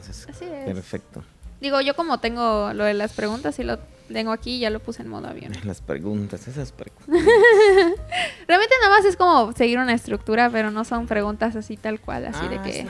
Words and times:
entonces. 0.00 0.26
Así 0.28 0.44
es. 0.44 0.64
Perfecto. 0.66 1.22
Digo, 1.60 1.80
yo 1.80 1.96
como 1.96 2.20
tengo 2.20 2.72
lo 2.72 2.84
de 2.84 2.94
las 2.94 3.12
preguntas 3.12 3.58
y 3.58 3.64
lo 3.64 3.78
tengo 4.12 4.30
aquí, 4.32 4.58
ya 4.60 4.70
lo 4.70 4.80
puse 4.80 5.02
en 5.02 5.08
modo 5.08 5.28
avión. 5.28 5.52
Las 5.64 5.80
preguntas, 5.82 6.46
esas 6.48 6.72
preguntas. 6.72 7.06
Realmente 7.08 8.74
nada 8.82 8.96
más 8.96 9.04
es 9.04 9.16
como 9.16 9.52
seguir 9.52 9.78
una 9.78 9.92
estructura, 9.92 10.48
pero 10.50 10.70
no 10.70 10.84
son 10.84 11.06
preguntas 11.06 11.56
así 11.56 11.76
tal 11.76 12.00
cual, 12.00 12.26
así 12.26 12.46
de 12.48 12.56
Ah, 12.58 12.62
que... 12.62 12.86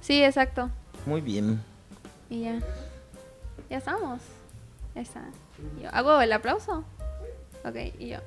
sí. 0.00 0.22
Exacto. 0.22 0.70
Muy 1.06 1.20
bien. 1.20 1.60
Y 2.30 2.42
ya. 2.44 2.60
Ya 3.68 3.78
estamos. 3.78 4.20
Ya 4.94 5.02
está. 5.02 5.22
Yo 5.82 5.88
hago 5.92 6.20
el 6.20 6.32
aplauso. 6.32 6.84
Ok, 7.64 7.76
y 7.98 8.08
yo. 8.10 8.18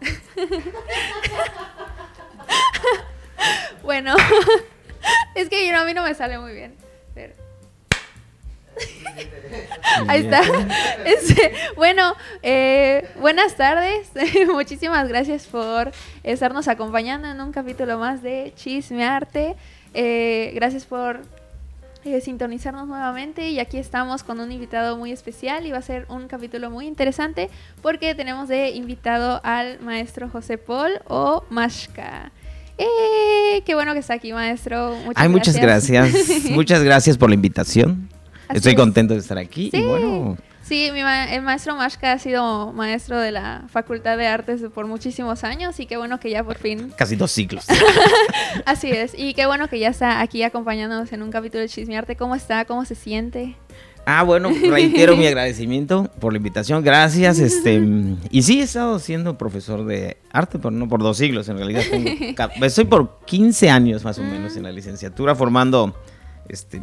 bueno, 3.82 4.14
es 5.34 5.48
que 5.48 5.66
yo, 5.66 5.76
a 5.76 5.84
mí 5.84 5.94
no 5.94 6.02
me 6.02 6.14
sale 6.14 6.38
muy 6.38 6.52
bien. 6.52 6.74
Pero... 7.14 7.34
Ahí 10.08 10.22
está. 10.22 10.42
Este, 11.04 11.52
bueno, 11.76 12.14
eh, 12.42 13.08
buenas 13.20 13.56
tardes. 13.56 14.10
Muchísimas 14.52 15.08
gracias 15.08 15.46
por 15.46 15.92
estarnos 16.22 16.68
acompañando 16.68 17.28
en 17.28 17.40
un 17.40 17.52
capítulo 17.52 17.98
más 17.98 18.22
de 18.22 18.52
Chismearte. 18.56 19.54
Eh, 19.92 20.52
gracias 20.54 20.84
por 20.86 21.20
eh, 22.04 22.20
sintonizarnos 22.20 22.88
nuevamente 22.88 23.48
y 23.48 23.60
aquí 23.60 23.78
estamos 23.78 24.22
con 24.22 24.40
un 24.40 24.50
invitado 24.50 24.96
muy 24.96 25.12
especial 25.12 25.66
y 25.66 25.70
va 25.70 25.78
a 25.78 25.82
ser 25.82 26.06
un 26.08 26.26
capítulo 26.26 26.70
muy 26.70 26.86
interesante 26.86 27.48
porque 27.80 28.14
tenemos 28.14 28.48
de 28.48 28.70
invitado 28.70 29.40
al 29.44 29.80
maestro 29.80 30.28
José 30.28 30.58
Paul 30.58 31.00
o 31.06 31.44
Mashka. 31.50 32.32
Eh, 32.78 33.62
qué 33.64 33.74
bueno 33.74 33.92
que 33.92 34.00
está 34.00 34.14
aquí, 34.14 34.32
maestro. 34.32 34.94
Muchas 35.04 35.22
Ay, 35.22 35.28
muchas 35.28 35.56
gracias. 35.56 36.10
muchas 36.50 36.82
gracias 36.82 37.16
por 37.18 37.28
la 37.28 37.34
invitación. 37.34 38.08
Así 38.48 38.58
Estoy 38.58 38.72
es. 38.72 38.78
contento 38.78 39.14
de 39.14 39.20
estar 39.20 39.38
aquí. 39.38 39.70
Sí. 39.70 39.78
Y 39.78 39.82
bueno, 39.84 40.36
Sí, 40.62 40.88
mi 40.94 41.02
ma- 41.02 41.26
el 41.30 41.42
maestro 41.42 41.76
Mashka 41.76 42.12
ha 42.12 42.18
sido 42.18 42.72
maestro 42.72 43.20
de 43.20 43.32
la 43.32 43.64
Facultad 43.68 44.16
de 44.16 44.26
Artes 44.26 44.62
por 44.74 44.86
muchísimos 44.86 45.44
años 45.44 45.78
y 45.78 45.84
qué 45.84 45.98
bueno 45.98 46.18
que 46.18 46.30
ya 46.30 46.42
por 46.42 46.56
fin 46.56 46.90
casi 46.96 47.16
dos 47.16 47.30
ciclos. 47.32 47.66
Así 48.64 48.90
es, 48.90 49.12
y 49.14 49.34
qué 49.34 49.44
bueno 49.44 49.68
que 49.68 49.78
ya 49.78 49.88
está 49.88 50.20
aquí 50.22 50.42
acompañándonos 50.42 51.12
en 51.12 51.22
un 51.22 51.30
capítulo 51.30 51.60
de 51.60 51.68
Chismearte. 51.68 52.16
¿Cómo 52.16 52.34
está? 52.34 52.64
¿Cómo 52.64 52.86
se 52.86 52.94
siente? 52.94 53.56
Ah, 54.06 54.22
bueno, 54.22 54.50
reitero 54.70 55.16
mi 55.16 55.26
agradecimiento 55.26 56.10
por 56.20 56.32
la 56.32 56.36
invitación. 56.36 56.82
Gracias. 56.84 57.38
Este, 57.38 57.82
y 58.30 58.42
sí, 58.42 58.60
he 58.60 58.62
estado 58.64 58.98
siendo 58.98 59.38
profesor 59.38 59.84
de 59.86 60.18
arte, 60.30 60.58
pero 60.58 60.70
no 60.70 60.88
por 60.88 61.00
dos 61.02 61.16
siglos. 61.16 61.48
En 61.48 61.56
realidad, 61.56 61.82
tengo 61.90 62.10
estoy 62.66 62.84
por 62.84 63.20
15 63.24 63.70
años 63.70 64.04
más 64.04 64.18
o 64.18 64.22
menos 64.22 64.56
en 64.56 64.64
la 64.64 64.72
licenciatura 64.72 65.34
formando 65.34 65.94
este, 66.48 66.82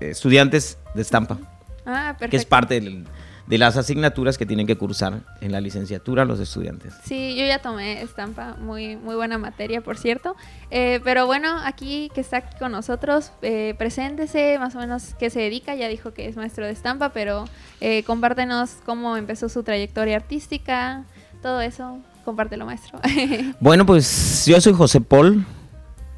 estudiantes 0.00 0.78
de 0.94 1.02
estampa, 1.02 1.38
Ah, 1.86 2.08
perfecto. 2.18 2.30
que 2.30 2.36
es 2.36 2.44
parte 2.44 2.74
del- 2.80 3.04
de 3.46 3.58
las 3.58 3.76
asignaturas 3.76 4.38
que 4.38 4.46
tienen 4.46 4.66
que 4.66 4.76
cursar 4.76 5.20
en 5.40 5.52
la 5.52 5.60
licenciatura 5.60 6.24
los 6.24 6.40
estudiantes. 6.40 6.94
Sí, 7.04 7.34
yo 7.36 7.44
ya 7.44 7.60
tomé 7.60 8.02
estampa, 8.02 8.56
muy, 8.60 8.96
muy 8.96 9.14
buena 9.14 9.38
materia, 9.38 9.80
por 9.80 9.98
cierto. 9.98 10.36
Eh, 10.70 11.00
pero 11.04 11.26
bueno, 11.26 11.58
aquí 11.64 12.10
que 12.14 12.20
está 12.20 12.38
aquí 12.38 12.56
con 12.58 12.72
nosotros, 12.72 13.32
eh, 13.42 13.74
preséntese, 13.78 14.58
más 14.58 14.74
o 14.74 14.78
menos 14.78 15.14
qué 15.18 15.30
se 15.30 15.40
dedica. 15.40 15.74
Ya 15.74 15.88
dijo 15.88 16.12
que 16.12 16.28
es 16.28 16.36
maestro 16.36 16.66
de 16.66 16.72
estampa, 16.72 17.10
pero 17.10 17.44
eh, 17.80 18.04
compártenos 18.04 18.76
cómo 18.86 19.16
empezó 19.16 19.48
su 19.48 19.62
trayectoria 19.62 20.16
artística, 20.16 21.04
todo 21.42 21.60
eso. 21.60 21.98
Compártelo, 22.24 22.66
maestro. 22.66 23.00
Bueno, 23.60 23.84
pues 23.84 24.46
yo 24.46 24.60
soy 24.60 24.72
José 24.72 25.00
Paul 25.00 25.44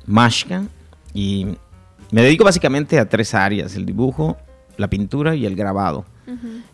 Mashka 0.06 0.64
y 1.14 1.56
me 2.10 2.22
dedico 2.22 2.44
básicamente 2.44 2.98
a 2.98 3.08
tres 3.08 3.34
áreas, 3.34 3.74
el 3.74 3.86
dibujo, 3.86 4.36
la 4.76 4.88
pintura 4.88 5.34
y 5.34 5.46
el 5.46 5.56
grabado. 5.56 6.04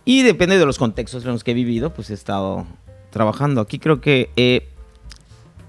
Y 0.04 0.22
depende 0.22 0.58
de 0.58 0.66
los 0.66 0.78
contextos 0.78 1.24
en 1.24 1.32
los 1.32 1.44
que 1.44 1.50
he 1.52 1.54
vivido, 1.54 1.92
pues 1.92 2.10
he 2.10 2.14
estado 2.14 2.66
trabajando. 3.10 3.60
Aquí 3.60 3.78
creo 3.78 4.00
que 4.00 4.30
eh, 4.36 4.68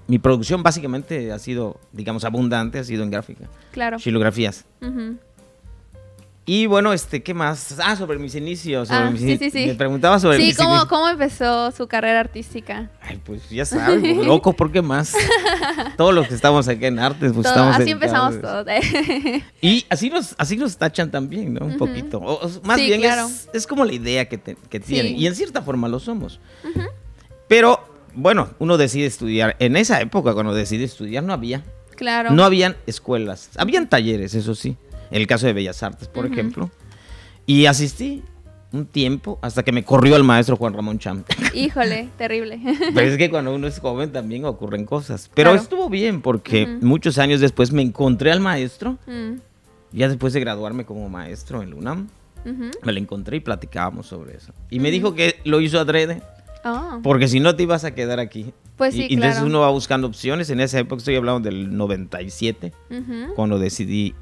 mi 0.08 0.18
producción 0.18 0.62
básicamente 0.62 1.32
ha 1.32 1.38
sido, 1.38 1.80
digamos, 1.92 2.24
abundante, 2.24 2.78
ha 2.78 2.84
sido 2.84 3.02
en 3.02 3.10
gráfica, 3.10 3.48
Claro. 3.72 3.98
xilografías. 3.98 4.64
Y 6.44 6.66
bueno, 6.66 6.92
este, 6.92 7.22
¿qué 7.22 7.34
más? 7.34 7.76
Ah, 7.84 7.94
sobre 7.94 8.18
mis 8.18 8.34
inicios. 8.34 8.88
Sobre 8.88 9.00
Ah, 9.00 9.10
mis 9.12 9.20
sí, 9.20 9.36
sí, 9.38 9.50
sí. 9.52 9.66
Me 9.66 9.74
preguntaba 9.76 10.18
sobre 10.18 10.38
Sí, 10.38 10.46
mis 10.46 10.56
¿cómo, 10.56 10.70
inicios. 10.70 10.88
¿cómo 10.88 11.08
empezó 11.08 11.70
su 11.70 11.86
carrera 11.86 12.18
artística? 12.18 12.90
Ay, 13.00 13.20
pues 13.24 13.48
ya 13.48 13.64
sabes, 13.64 14.02
loco, 14.26 14.52
¿por 14.52 14.72
qué 14.72 14.82
más? 14.82 15.14
Todos 15.96 16.12
los 16.12 16.26
que 16.26 16.34
estamos 16.34 16.66
aquí 16.66 16.86
en 16.86 16.98
artes, 16.98 17.32
pues 17.32 17.44
Todo- 17.44 17.52
estamos 17.54 17.76
así 17.76 17.90
empezamos 17.92 18.40
todos. 18.40 18.66
Y 19.60 19.86
así 19.88 20.10
nos, 20.10 20.34
así 20.36 20.56
nos 20.56 20.76
tachan 20.76 21.12
también, 21.12 21.54
¿no? 21.54 21.64
Un 21.64 21.76
poquito. 21.76 22.18
O- 22.18 22.40
más 22.64 22.76
Sí, 22.80 22.86
bien 22.86 23.02
claro. 23.02 23.26
es, 23.28 23.48
es 23.52 23.66
como 23.68 23.84
la 23.84 23.92
idea 23.92 24.28
que, 24.28 24.36
te- 24.38 24.56
que 24.68 24.80
tienen. 24.80 25.12
Sí. 25.14 25.18
Y 25.22 25.26
en 25.28 25.36
cierta 25.36 25.62
forma 25.62 25.86
lo 25.88 26.00
somos. 26.00 26.40
Pero, 27.46 27.86
bueno, 28.14 28.50
uno 28.58 28.78
decide 28.78 29.06
estudiar. 29.06 29.54
En 29.60 29.76
esa 29.76 30.00
época, 30.00 30.34
cuando 30.34 30.54
decidí 30.54 30.82
estudiar, 30.84 31.22
no 31.22 31.32
había. 31.32 31.62
claro. 31.94 32.30
No 32.32 32.42
habían 32.42 32.76
escuelas. 32.88 33.50
Habían 33.56 33.88
talleres, 33.88 34.34
eso 34.34 34.56
sí. 34.56 34.76
El 35.12 35.26
caso 35.26 35.46
de 35.46 35.52
Bellas 35.52 35.82
Artes, 35.82 36.08
por 36.08 36.26
ejemplo. 36.26 36.70
Y 37.46 37.66
asistí 37.66 38.22
un 38.72 38.86
tiempo 38.86 39.38
hasta 39.42 39.62
que 39.62 39.70
me 39.72 39.84
corrió 39.84 40.16
el 40.16 40.24
maestro 40.24 40.56
Juan 40.56 40.72
Ramón 40.72 40.98
Cham. 40.98 41.24
Híjole, 41.54 42.08
terrible. 42.16 42.58
Pero 42.94 43.00
es 43.06 43.18
que 43.18 43.28
cuando 43.30 43.54
uno 43.54 43.66
es 43.66 43.78
joven 43.78 44.10
también 44.12 44.44
ocurren 44.46 44.86
cosas. 44.86 45.30
Pero 45.34 45.50
Claro. 45.50 45.62
estuvo 45.62 45.88
bien 45.90 46.22
porque 46.22 46.66
muchos 46.80 47.18
años 47.18 47.40
después 47.40 47.70
me 47.72 47.82
encontré 47.82 48.32
al 48.32 48.40
maestro. 48.40 48.98
Mm, 49.06 49.34
Ya 49.92 50.08
después 50.08 50.32
de 50.32 50.40
graduarme 50.40 50.86
como 50.86 51.06
maestro 51.10 51.62
en 51.62 51.70
la 51.70 51.76
UNAM, 51.76 52.08
me 52.82 52.92
lo 52.92 52.98
encontré 52.98 53.36
y 53.36 53.40
platicábamos 53.40 54.06
sobre 54.06 54.36
eso. 54.38 54.54
Y 54.70 54.80
me 54.80 54.90
dijo 54.90 55.14
que 55.14 55.36
lo 55.44 55.60
hizo 55.60 55.78
adrede, 55.78 56.22
Oh, 56.64 57.00
porque 57.02 57.26
si 57.28 57.40
no 57.40 57.54
te 57.56 57.64
ibas 57.64 57.84
a 57.84 57.92
quedar 57.94 58.20
aquí. 58.20 58.54
Pues 58.76 58.94
sí, 58.94 59.06
y 59.10 59.14
entonces 59.14 59.42
uno 59.42 59.60
va 59.60 59.68
buscando 59.70 60.06
opciones. 60.06 60.48
En 60.48 60.60
esa 60.60 60.78
época 60.78 60.98
estoy 61.00 61.16
hablando 61.16 61.40
del 61.40 61.76
97, 61.76 62.72
ujú, 62.90 63.34
cuando 63.34 63.58
decidí 63.58 64.14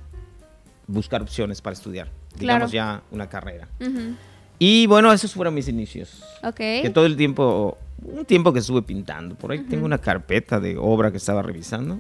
buscar 0.91 1.23
opciones 1.23 1.61
para 1.61 1.75
estudiar, 1.75 2.09
Claro. 2.39 2.67
digamos 2.67 2.73
ya 2.73 3.03
una 3.11 3.29
carrera. 3.29 3.69
ujú. 3.81 4.15
Y 4.63 4.87
bueno, 4.87 5.11
esos 5.11 5.33
fueron 5.33 5.55
mis 5.55 5.69
inicios. 5.69 6.23
Ok. 6.43 6.57
Que 6.57 6.91
todo 6.93 7.07
el 7.07 7.17
tiempo, 7.17 7.79
un 8.05 8.27
tiempo 8.27 8.53
que 8.53 8.59
estuve 8.59 8.83
pintando. 8.83 9.35
Por 9.35 9.53
ahí 9.53 9.61
tengo 9.61 9.87
una 9.87 9.97
carpeta 9.99 10.61
de 10.61 10.77
obra 10.77 11.11
que 11.11 11.17
estaba 11.17 11.41
revisando, 11.41 11.99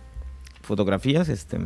fotografías, 0.60 1.30
este, 1.30 1.56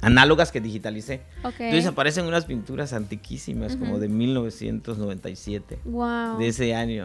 análogas 0.00 0.50
que 0.52 0.60
digitalicé. 0.60 1.20
Ok. 1.42 1.54
Entonces 1.60 1.86
aparecen 1.86 2.24
unas 2.26 2.46
pinturas 2.46 2.92
antiquísimas, 2.94 3.76
como 3.76 3.92
Ujú. 3.92 4.00
de 4.00 4.08
1997, 4.08 5.78
Wow. 5.84 6.38
de 6.38 6.48
ese 6.48 6.74
año. 6.74 7.04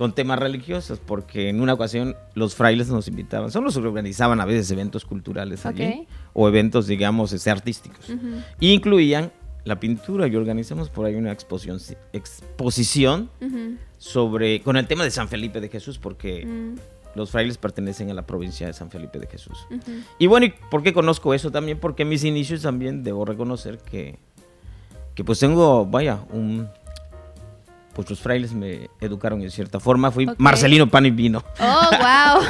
Con 0.00 0.14
temas 0.14 0.38
religiosos, 0.38 0.98
porque 0.98 1.50
en 1.50 1.60
una 1.60 1.74
ocasión 1.74 2.16
los 2.32 2.54
frailes 2.54 2.88
nos 2.88 3.06
invitaban, 3.06 3.50
solo 3.50 3.70
se 3.70 3.80
organizaban 3.80 4.40
a 4.40 4.46
veces 4.46 4.70
eventos 4.70 5.04
culturales 5.04 5.66
allí, 5.66 6.08
o 6.32 6.48
eventos, 6.48 6.86
digamos, 6.86 7.34
este, 7.34 7.50
artísticos. 7.50 8.06
Y 8.58 8.72
incluían 8.72 9.30
la 9.64 9.78
pintura 9.78 10.26
y 10.26 10.34
organizamos 10.36 10.88
por 10.88 11.04
ahí 11.04 11.16
una 11.16 11.32
exposición, 11.32 11.78
exposición 12.14 13.28
sobre, 13.98 14.62
con 14.62 14.78
el 14.78 14.86
tema 14.86 15.04
de 15.04 15.10
San 15.10 15.28
Felipe 15.28 15.60
de 15.60 15.68
Jesús, 15.68 15.98
porque 15.98 16.46
Mm, 16.46 16.76
los 17.14 17.30
frailes 17.30 17.58
pertenecen 17.58 18.10
a 18.10 18.14
la 18.14 18.26
provincia 18.26 18.66
de 18.66 18.72
San 18.72 18.90
Felipe 18.90 19.18
de 19.18 19.26
Jesús. 19.26 19.66
Y 20.18 20.28
bueno, 20.28 20.46
¿y 20.46 20.54
por 20.70 20.82
qué 20.82 20.94
conozco 20.94 21.34
eso 21.34 21.50
también? 21.50 21.78
Porque 21.78 22.04
en 22.04 22.08
mis 22.08 22.24
inicios 22.24 22.62
también 22.62 23.04
debo 23.04 23.26
reconocer 23.26 23.76
que, 23.76 24.18
que 25.14 25.24
pues 25.24 25.40
tengo, 25.40 25.84
vaya, 25.84 26.20
un... 26.32 26.70
Pues 27.94 28.08
los 28.08 28.20
frailes 28.20 28.52
me 28.54 28.88
educaron 29.00 29.42
en 29.42 29.50
cierta 29.50 29.80
forma. 29.80 30.10
Fui. 30.12 30.26
Marcelino 30.38 30.88
Pan 30.88 31.06
y 31.06 31.10
Vino. 31.10 31.42
Oh, 31.58 31.90
wow. 31.90 32.42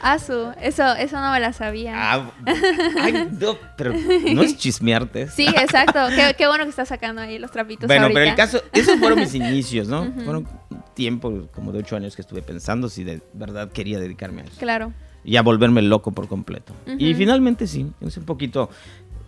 Asu, 0.00 0.52
eso, 0.60 0.94
eso 0.94 1.20
no 1.20 1.32
me 1.32 1.40
la 1.40 1.52
sabía. 1.52 1.94
Ah, 1.96 2.30
ay, 3.00 3.28
no, 3.40 3.56
pero 3.76 3.92
no 3.92 4.42
es 4.42 4.56
chismearte. 4.58 5.28
Sí, 5.34 5.46
exacto. 5.48 6.00
Qué, 6.14 6.34
qué 6.36 6.46
bueno 6.46 6.64
que 6.64 6.70
estás 6.70 6.88
sacando 6.88 7.22
ahí 7.22 7.38
los 7.38 7.50
trapitos 7.50 7.86
Bueno, 7.86 8.02
ahorita. 8.02 8.18
pero 8.20 8.30
el 8.30 8.36
caso, 8.36 8.60
esos 8.72 8.98
fueron 8.98 9.18
mis 9.20 9.34
inicios, 9.34 9.88
¿no? 9.88 10.12
Fueron 10.12 10.46
un 10.70 10.82
tiempo, 10.94 11.48
como 11.54 11.72
de 11.72 11.78
ocho 11.78 11.96
años 11.96 12.14
que 12.14 12.22
estuve 12.22 12.42
pensando 12.42 12.88
si 12.88 13.04
de 13.04 13.22
verdad 13.32 13.72
quería 13.72 13.98
dedicarme 13.98 14.42
a 14.42 14.44
eso. 14.44 14.58
Claro. 14.58 14.92
y 15.24 15.36
a 15.36 15.42
volverme 15.42 15.80
loco 15.80 16.12
por 16.12 16.28
completo. 16.28 16.74
Y 16.98 17.14
finalmente 17.14 17.66
sí, 17.66 17.90
es 18.02 18.16
un 18.18 18.24
poquito 18.26 18.68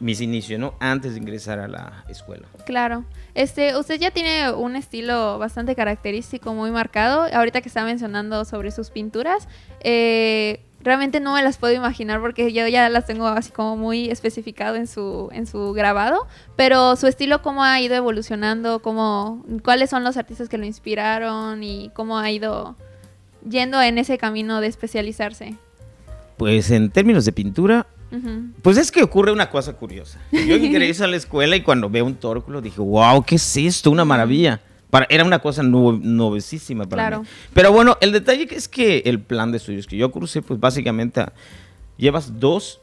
mis 0.00 0.20
inicios, 0.20 0.60
¿no? 0.60 0.74
Antes 0.80 1.14
de 1.14 1.20
ingresar 1.20 1.58
a 1.58 1.68
la 1.68 2.04
escuela. 2.08 2.46
Claro. 2.64 3.04
Este, 3.34 3.76
usted 3.76 3.98
ya 3.98 4.10
tiene 4.10 4.52
un 4.52 4.76
estilo 4.76 5.38
bastante 5.38 5.74
característico, 5.74 6.54
muy 6.54 6.70
marcado. 6.70 7.26
Ahorita 7.32 7.60
que 7.60 7.68
está 7.68 7.84
mencionando 7.84 8.44
sobre 8.44 8.70
sus 8.70 8.90
pinturas, 8.90 9.48
eh, 9.80 10.60
realmente 10.82 11.20
no 11.20 11.34
me 11.34 11.42
las 11.42 11.56
puedo 11.56 11.74
imaginar 11.74 12.20
porque 12.20 12.52
yo 12.52 12.66
ya 12.68 12.88
las 12.88 13.06
tengo 13.06 13.26
así 13.26 13.50
como 13.50 13.76
muy 13.76 14.08
especificado 14.10 14.76
en 14.76 14.86
su, 14.86 15.28
en 15.32 15.46
su 15.46 15.72
grabado. 15.72 16.26
Pero 16.56 16.96
su 16.96 17.06
estilo, 17.06 17.42
¿cómo 17.42 17.64
ha 17.64 17.80
ido 17.80 17.94
evolucionando? 17.94 18.80
¿Cómo, 18.80 19.44
¿Cuáles 19.64 19.90
son 19.90 20.04
los 20.04 20.16
artistas 20.16 20.48
que 20.48 20.58
lo 20.58 20.64
inspiraron? 20.64 21.62
¿Y 21.62 21.90
cómo 21.94 22.18
ha 22.18 22.30
ido 22.30 22.76
yendo 23.48 23.80
en 23.80 23.98
ese 23.98 24.18
camino 24.18 24.60
de 24.60 24.66
especializarse? 24.66 25.54
Pues 26.36 26.70
en 26.70 26.90
términos 26.90 27.24
de 27.24 27.32
pintura, 27.32 27.86
Pues 28.62 28.76
es 28.78 28.90
que 28.92 29.02
ocurre 29.02 29.32
una 29.32 29.50
cosa 29.50 29.74
curiosa. 29.74 30.20
Yo 30.32 30.56
ingreso 30.56 31.04
a 31.04 31.06
la 31.06 31.16
escuela 31.16 31.56
y 31.56 31.62
cuando 31.62 31.90
veo 31.90 32.04
un 32.04 32.14
tórculo 32.14 32.60
dije, 32.62 32.80
wow, 32.80 33.22
¿qué 33.24 33.34
es 33.36 33.56
esto? 33.56 33.90
Una 33.90 34.04
maravilla. 34.04 34.60
Para, 34.90 35.06
era 35.10 35.24
una 35.24 35.40
cosa 35.40 35.62
novecísima 35.64 36.84
para 36.84 37.02
Claro. 37.08 37.22
mí. 37.22 37.28
Pero 37.52 37.72
bueno, 37.72 37.96
el 38.00 38.12
detalle 38.12 38.46
es 38.50 38.68
que 38.68 38.98
el 39.04 39.20
plan 39.20 39.50
de 39.50 39.58
estudios 39.58 39.86
que 39.86 39.96
yo 39.96 40.10
cursé, 40.12 40.42
pues 40.42 40.60
básicamente 40.60 41.24
llevas 41.96 42.38
dos 42.38 42.80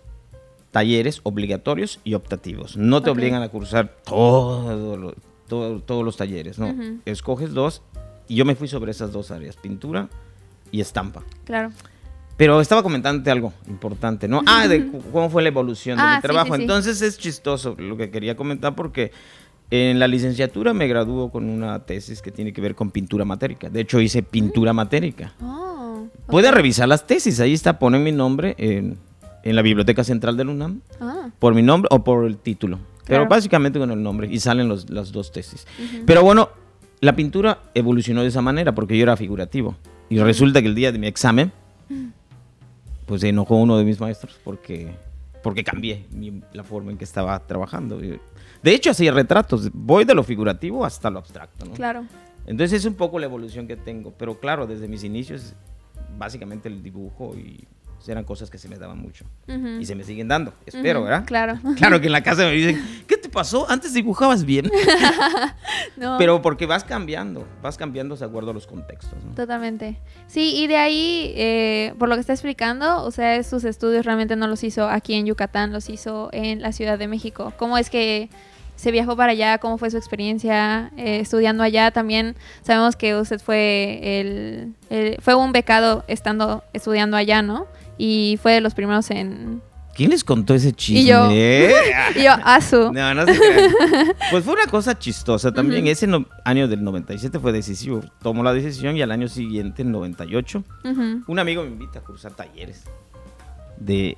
talleres 0.71 1.21
obligatorios 1.23 1.99
y 2.03 2.15
optativos. 2.15 2.75
No 2.77 3.01
te 3.01 3.09
obligan 3.09 3.41
a 3.41 3.49
cursar 3.49 3.95
todo 4.05 4.97
lo- 4.97 5.15
todo- 5.47 5.79
todos 5.81 6.03
los 6.03 6.17
talleres, 6.17 6.59
¿no? 6.59 6.75
Escoges 7.05 7.53
dos 7.53 7.81
y 8.27 8.35
yo 8.35 8.43
me 8.45 8.55
fui 8.55 8.67
sobre 8.67 8.91
esas 8.91 9.11
dos 9.13 9.31
áreas, 9.31 9.55
pintura 9.55 10.09
y 10.71 10.81
estampa. 10.81 11.23
Claro. 11.45 11.71
Pero 12.43 12.59
estaba 12.59 12.83
comentándote 12.83 13.31
algo 13.31 13.53
importante, 13.69 14.27
¿no? 14.27 14.41
Ah, 14.45 14.67
de 14.67 14.85
cómo 15.13 15.29
fue 15.29 15.41
la 15.43 15.47
evolución 15.47 15.95
de 15.97 16.03
Ah, 16.03 16.09
mi 16.09 16.15
sí, 16.17 16.21
trabajo. 16.23 16.47
sí, 16.47 16.57
sí. 16.57 16.61
Entonces 16.63 17.01
es 17.01 17.17
chistoso 17.17 17.73
lo 17.77 17.95
que 17.95 18.09
quería 18.09 18.35
comentar 18.35 18.75
porque 18.75 19.13
en 19.71 19.97
la 19.97 20.09
licenciatura 20.09 20.73
me 20.73 20.85
graduó 20.87 21.31
con 21.31 21.49
una 21.49 21.79
tesis 21.85 22.21
que 22.21 22.31
tiene 22.31 22.51
que 22.51 22.59
ver 22.59 22.75
con 22.75 22.91
pintura 22.91 23.23
matérica. 23.23 23.69
De 23.69 23.79
hecho, 23.79 24.01
hice 24.01 24.23
pintura 24.23 24.73
matérica. 24.73 25.33
Oh, 25.41 26.07
Puede 26.27 26.49
ok. 26.49 26.55
revisar 26.55 26.85
las 26.89 27.07
tesis, 27.07 27.39
ahí 27.39 27.53
está, 27.53 27.79
ponen 27.79 28.03
mi 28.03 28.11
nombre 28.11 28.55
en, 28.57 28.97
en 29.45 29.55
la 29.55 29.61
Biblioteca 29.61 30.03
Central 30.03 30.35
del 30.35 30.49
UNAM, 30.49 30.81
Ah, 30.99 31.29
por 31.39 31.55
mi 31.55 31.61
nombre 31.61 31.87
o 31.91 32.03
por 32.03 32.25
el 32.25 32.35
título. 32.35 32.77
Pero 33.05 33.19
Claro. 33.21 33.29
básicamente 33.29 33.79
con 33.79 33.89
el 33.89 34.03
nombre 34.03 34.27
y 34.29 34.41
salen 34.41 34.67
los- 34.67 34.89
las 34.89 35.13
dos 35.13 35.31
tesis. 35.31 35.65
Pero 36.05 36.23
bueno, 36.23 36.49
la 36.99 37.15
pintura 37.15 37.59
evolucionó 37.73 38.21
de 38.21 38.27
esa 38.27 38.41
manera 38.41 38.75
porque 38.75 38.97
yo 38.97 39.03
era 39.03 39.15
figurativo. 39.15 39.77
Y 40.09 40.19
resulta 40.19 40.61
que 40.61 40.67
el 40.67 40.75
día 40.75 40.91
de 40.91 40.99
mi 40.99 41.07
examen, 41.07 41.53
pues 43.05 43.21
se 43.21 43.29
enojó 43.29 43.55
uno 43.57 43.77
de 43.77 43.83
mis 43.83 43.99
maestros 43.99 44.39
porque, 44.43 44.95
porque 45.41 45.63
cambié 45.63 46.05
mi- 46.11 46.41
la 46.53 46.63
forma 46.63 46.91
en 46.91 46.97
que 46.97 47.03
estaba 47.03 47.37
trabajando. 47.45 47.97
De 47.99 48.19
hecho, 48.73 48.91
hacía 48.91 49.11
retratos. 49.11 49.69
Voy 49.73 50.05
de 50.05 50.15
lo 50.15 50.23
figurativo 50.23 50.85
hasta 50.85 51.09
lo 51.09 51.19
abstracto. 51.19 51.65
¿no? 51.65 51.73
claro. 51.73 52.05
Entonces 52.45 52.79
es 52.81 52.85
un 52.85 52.95
poco 52.95 53.19
la 53.19 53.25
evolución 53.25 53.67
que 53.67 53.77
tengo. 53.77 54.11
Pero 54.17 54.39
claro, 54.39 54.67
desde 54.67 54.87
mis 54.87 55.03
inicios, 55.03 55.53
básicamente 56.17 56.67
el 56.69 56.83
dibujo 56.83 57.33
y 57.37 57.65
eran 58.11 58.23
cosas 58.25 58.49
que 58.49 58.57
se 58.57 58.67
me 58.69 58.77
daban 58.77 58.97
mucho. 58.99 59.25
Y 59.79 59.85
se 59.85 59.95
me 59.95 60.03
siguen 60.03 60.27
dando, 60.27 60.53
espero, 60.65 61.03
¿verdad? 61.03 61.23
Claro. 61.25 61.59
Claro 61.77 61.99
que 62.01 62.07
en 62.07 62.11
la 62.13 62.21
casa 62.23 62.43
me 62.45 62.51
dicen, 62.51 63.03
¿qué 63.07 63.17
te 63.17 63.29
pasó? 63.29 63.69
Antes 63.69 63.93
dibujabas 63.93 64.43
bien. 64.45 64.69
No. 65.97 66.17
Pero 66.17 66.41
porque 66.41 66.65
vas 66.65 66.83
cambiando, 66.83 67.47
vas 67.61 67.77
cambiando 67.77 68.15
de 68.15 68.25
acuerdo 68.25 68.51
a 68.51 68.53
los 68.53 68.67
contextos. 68.67 69.23
¿no? 69.23 69.33
Totalmente. 69.35 69.97
Sí, 70.27 70.55
y 70.57 70.67
de 70.67 70.77
ahí, 70.77 71.33
eh, 71.35 71.93
por 71.99 72.09
lo 72.09 72.15
que 72.15 72.21
está 72.21 72.33
explicando, 72.33 73.03
o 73.03 73.11
sea, 73.11 73.41
sus 73.43 73.63
estudios 73.63 74.05
realmente 74.05 74.35
no 74.35 74.47
los 74.47 74.63
hizo 74.63 74.87
aquí 74.89 75.13
en 75.13 75.25
Yucatán, 75.25 75.71
los 75.71 75.89
hizo 75.89 76.29
en 76.31 76.61
la 76.61 76.71
Ciudad 76.71 76.97
de 76.97 77.07
México. 77.07 77.53
¿Cómo 77.57 77.77
es 77.77 77.89
que 77.89 78.29
se 78.75 78.91
viajó 78.91 79.15
para 79.15 79.31
allá? 79.33 79.59
¿Cómo 79.59 79.77
fue 79.77 79.91
su 79.91 79.97
experiencia 79.97 80.91
eh, 80.97 81.19
estudiando 81.19 81.63
allá? 81.63 81.91
También 81.91 82.35
sabemos 82.63 82.95
que 82.95 83.15
usted 83.15 83.39
fue 83.39 83.99
el, 84.19 84.73
el- 84.89 85.21
fue 85.21 85.35
un 85.35 85.51
becado 85.51 86.03
estando 86.07 86.63
estudiando 86.73 87.17
allá, 87.17 87.41
¿no? 87.41 87.67
Y 87.97 88.39
fue 88.41 88.53
de 88.53 88.61
los 88.61 88.73
primeros 88.73 89.09
en... 89.11 89.61
¿Quién 89.95 90.09
les 90.09 90.23
contó 90.23 90.55
ese 90.55 90.73
chisme? 90.73 91.01
Y 91.01 91.05
yo. 91.05 91.29
Y 92.19 92.23
yo, 92.23 92.31
Asu. 92.43 92.91
No, 92.91 93.13
no 93.13 93.25
se 93.27 93.37
crean. 93.39 93.71
Pues 94.31 94.43
fue 94.43 94.53
una 94.55 94.65
cosa 94.65 94.97
chistosa 94.97 95.51
también. 95.53 95.85
Ese 95.85 96.07
no- 96.07 96.25
año 96.45 96.67
del 96.67 96.83
97 96.83 97.37
fue 97.39 97.51
decisivo. 97.51 98.01
Tomó 98.23 98.41
la 98.43 98.53
decisión 98.53 98.97
y 98.97 99.03
al 99.03 99.11
año 99.11 99.27
siguiente, 99.27 99.83
en 99.83 99.91
98, 99.91 100.63
Ujú. 100.83 101.23
un 101.27 101.39
amigo 101.39 101.61
me 101.63 101.69
invita 101.69 101.99
a 101.99 102.01
cursar 102.01 102.31
talleres 102.33 102.85
de, 103.77 104.17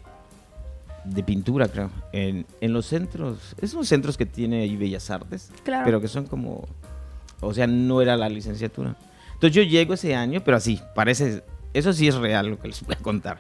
de 1.04 1.24
pintura, 1.24 1.68
creo. 1.68 1.89
En, 2.13 2.45
en 2.62 2.72
los 2.72 2.86
centros, 2.86 3.54
esos 3.62 3.86
centros 3.86 4.16
que 4.18 4.25
tiene 4.25 4.62
ahí 4.62 4.77
Bellas 4.77 5.10
Artes, 5.10 5.51
Claro. 5.66 5.83
pero 5.83 6.00
que 6.00 6.07
son 6.07 6.25
como, 6.25 6.66
o 7.42 7.54
sea, 7.54 7.68
no 7.68 8.01
era 8.01 8.16
la 8.16 8.30
licenciatura. 8.30 8.95
Entonces 9.33 9.54
yo 9.54 9.62
llego 9.63 9.94
ese 9.95 10.16
año, 10.16 10.42
pero 10.45 10.56
así, 10.56 10.80
parece, 10.95 11.44
eso 11.77 11.94
sí 11.94 12.07
es 12.07 12.16
real 12.16 12.48
lo 12.48 12.60
que 12.60 12.68
les 12.69 12.81
voy 12.83 12.95
a 12.98 13.01
contar. 13.01 13.39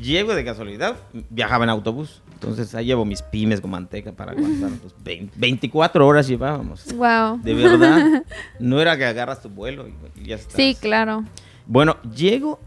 Llego 0.00 0.34
de 0.34 0.44
casualidad, 0.44 0.96
viajaba 1.30 1.64
en 1.64 1.70
autobús. 1.70 2.22
Entonces 2.34 2.74
ahí 2.74 2.86
llevo 2.86 3.04
mis 3.04 3.22
pymes 3.22 3.60
con 3.60 3.70
manteca 3.70 4.12
para 4.12 4.32
aguantar. 4.32 4.70
pues, 4.80 4.94
20 5.02 5.32
24 5.36 6.06
horas 6.06 6.28
llevábamos. 6.28 6.84
Wow. 6.94 7.40
De 7.42 7.54
verdad. 7.54 8.22
No 8.58 8.80
era 8.80 8.96
que 8.98 9.04
agarras 9.06 9.40
tu 9.42 9.48
vuelo 9.48 9.86
y, 9.88 9.94
y 10.20 10.26
ya 10.26 10.36
estás. 10.36 10.54
Sí, 10.54 10.76
claro. 10.80 11.24
Bueno, 11.66 11.96
llego 12.14 12.60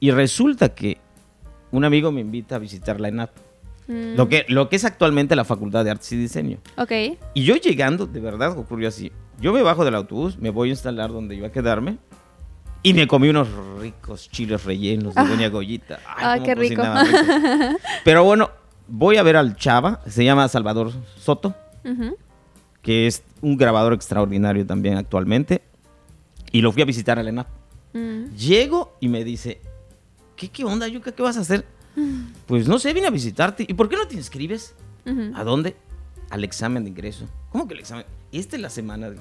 y 0.00 0.10
resulta 0.10 0.74
que 0.74 0.98
un 1.70 1.84
amigo 1.84 2.12
me 2.12 2.20
invita 2.20 2.56
a 2.56 2.58
visitar 2.58 3.00
la 3.00 3.08
ENAP. 3.08 3.30
Mm, 3.88 4.16
Lo, 4.16 4.28
que, 4.28 4.44
lo 4.48 4.68
que 4.68 4.76
es 4.76 4.84
actualmente 4.84 5.34
la 5.36 5.44
Facultad 5.44 5.84
de 5.84 5.90
Artes 5.90 6.12
y 6.12 6.16
Diseño. 6.16 6.58
Ok. 6.76 6.92
Y 7.34 7.44
yo 7.44 7.56
llegando, 7.56 8.06
de 8.06 8.20
verdad 8.20 8.56
ocurrió 8.58 8.88
así. 8.88 9.10
Yo 9.40 9.52
me 9.52 9.62
bajo 9.62 9.84
del 9.84 9.94
autobús, 9.94 10.36
me 10.38 10.50
voy 10.50 10.68
a 10.68 10.72
instalar 10.72 11.10
donde 11.10 11.34
iba 11.36 11.46
a 11.48 11.52
quedarme. 11.52 11.96
Y 12.82 12.94
me 12.94 13.06
comí 13.06 13.28
unos 13.28 13.48
ricos 13.80 14.30
chiles 14.30 14.64
rellenos 14.64 15.14
de 15.14 15.24
Doña 15.26 15.48
Goyita. 15.48 15.98
Ay, 16.06 16.40
Ah, 16.40 16.42
qué 16.44 16.54
rico. 16.54 16.82
Pero 18.04 18.24
bueno, 18.24 18.50
voy 18.86 19.16
a 19.16 19.22
ver 19.22 19.36
al 19.36 19.56
chava, 19.56 20.00
se 20.06 20.24
llama 20.24 20.48
Salvador 20.48 20.92
Soto, 21.18 21.54
que 22.82 23.06
es 23.06 23.22
un 23.42 23.56
grabador 23.56 23.92
extraordinario 23.92 24.64
también 24.66 24.96
actualmente. 24.96 25.62
Y 26.52 26.62
lo 26.62 26.72
fui 26.72 26.82
a 26.82 26.86
visitar 26.86 27.18
a 27.18 27.22
la 27.22 27.30
ENAP. 27.30 27.48
Mm. 27.92 28.34
Llego 28.36 28.96
y 29.00 29.08
me 29.08 29.24
dice, 29.24 29.60
¿qué, 30.36 30.48
qué 30.48 30.64
onda, 30.64 30.86
Yuka? 30.88 31.12
¿Qué 31.12 31.22
vas 31.22 31.36
a 31.36 31.40
hacer? 31.40 31.66
Pues 32.46 32.68
no 32.68 32.78
sé, 32.78 32.92
vine 32.94 33.08
a 33.08 33.10
visitarte. 33.10 33.64
¿Y 33.68 33.74
por 33.74 33.88
qué 33.88 33.96
no 33.96 34.06
te 34.06 34.14
inscribes? 34.14 34.74
¿A 35.34 35.42
dónde? 35.42 35.76
Al 36.30 36.44
examen 36.44 36.84
de 36.84 36.90
ingreso. 36.90 37.26
¿Cómo 37.50 37.66
que 37.66 37.74
el 37.74 37.80
examen? 37.80 38.04
Esta 38.30 38.56
es 38.56 38.62
la 38.62 38.70
semana 38.70 39.10
del 39.10 39.18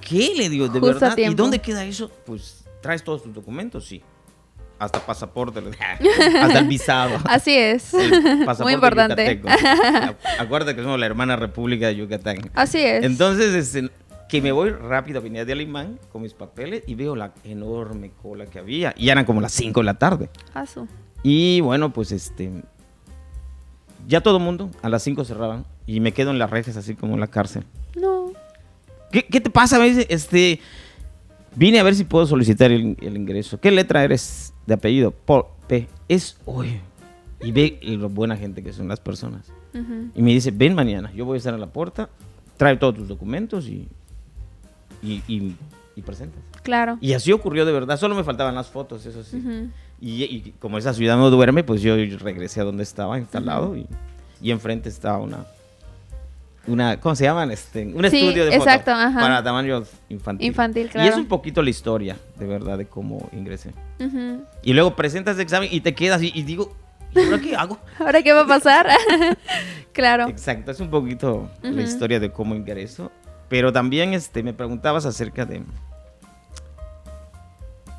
¿Qué? 0.00 0.32
Le 0.36 0.48
digo, 0.48 0.68
¿de 0.68 0.80
Justo 0.80 1.00
verdad? 1.00 1.16
¿Y 1.18 1.34
dónde 1.34 1.60
queda 1.60 1.84
eso? 1.84 2.10
Pues, 2.26 2.64
¿traes 2.80 3.02
todos 3.02 3.22
tus 3.22 3.34
documentos? 3.34 3.86
Sí. 3.86 4.02
Hasta 4.78 4.98
pasaporte. 5.04 5.60
Hasta 6.40 6.58
el 6.58 6.66
visado. 6.66 7.18
Así 7.24 7.54
es. 7.54 7.92
Muy 8.60 8.72
importante. 8.72 9.42
Acuérdate 10.38 10.74
que 10.74 10.82
somos 10.82 10.98
la 10.98 11.06
hermana 11.06 11.36
república 11.36 11.88
de 11.88 11.96
Yucatán. 11.96 12.50
Así 12.54 12.78
es. 12.78 13.04
Entonces, 13.04 13.54
este, 13.54 13.90
que 14.30 14.40
me 14.40 14.52
voy 14.52 14.70
rápido 14.70 15.18
a 15.18 15.20
Avenida 15.20 15.44
de 15.44 15.52
Alemán 15.52 15.98
con 16.10 16.22
mis 16.22 16.32
papeles 16.32 16.82
y 16.86 16.94
veo 16.94 17.14
la 17.14 17.32
enorme 17.44 18.12
cola 18.22 18.46
que 18.46 18.58
había. 18.58 18.94
Y 18.96 19.10
eran 19.10 19.26
como 19.26 19.42
las 19.42 19.52
5 19.52 19.80
de 19.80 19.84
la 19.84 19.94
tarde. 19.94 20.30
Asu. 20.54 20.88
Y 21.22 21.60
bueno, 21.60 21.92
pues 21.92 22.10
este. 22.10 22.50
Ya 24.08 24.22
todo 24.22 24.38
el 24.38 24.42
mundo 24.42 24.70
a 24.80 24.88
las 24.88 25.02
5 25.02 25.24
cerraban 25.24 25.66
y 25.86 26.00
me 26.00 26.12
quedo 26.12 26.30
en 26.30 26.38
las 26.38 26.48
rejas 26.48 26.76
así 26.78 26.94
como 26.94 27.14
en 27.14 27.20
la 27.20 27.26
cárcel. 27.26 27.64
¿Qué, 29.10 29.24
qué 29.24 29.40
te 29.40 29.50
pasa? 29.50 29.78
Me 29.78 29.86
dice, 29.86 30.06
este. 30.08 30.60
Vine 31.56 31.80
a 31.80 31.82
ver 31.82 31.94
si 31.96 32.04
puedo 32.04 32.26
solicitar 32.26 32.70
el, 32.70 32.96
el 33.00 33.16
ingreso. 33.16 33.60
¿Qué 33.60 33.70
letra 33.70 34.04
eres 34.04 34.54
de 34.66 34.74
apellido? 34.74 35.10
Por 35.10 35.48
P. 35.66 35.88
Es. 36.08 36.36
Uy. 36.46 36.80
Y 37.42 37.52
ve 37.52 37.78
lo 37.82 38.08
buena 38.08 38.36
gente 38.36 38.62
que 38.62 38.72
son 38.72 38.86
las 38.88 39.00
personas. 39.00 39.50
Ujú. 39.74 40.10
Y 40.14 40.22
me 40.22 40.30
dice, 40.32 40.50
ven 40.50 40.74
mañana, 40.74 41.12
yo 41.12 41.24
voy 41.24 41.36
a 41.36 41.38
estar 41.38 41.54
en 41.54 41.60
la 41.60 41.72
puerta, 41.72 42.08
trae 42.56 42.76
todos 42.76 42.94
tus 42.94 43.08
documentos 43.08 43.66
y. 43.66 43.88
Y, 45.02 45.22
y, 45.26 45.56
y 45.96 46.02
presentas. 46.02 46.42
Claro. 46.62 46.98
Y 47.00 47.14
así 47.14 47.32
ocurrió 47.32 47.64
de 47.64 47.72
verdad. 47.72 47.98
Solo 47.98 48.14
me 48.14 48.22
faltaban 48.22 48.54
las 48.54 48.68
fotos, 48.68 49.06
eso 49.06 49.24
sí. 49.24 49.38
Ujú. 49.38 49.70
Y, 50.00 50.24
y 50.24 50.54
como 50.58 50.78
esa 50.78 50.94
ciudad 50.94 51.16
no 51.16 51.30
duerme, 51.30 51.64
pues 51.64 51.82
yo 51.82 51.94
regresé 52.18 52.60
a 52.60 52.64
donde 52.64 52.82
estaba 52.82 53.18
instalado 53.18 53.76
y, 53.76 53.86
y 54.42 54.50
enfrente 54.50 54.88
estaba 54.88 55.18
una, 55.18 55.46
una, 56.66 57.00
¿cómo 57.00 57.14
se 57.14 57.24
llaman? 57.24 57.50
Este, 57.50 57.84
un 57.86 58.00
Sí, 58.10 58.18
estudio 58.18 58.44
de 58.44 58.52
foto 58.52 58.62
exacto, 58.64 58.90
ajá. 58.92 59.18
para 59.20 59.42
tamaño 59.42 59.82
infantil. 60.08 60.46
Infantil, 60.46 60.90
Y 60.94 61.06
es 61.06 61.16
un 61.16 61.26
poquito 61.26 61.62
la 61.62 61.70
historia, 61.70 62.16
de 62.38 62.46
verdad, 62.46 62.78
de 62.78 62.86
cómo 62.86 63.28
ingresé. 63.32 63.72
Y 64.62 64.72
luego 64.72 64.94
presentas 64.96 65.36
el 65.36 65.42
examen 65.42 65.68
y 65.72 65.80
te 65.80 65.94
quedas 65.94 66.22
y, 66.22 66.30
y 66.34 66.42
digo, 66.42 66.76
¿y 67.14 67.20
ahora 67.20 67.40
qué 67.40 67.56
hago? 67.56 67.78
¿Ahora 67.98 68.22
qué 68.22 68.32
va 68.32 68.42
a 68.42 68.46
pasar? 68.46 68.88
claro. 69.92 70.28
Exacto, 70.28 70.70
es 70.70 70.80
un 70.80 70.90
poquito 70.90 71.50
la 71.62 71.82
historia 71.82 72.20
de 72.20 72.30
cómo 72.30 72.54
ingreso. 72.54 73.10
Pero 73.48 73.72
también 73.72 74.14
este, 74.14 74.42
me 74.44 74.52
preguntabas 74.52 75.06
acerca 75.06 75.44
de... 75.44 75.62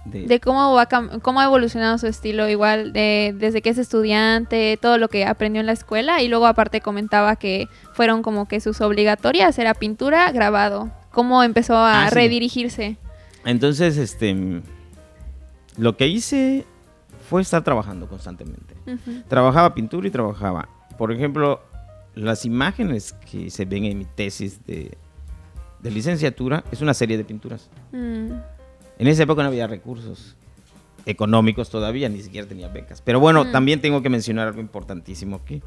de- 0.06 0.26
De 0.26 0.40
cómo 0.40 0.74
va 0.74 0.88
cómo 1.22 1.40
ha 1.42 1.46
evolucionado 1.46 1.98
su 1.98 2.08
estilo, 2.08 2.50
igual 2.50 2.92
de, 2.94 3.36
desde 3.38 3.62
que 3.62 3.70
es 3.70 3.78
estudiante, 3.78 4.78
todo 4.82 4.98
lo 4.98 5.08
que 5.10 5.26
aprendió 5.26 5.60
en 5.60 5.66
la 5.68 5.74
escuela 5.74 6.22
y 6.22 6.28
luego 6.28 6.48
aparte 6.48 6.82
comentaba 6.82 7.36
que 7.36 7.68
fueron 7.94 8.22
como 8.24 8.48
que 8.48 8.60
sus 8.62 8.82
obligatorias 8.82 9.58
era 9.60 9.74
pintura, 9.74 10.32
grabado. 10.32 10.90
¿Cómo 11.12 11.44
empezó 11.44 11.76
a 11.78 12.06
Ah, 12.06 12.10
sí. 12.10 12.16
redirigirse? 12.16 12.98
Entonces, 13.46 13.98
este, 13.98 14.62
lo 15.78 15.98
que 15.98 16.08
hice 16.08 16.66
fue 17.30 17.42
estar 17.42 17.64
trabajando 17.64 18.08
constantemente. 18.08 18.76
Trabajaba 19.28 19.74
pintura 19.74 20.08
y 20.08 20.12
trabajaba. 20.12 20.68
Por 20.98 21.12
ejemplo, 21.12 21.62
las 22.16 22.46
imágenes 22.46 23.14
que 23.32 23.50
se 23.50 23.66
ven 23.66 23.86
en 23.86 23.98
mi 23.98 24.06
tesis 24.06 24.66
de, 24.66 24.98
de 25.80 25.92
licenciatura 25.92 26.64
es 26.72 26.82
una 26.82 26.94
serie 26.94 27.18
de 27.18 27.24
pinturas. 27.24 27.70
Mm. 27.92 28.32
En 29.02 29.08
esa 29.08 29.24
época 29.24 29.42
no 29.42 29.48
había 29.50 29.66
recursos. 29.68 30.36
económicos 31.08 31.72
todavía, 31.72 32.08
ni 32.10 32.22
siquiera 32.22 32.48
tenía 32.48 32.68
becas. 32.68 33.02
Pero 33.02 33.20
bueno, 33.20 33.44
Mm. 33.46 33.52
también 33.52 33.82
tengo 33.82 34.04
que 34.04 34.10
mencionar 34.10 34.48
algo 34.50 34.62
importantísimo 34.62 35.38
aquí. 35.38 35.64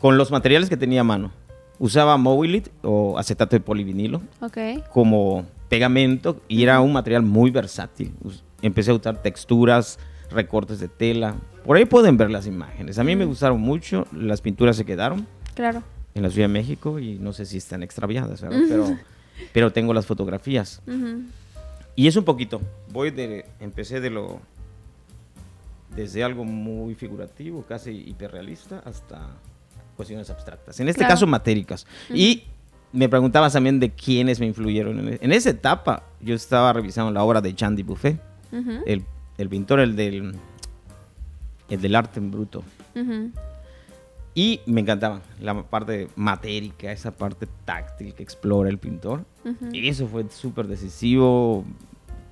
Con 0.00 0.16
los 0.16 0.30
materiales 0.30 0.70
que 0.70 0.78
tenía 0.78 1.02
a 1.02 1.04
mano, 1.04 1.30
usaba 1.78 2.16
Mowilit 2.16 2.68
o 2.82 3.18
acetato 3.18 3.54
de 3.54 3.60
polivinilo 3.60 4.22
Ok. 4.40 4.56
como 4.94 5.44
pegamento 5.68 6.40
y 6.48 6.62
era 6.62 6.80
un 6.80 6.94
material 6.94 7.22
muy 7.22 7.50
versátil. 7.50 8.14
Empecé 8.62 8.92
a 8.92 8.94
usar 8.94 9.20
texturas, 9.20 9.98
recortes 10.30 10.80
de 10.80 10.88
tela. 10.88 11.34
Por 11.66 11.76
ahí 11.76 11.84
pueden 11.84 12.16
ver 12.16 12.30
las 12.30 12.46
imágenes. 12.46 12.98
A 12.98 13.04
mí 13.04 13.14
me 13.14 13.26
Mm. 13.26 13.28
gustaron 13.28 13.58
gustaron 13.58 13.60
mucho, 13.60 14.06
las 14.10 14.40
pinturas 14.40 14.74
se 14.76 14.86
quedaron 14.86 15.26
Claro. 15.54 15.82
en 16.14 16.22
la 16.22 16.30
Ciudad 16.30 16.48
de 16.48 16.54
México 16.54 16.98
y 16.98 17.18
no 17.18 17.34
sé 17.34 17.44
si 17.44 17.58
están 17.58 17.82
extraviadas, 17.82 18.40
¿verdad? 18.40 18.58
Pero, 18.70 18.98
pero 19.52 19.70
tengo 19.70 19.92
las 19.92 20.06
fotografías. 20.06 20.80
Ujú. 20.86 21.24
Y 22.00 22.06
es 22.06 22.16
un 22.16 22.24
poquito, 22.24 22.62
voy 22.92 23.10
de, 23.10 23.44
empecé 23.60 24.00
de 24.00 24.08
lo, 24.08 24.40
desde 25.94 26.24
algo 26.24 26.46
muy 26.46 26.94
figurativo, 26.94 27.62
casi 27.68 27.90
hiperrealista, 27.90 28.78
hasta 28.86 29.28
cuestiones 29.96 30.30
abstractas. 30.30 30.80
En 30.80 30.88
este 30.88 31.00
Claro. 31.00 31.12
caso, 31.12 31.26
matéricas. 31.26 31.86
Y 32.08 32.44
me 32.94 33.06
preguntabas 33.10 33.52
también 33.52 33.78
de 33.80 33.90
quiénes 33.90 34.40
me 34.40 34.46
influyeron. 34.46 34.98
En, 34.98 35.18
en 35.20 35.32
esa 35.32 35.50
etapa, 35.50 36.04
yo 36.22 36.34
estaba 36.34 36.72
revisando 36.72 37.10
la 37.12 37.22
obra 37.22 37.42
de 37.42 37.52
Jean 37.52 37.76
Dubuffet, 37.76 38.18
Ujú. 38.50 38.80
el, 38.86 39.04
el 39.36 39.48
pintor, 39.50 39.80
el 39.80 39.94
del, 39.94 40.34
el 41.68 41.80
del 41.82 41.94
arte 41.94 42.18
en 42.18 42.30
bruto. 42.30 42.64
Y 44.32 44.60
me 44.64 44.80
encantaba 44.80 45.20
la 45.38 45.62
parte 45.64 46.08
matérica, 46.16 46.90
esa 46.92 47.10
parte 47.10 47.46
táctil 47.66 48.14
que 48.14 48.22
explora 48.22 48.70
el 48.70 48.78
pintor. 48.78 49.26
Y 49.70 49.86
eso 49.86 50.06
fue 50.06 50.24
súper 50.30 50.66
decisivo. 50.66 51.62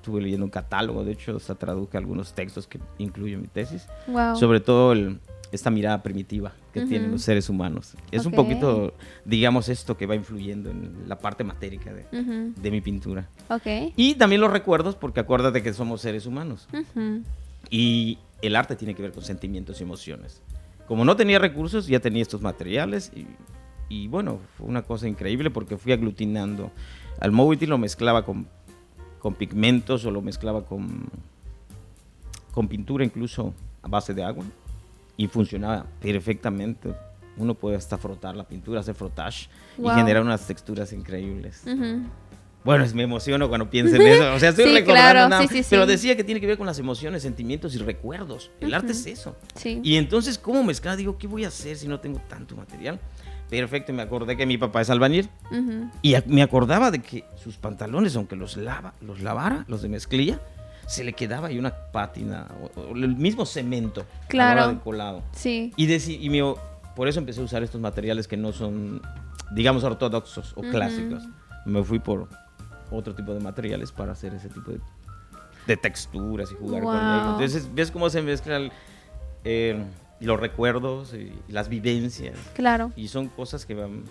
Estuve 0.09 0.23
leyendo 0.23 0.45
un 0.45 0.49
catálogo, 0.49 1.03
de 1.03 1.11
hecho, 1.11 1.37
hasta 1.37 1.53
traduje 1.53 1.95
algunos 1.95 2.33
textos 2.33 2.65
que 2.65 2.79
incluyo 2.97 3.35
en 3.35 3.43
mi 3.43 3.47
tesis. 3.47 3.85
Wow. 4.07 4.35
Sobre 4.35 4.59
todo 4.59 4.93
el- 4.93 5.19
esta 5.51 5.69
mirada 5.69 6.01
primitiva 6.01 6.51
que 6.73 6.81
tienen 6.81 7.03
Ujú. 7.09 7.11
los 7.13 7.21
seres 7.21 7.47
humanos. 7.47 7.93
Es 8.11 8.25
un 8.25 8.33
Ok. 8.33 8.37
poquito, 8.37 8.93
digamos, 9.23 9.69
esto 9.69 9.97
que 9.97 10.07
va 10.07 10.15
influyendo 10.15 10.71
en 10.71 11.03
la 11.07 11.19
parte 11.19 11.43
matérica 11.43 11.93
de, 11.93 12.05
Ujú. 12.19 12.53
de 12.59 12.71
mi 12.71 12.81
pintura. 12.81 13.29
Ok. 13.49 13.93
Y 13.95 14.15
también 14.15 14.41
los 14.41 14.49
recuerdos, 14.51 14.95
porque 14.95 15.19
acuérdate 15.19 15.61
que 15.61 15.73
somos 15.73 16.01
seres 16.01 16.25
humanos. 16.25 16.67
Ujú. 16.73 17.21
Y 17.69 18.17
el 18.41 18.55
arte 18.55 18.75
tiene 18.75 18.95
que 18.95 19.03
ver 19.03 19.11
con 19.11 19.21
sentimientos 19.23 19.79
y 19.79 19.83
emociones. 19.83 20.41
Como 20.87 21.05
no 21.05 21.15
tenía 21.15 21.37
recursos, 21.37 21.85
ya 21.85 21.99
tenía 21.99 22.23
estos 22.23 22.41
materiales 22.41 23.11
y, 23.15 23.27
y 23.93 24.07
bueno, 24.07 24.39
fue 24.57 24.65
una 24.67 24.81
cosa 24.81 25.07
increíble 25.07 25.51
porque 25.51 25.77
fui 25.77 25.91
aglutinando. 25.91 26.71
Al 27.19 27.31
Mowity 27.33 27.65
lo 27.65 27.77
mezclaba 27.77 28.23
con, 28.23 28.47
con 29.19 29.33
pigmentos 29.35 30.05
o 30.05 30.11
lo 30.11 30.21
mezclaba 30.21 30.65
con, 30.65 31.09
con 32.53 32.67
pintura 32.67 33.03
incluso 33.03 33.53
a 33.81 33.87
base 33.87 34.13
de 34.13 34.23
agua 34.23 34.45
y 35.17 35.27
funcionaba 35.27 35.85
perfectamente. 36.01 36.93
Uno 37.37 37.53
puede 37.53 37.77
hasta 37.77 37.97
frotar 37.97 38.35
la 38.35 38.43
pintura, 38.47 38.79
hacer 38.81 38.95
frotage 38.95 39.49
Wow. 39.77 39.91
y 39.91 39.95
generar 39.95 40.23
unas 40.23 40.45
texturas 40.45 40.91
increíbles. 40.91 41.63
Ujú. 41.65 42.01
Bueno, 42.65 42.83
es- 42.83 42.93
me 42.93 43.03
emociono 43.03 43.47
cuando 43.47 43.69
pienso 43.69 43.95
en 43.95 44.01
eso. 44.07 44.33
O 44.33 44.39
sea, 44.39 44.49
estoy 44.49 44.65
Sí, 44.65 44.73
recordando 44.73 45.11
claro, 45.13 45.29
nada. 45.29 45.47
sí, 45.47 45.63
sí. 45.63 45.67
Pero 45.69 45.85
decía 45.85 46.17
que 46.17 46.23
tiene 46.25 46.41
que 46.41 46.47
ver 46.47 46.57
con 46.57 46.67
las 46.67 46.79
emociones, 46.79 47.21
sentimientos 47.21 47.73
y 47.75 47.77
recuerdos. 47.77 48.51
El 48.59 48.73
arte 48.73 48.87
Ujú. 48.87 48.99
es 48.99 49.05
eso. 49.05 49.37
Sí. 49.55 49.79
Y 49.83 49.95
entonces, 49.95 50.37
¿cómo 50.37 50.63
mezclar? 50.65 50.97
Digo, 50.97 51.17
¿qué 51.17 51.27
voy 51.27 51.45
a 51.45 51.47
hacer 51.47 51.77
si 51.77 51.87
no 51.87 51.99
tengo 52.01 52.19
tanto 52.27 52.57
material? 52.57 52.99
Perfecto, 53.49 53.91
me 53.93 54.01
acordé 54.03 54.37
que 54.37 54.45
mi 54.45 54.57
papá 54.57 54.81
es 54.81 54.89
albañil. 54.89 55.29
Ujú. 55.51 55.89
Y 56.01 56.15
a- 56.15 56.23
me 56.27 56.41
acordaba 56.43 56.91
de 56.91 56.99
que 56.99 57.25
sus 57.35 57.57
pantalones, 57.57 58.15
aunque 58.15 58.35
los, 58.35 58.57
lava, 58.57 58.93
los 59.01 59.21
lavara, 59.21 59.65
los 59.67 59.81
de 59.81 59.89
mezclilla, 59.89 60.39
se 60.87 61.03
le 61.03 61.13
quedaba 61.13 61.47
ahí 61.49 61.57
una 61.59 61.73
pátina, 61.91 62.47
o, 62.75 62.79
o 62.81 62.95
el 62.95 63.15
mismo 63.15 63.45
cemento 63.45 64.01
a 64.01 64.03
la 64.23 64.27
Claro. 64.27 64.59
hora 64.61 64.67
del 64.69 64.79
colado. 64.79 65.23
Sí. 65.33 65.71
Y, 65.77 65.87
deci- 65.87 66.17
y 66.19 66.29
me- 66.29 66.55
por 66.95 67.07
eso 67.07 67.19
empecé 67.19 67.41
a 67.41 67.43
usar 67.43 67.63
estos 67.63 67.79
materiales 67.81 68.27
que 68.27 68.37
no 68.37 68.51
son, 68.51 69.01
digamos, 69.51 69.83
ortodoxos 69.83 70.53
o 70.55 70.61
Ujú. 70.61 70.69
clásicos. 70.71 71.23
Me 71.65 71.83
fui 71.83 71.99
por 71.99 72.27
otro 72.91 73.13
tipo 73.15 73.33
de 73.33 73.39
materiales 73.39 73.91
para 73.91 74.11
hacer 74.13 74.33
ese 74.33 74.49
tipo 74.49 74.71
de, 74.71 74.79
de 75.67 75.77
texturas 75.77 76.51
y 76.51 76.55
jugar 76.55 76.83
con 76.83 76.93
Wow. 76.95 77.13
ellos. 77.13 77.27
Entonces, 77.33 77.69
ves 77.73 77.91
cómo 77.91 78.09
se 78.09 78.21
mezclan 78.21 78.71
eh, 79.43 79.83
los 80.25 80.39
recuerdos 80.39 81.13
y 81.13 81.31
las 81.51 81.69
vivencias. 81.69 82.37
Claro. 82.55 82.91
Y 82.95 83.07
son 83.07 83.27
cosas 83.29 83.65
que 83.65 83.73
van 83.75 84.03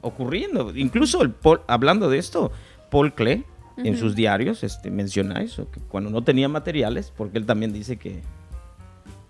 ocurriendo. 0.00 0.74
Incluso, 0.76 1.22
el 1.22 1.30
Paul- 1.30 1.62
hablando 1.66 2.08
de 2.08 2.18
esto, 2.18 2.52
Paul 2.90 3.12
Klee, 3.14 3.44
en 3.78 3.98
sus 3.98 4.14
diarios, 4.14 4.64
este, 4.64 4.90
menciona 4.90 5.42
eso, 5.42 5.70
que 5.70 5.80
cuando 5.80 6.08
no 6.08 6.22
tenía 6.22 6.48
materiales, 6.48 7.12
porque 7.14 7.36
él 7.38 7.44
también 7.44 7.72
dice 7.74 7.96
que, 7.98 8.22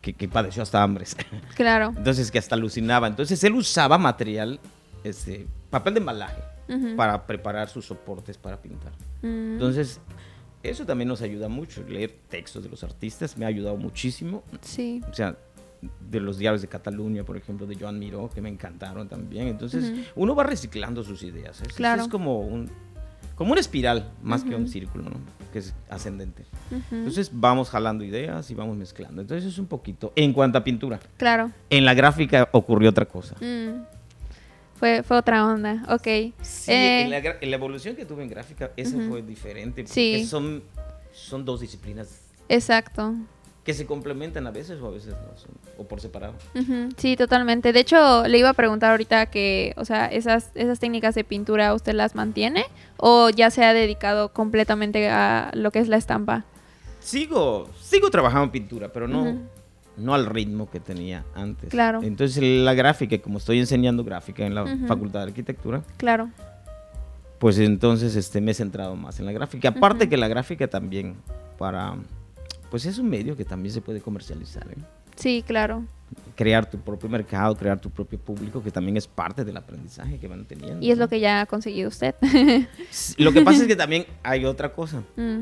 que, 0.00 0.12
que 0.12 0.28
padeció 0.28 0.62
hasta 0.62 0.82
hambres. 0.82 1.16
Claro. 1.56 1.92
Entonces, 1.96 2.30
que 2.30 2.38
hasta 2.38 2.54
alucinaba. 2.54 3.06
Entonces, 3.08 3.42
él 3.42 3.54
usaba 3.54 3.98
material, 3.98 4.60
este, 5.02 5.46
papel 5.70 5.94
de 5.94 6.00
embalaje, 6.00 6.40
para 6.96 7.26
preparar 7.26 7.68
sus 7.68 7.86
soportes 7.86 8.36
para 8.38 8.60
pintar. 8.60 8.92
Mm. 9.22 9.52
Entonces, 9.54 10.00
eso 10.62 10.84
también 10.84 11.08
nos 11.08 11.22
ayuda 11.22 11.48
mucho. 11.48 11.82
Leer 11.88 12.14
textos 12.28 12.62
de 12.64 12.68
los 12.68 12.82
artistas 12.82 13.36
me 13.36 13.44
ha 13.44 13.48
ayudado 13.48 13.76
muchísimo. 13.76 14.42
Sí. 14.62 15.00
O 15.10 15.14
sea, 15.14 15.36
de 16.00 16.20
los 16.20 16.38
diarios 16.38 16.62
de 16.62 16.68
Cataluña, 16.68 17.24
por 17.24 17.36
ejemplo, 17.36 17.66
de 17.66 17.76
Joan 17.76 17.98
Miró, 17.98 18.30
que 18.32 18.40
me 18.40 18.48
encantaron 18.48 19.08
también. 19.08 19.48
Entonces, 19.48 19.92
uno 20.14 20.34
va 20.34 20.44
reciclando 20.44 21.02
sus 21.04 21.22
ideas. 21.22 21.60
Es, 21.62 21.72
Claro. 21.74 22.02
es 22.02 22.08
como 22.08 22.40
un 22.40 22.70
como 23.36 23.52
una 23.52 23.60
espiral 23.60 24.10
más 24.22 24.44
que 24.44 24.54
un 24.54 24.66
círculo, 24.66 25.04
¿no? 25.10 25.16
Que 25.52 25.58
es 25.58 25.74
ascendente. 25.90 26.46
Entonces 26.90 27.30
vamos 27.34 27.68
jalando 27.68 28.02
ideas 28.02 28.50
y 28.50 28.54
vamos 28.54 28.78
mezclando. 28.78 29.20
Entonces 29.20 29.52
es 29.52 29.58
un 29.58 29.66
poquito. 29.66 30.10
En 30.16 30.32
cuanto 30.32 30.56
a 30.56 30.64
pintura, 30.64 30.98
Claro. 31.18 31.50
en 31.68 31.84
la 31.84 31.92
gráfica 31.92 32.48
ocurrió 32.52 32.88
otra 32.88 33.04
cosa. 33.04 33.34
Mm. 33.42 33.84
Fue, 34.76 35.02
fue 35.02 35.18
otra 35.18 35.46
onda. 35.46 35.84
Ok. 35.90 36.32
Sí, 36.40 36.70
Eh, 36.72 37.02
en, 37.02 37.10
la, 37.10 37.20
gra- 37.22 37.36
en 37.40 37.50
la 37.50 37.56
evolución 37.56 37.94
que 37.94 38.06
tuve 38.06 38.22
en 38.22 38.30
gráfica, 38.30 38.70
esa 38.76 38.96
fue 39.06 39.20
diferente. 39.20 39.82
Porque 39.82 39.92
Sí. 39.92 40.24
son, 40.26 40.62
son 41.12 41.44
dos 41.44 41.60
disciplinas 41.60 42.22
Exacto. 42.48 43.14
Que 43.66 43.74
se 43.74 43.84
complementan 43.84 44.46
a 44.46 44.52
veces 44.52 44.80
o 44.80 44.86
a 44.86 44.90
veces 44.92 45.10
no, 45.12 45.36
son- 45.36 45.50
o 45.76 45.84
por 45.88 46.00
separado. 46.00 46.34
Sí, 46.96 47.16
totalmente. 47.16 47.72
De 47.72 47.80
hecho, 47.80 48.26
le 48.28 48.38
iba 48.38 48.48
a 48.50 48.54
preguntar 48.54 48.92
ahorita 48.92 49.26
que, 49.26 49.74
o 49.76 49.84
sea, 49.84 50.06
esas, 50.06 50.52
esas 50.54 50.78
técnicas 50.78 51.14
de 51.16 51.24
pintura, 51.24 51.74
¿usted 51.74 51.92
las 51.94 52.14
mantiene? 52.14 52.64
¿O 52.96 53.28
ya 53.28 53.50
se 53.50 53.64
ha 53.64 53.72
dedicado 53.74 54.32
completamente 54.32 55.08
a 55.10 55.50
lo 55.54 55.72
que 55.72 55.80
es 55.80 55.88
la 55.88 55.96
estampa? 55.96 56.44
Sigo, 57.00 57.68
sigo 57.80 58.08
trabajando 58.10 58.44
en 58.44 58.50
pintura, 58.50 58.92
pero 58.92 59.08
no, 59.08 59.36
no 59.96 60.14
al 60.14 60.26
ritmo 60.26 60.70
que 60.70 60.78
tenía 60.80 61.24
antes. 61.34 61.68
Claro. 61.70 62.00
Entonces 62.04 62.40
la 62.42 62.72
gráfica, 62.74 63.18
como 63.18 63.38
estoy 63.38 63.58
enseñando 63.58 64.04
gráfica 64.04 64.46
en 64.46 64.54
la. 64.54 64.64
Facultad 64.86 65.20
de 65.20 65.26
Arquitectura, 65.26 65.82
Claro. 65.96 66.30
pues 67.40 67.58
entonces 67.58 68.14
este, 68.16 68.40
me 68.40 68.52
he 68.52 68.54
centrado 68.54 68.94
más 68.96 69.18
en 69.18 69.26
la 69.26 69.32
gráfica. 69.32 69.70
Aparte 69.70 70.08
que 70.08 70.16
la 70.16 70.28
gráfica 70.28 70.68
también 70.68 71.16
para, 71.58 71.96
pues 72.76 72.84
es 72.84 72.98
un 72.98 73.08
medio 73.08 73.34
que 73.38 73.44
también 73.46 73.72
se 73.72 73.80
puede 73.80 74.02
comercializar. 74.02 74.66
¿eh? 74.70 74.74
Sí, 75.14 75.42
claro. 75.46 75.82
Crear 76.34 76.68
tu 76.68 76.76
propio 76.78 77.08
mercado, 77.08 77.56
crear 77.56 77.80
tu 77.80 77.88
propio 77.88 78.18
público, 78.18 78.62
que 78.62 78.70
también 78.70 78.98
es 78.98 79.06
parte 79.06 79.46
del 79.46 79.56
aprendizaje 79.56 80.18
que 80.18 80.28
van 80.28 80.44
teniendo. 80.44 80.84
Y 80.84 80.90
es 80.90 80.98
¿no? 80.98 81.04
lo 81.04 81.08
que 81.08 81.18
ya 81.18 81.40
ha 81.40 81.46
conseguido 81.46 81.88
usted. 81.88 82.14
Lo 83.16 83.32
que 83.32 83.40
pasa 83.40 83.62
es 83.62 83.66
que 83.66 83.76
también 83.84 84.04
hay 84.22 84.44
otra 84.44 84.74
cosa. 84.74 85.02
Mm, 85.16 85.40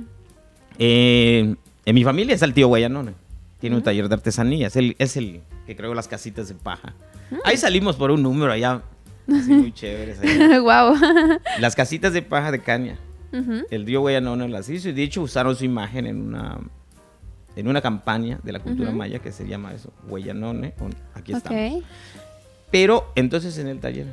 Eh, 0.78 1.56
en 1.84 1.94
mi 1.96 2.04
familia 2.04 2.36
es 2.36 2.42
el 2.42 2.54
tío 2.54 2.68
Guayanone. 2.68 3.14
Tiene 3.58 3.74
un 3.74 3.80
Ujú. 3.80 3.84
taller 3.86 4.08
de 4.08 4.14
artesanías. 4.14 4.76
Él 4.76 4.94
es 5.00 5.16
el 5.16 5.40
que 5.66 5.74
creó 5.74 5.92
las 5.92 6.06
casitas 6.06 6.46
de 6.48 6.54
paja. 6.54 6.94
Mm. 7.32 7.36
Ahí 7.44 7.56
salimos 7.56 7.96
por 7.96 8.12
un 8.12 8.22
número 8.22 8.52
allá. 8.52 8.80
así 9.26 9.52
muy 9.52 9.72
chéveres. 9.74 10.20
wow. 10.62 10.94
Las 11.58 11.74
casitas 11.74 12.12
de 12.12 12.22
paja 12.22 12.52
de 12.52 12.60
caña. 12.62 12.96
El 13.72 13.84
tío 13.84 14.02
Guayanone 14.02 14.48
las 14.48 14.68
hizo 14.68 14.88
y 14.88 14.92
de 14.92 15.02
hecho 15.02 15.20
usaron 15.22 15.56
su 15.56 15.64
imagen 15.64 16.06
en 16.06 16.20
una 16.28 16.60
en 17.56 17.68
una 17.68 17.80
campaña 17.80 18.38
de 18.42 18.52
la 18.52 18.58
cultura 18.61 18.90
maya 18.90 19.18
que 19.20 19.32
se 19.32 19.46
llama 19.46 19.73
eso, 19.73 19.92
Guayanone. 20.08 20.75
o- 20.80 21.18
Aquí 21.18 21.32
Ok. 21.32 21.38
estamos. 21.38 21.84
Pero 22.70 23.06
entonces 23.14 23.56
en 23.58 23.68
el 23.68 23.78
taller, 23.78 24.06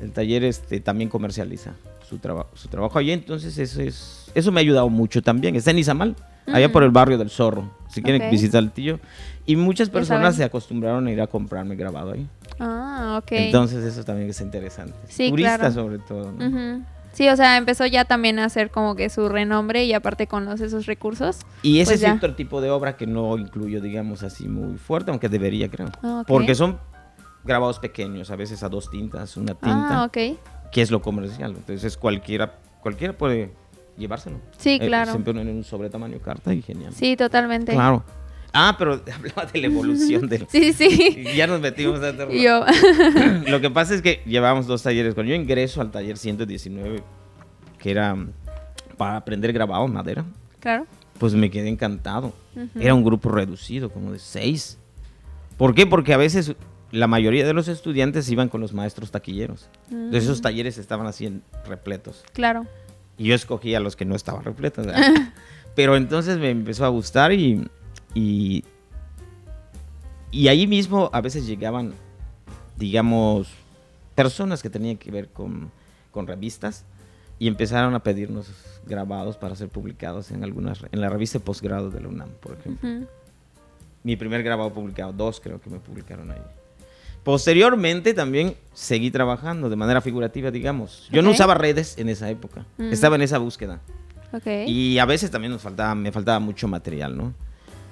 el 0.00 0.12
taller 0.12 0.44
este 0.44 0.80
también 0.80 1.10
comercializa 1.10 1.72
su 2.08 2.18
trabajo, 2.18 2.50
su 2.54 2.68
trabajo 2.68 2.98
allí, 2.98 3.10
entonces 3.10 3.58
eso 3.58 3.80
es 3.82 4.30
eso 4.34 4.52
me 4.52 4.60
ha 4.60 4.62
ayudado 4.62 4.88
mucho 4.88 5.22
también. 5.22 5.56
Está 5.56 5.70
en 5.72 5.78
Izamal, 5.78 6.14
allá 6.46 6.70
por 6.70 6.82
el 6.84 6.90
barrio 6.90 7.18
del 7.18 7.30
Zorro. 7.30 7.70
Si 7.88 8.02
quieren 8.02 8.30
visitar 8.30 8.58
al 8.58 8.70
tío 8.72 9.00
y 9.46 9.56
muchas 9.56 9.88
personas 9.88 10.36
se 10.36 10.44
acostumbraron 10.44 11.06
a 11.06 11.10
ir 11.10 11.20
a 11.20 11.26
comprarme 11.26 11.74
grabado 11.74 12.12
ahí. 12.12 12.26
Ah, 12.60 13.18
ok. 13.22 13.32
Entonces 13.32 13.82
eso 13.84 14.04
también 14.04 14.30
es 14.30 14.40
interesante. 14.40 14.94
Sí, 15.08 15.30
Turistas 15.30 15.58
claro. 15.58 15.74
sobre 15.74 15.98
todo. 15.98 16.32
¿no? 16.32 16.84
Sí, 17.16 17.26
o 17.30 17.34
sea, 17.36 17.56
empezó 17.56 17.86
ya 17.86 18.04
también 18.04 18.38
a 18.38 18.44
hacer 18.44 18.70
como 18.70 18.94
que 18.94 19.08
su 19.08 19.30
renombre 19.30 19.84
y 19.86 19.94
aparte 19.94 20.26
con 20.26 20.44
los, 20.44 20.60
esos 20.60 20.84
recursos. 20.84 21.38
Y 21.62 21.80
ese 21.80 21.92
Pues 21.92 21.94
es 21.94 22.00
ya. 22.02 22.14
otro 22.14 22.34
tipo 22.34 22.60
de 22.60 22.68
obra 22.68 22.98
que 22.98 23.06
no 23.06 23.38
incluyo, 23.38 23.80
digamos 23.80 24.22
así, 24.22 24.46
muy 24.48 24.76
fuerte, 24.76 25.10
aunque 25.12 25.30
debería, 25.30 25.70
creo. 25.70 25.88
Ah. 26.02 26.24
Porque 26.26 26.54
son 26.54 26.78
grabados 27.42 27.78
pequeños, 27.78 28.30
a 28.30 28.36
veces 28.36 28.62
a 28.62 28.68
dos 28.68 28.90
tintas, 28.90 29.38
una 29.38 29.54
tinta, 29.54 30.02
Ah, 30.02 30.04
ok. 30.04 30.18
que 30.70 30.82
es 30.82 30.90
lo 30.90 31.00
comercial. 31.00 31.54
Entonces 31.56 31.96
cualquiera, 31.96 32.58
cualquiera 32.82 33.16
puede 33.16 33.50
llevárselo. 33.96 34.36
Sí, 34.58 34.72
Eh, 34.78 34.86
claro. 34.86 35.10
siempre 35.12 35.40
en 35.40 35.48
un 35.48 35.64
sobre 35.64 35.88
tamaño 35.88 36.18
carta 36.18 36.52
y 36.52 36.60
genial. 36.60 36.92
Sí, 36.92 37.16
totalmente. 37.16 37.72
Claro. 37.72 38.04
Ah, 38.58 38.74
pero 38.78 38.94
hablaba 39.14 39.44
de 39.46 39.60
la 39.60 39.66
evolución 39.66 40.28
del... 40.28 40.46
Sí, 40.48 40.72
sí, 40.72 41.24
Ya 41.36 41.46
nos 41.46 41.60
metimos 41.60 42.00
a 42.00 42.08
este 42.10 42.34
Y 42.36 42.42
yo. 42.42 42.64
Lo 43.48 43.60
que 43.60 43.70
pasa 43.70 43.94
es 43.94 44.00
que 44.02 44.22
llevábamos 44.26 44.66
dos 44.66 44.82
talleres. 44.82 45.14
Cuando 45.14 45.30
yo 45.30 45.36
ingreso 45.36 45.80
al 45.80 45.90
taller 45.90 46.16
119, 46.16 47.02
que 47.78 47.90
era 47.90 48.14
mm, 48.14 48.32
para 48.96 49.16
aprender 49.16 49.52
grabado 49.52 49.84
en 49.84 49.92
madera, 49.92 50.24
claro. 50.60 50.86
pues 51.18 51.34
me 51.34 51.50
quedé 51.50 51.68
encantado. 51.68 52.32
Era 52.80 52.94
un 52.94 53.04
grupo 53.04 53.28
reducido, 53.28 53.90
como 53.90 54.12
de 54.12 54.18
seis. 54.18 54.78
¿Por 55.58 55.74
qué? 55.74 55.86
Porque 55.86 56.14
a 56.14 56.16
veces 56.16 56.54
la 56.90 57.06
mayoría 57.06 57.46
de 57.46 57.52
los 57.52 57.68
estudiantes 57.68 58.30
iban 58.30 58.48
con 58.48 58.62
los 58.62 58.72
maestros 58.72 59.10
taquilleros. 59.10 59.68
Entonces 59.90 60.24
esos 60.24 60.38
Mm. 60.38 60.42
talleres 60.42 60.78
estaban 60.78 61.06
así 61.06 61.26
en 61.26 61.42
repletos. 61.68 62.24
Claro. 62.32 62.66
Y 63.18 63.24
yo 63.24 63.34
escogía 63.34 63.80
los 63.80 63.96
que 63.96 64.04
no 64.06 64.14
estaban 64.14 64.44
repletos. 64.44 64.86
Pero 65.74 65.96
entonces 65.96 66.38
me 66.38 66.48
empezó 66.50 66.86
a 66.86 66.88
gustar 66.88 67.32
y, 67.32 67.68
y, 68.18 68.64
y 70.30 70.48
ahí 70.48 70.66
mismo 70.66 71.10
a 71.12 71.20
veces 71.20 71.46
llegaban, 71.46 71.92
digamos, 72.76 73.48
personas 74.14 74.62
que 74.62 74.70
tenían 74.70 74.96
que 74.96 75.10
ver 75.10 75.28
con, 75.28 75.70
con 76.10 76.26
revistas 76.26 76.84
y 77.38 77.48
empezaron 77.48 77.94
a 77.94 78.00
pedirnos 78.02 78.48
grabados 78.86 79.36
para 79.36 79.54
ser 79.54 79.68
publicados 79.68 80.30
en 80.30 80.42
algunas 80.44 80.80
en 80.90 81.00
la 81.00 81.10
revista 81.10 81.38
de 81.38 81.44
posgrado 81.44 81.90
de 81.90 82.00
la 82.00 82.08
UNAM, 82.08 82.30
por 82.40 82.56
ejemplo. 82.58 82.88
Ujú. 82.88 83.06
Mi 84.02 84.16
primer 84.16 84.42
grabado 84.42 84.72
publicado, 84.72 85.12
dos 85.12 85.40
creo 85.40 85.60
que 85.60 85.68
me 85.68 85.78
publicaron 85.78 86.30
ahí. 86.30 86.40
Posteriormente 87.24 88.14
también 88.14 88.54
seguí 88.72 89.10
trabajando 89.10 89.68
de 89.68 89.74
manera 89.76 90.00
figurativa, 90.00 90.50
digamos. 90.50 91.08
Yo 91.10 91.22
no 91.22 91.32
usaba 91.32 91.54
redes 91.54 91.98
en 91.98 92.08
esa 92.08 92.30
época, 92.30 92.64
Mm. 92.78 92.92
estaba 92.92 93.16
en 93.16 93.22
esa 93.22 93.38
búsqueda. 93.38 93.80
Ok. 94.32 94.46
Y 94.66 94.98
a 94.98 95.04
veces 95.06 95.30
también 95.30 95.52
nos 95.52 95.60
faltaba, 95.60 95.94
me 95.94 96.12
faltaba 96.12 96.38
mucho 96.38 96.68
material, 96.68 97.16
¿no? 97.16 97.34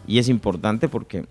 Y 0.07 0.19
es 0.19 0.29
importante 0.29 0.89
porque 0.89 1.27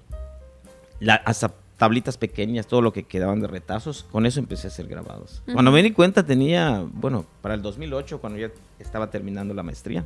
la- 1.00 1.16
hasta 1.16 1.54
tablitas 1.78 2.18
pequeñas, 2.18 2.68
todo 2.68 2.82
lo 2.82 2.94
que 2.94 3.04
quedaban 3.04 3.42
de 3.42 3.48
retazos, 3.48 4.04
con 4.12 4.26
eso 4.26 4.40
empecé 4.40 4.68
a 4.68 4.70
hacer 4.70 4.88
grabados. 4.88 5.42
Cuando 5.52 5.72
me 5.72 5.84
di 5.84 5.92
cuenta 5.92 6.24
tenía, 6.26 6.86
bueno, 6.94 7.26
para 7.42 7.56
el 7.56 7.62
2008, 7.62 8.20
cuando 8.22 8.40
ya 8.40 8.50
estaba 8.80 9.10
terminando 9.10 9.54
la 9.54 9.64
maestría, 9.64 10.06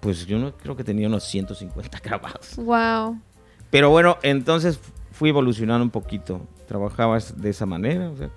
pues 0.00 0.26
yo 0.26 0.38
no 0.38 0.52
creo 0.56 0.76
que 0.76 0.84
tenía 0.84 1.08
unos 1.08 1.24
150 1.24 1.98
grabados. 2.04 2.56
Wow. 2.56 3.18
Pero 3.70 3.90
bueno, 3.90 4.18
entonces 4.22 4.78
fui 5.12 5.28
evolucionando 5.30 5.84
un 5.84 5.90
poquito. 5.90 6.40
Trabajaba 6.68 7.18
de 7.18 7.50
esa 7.50 7.66
manera, 7.66 8.10
o 8.10 8.16
sea, 8.16 8.30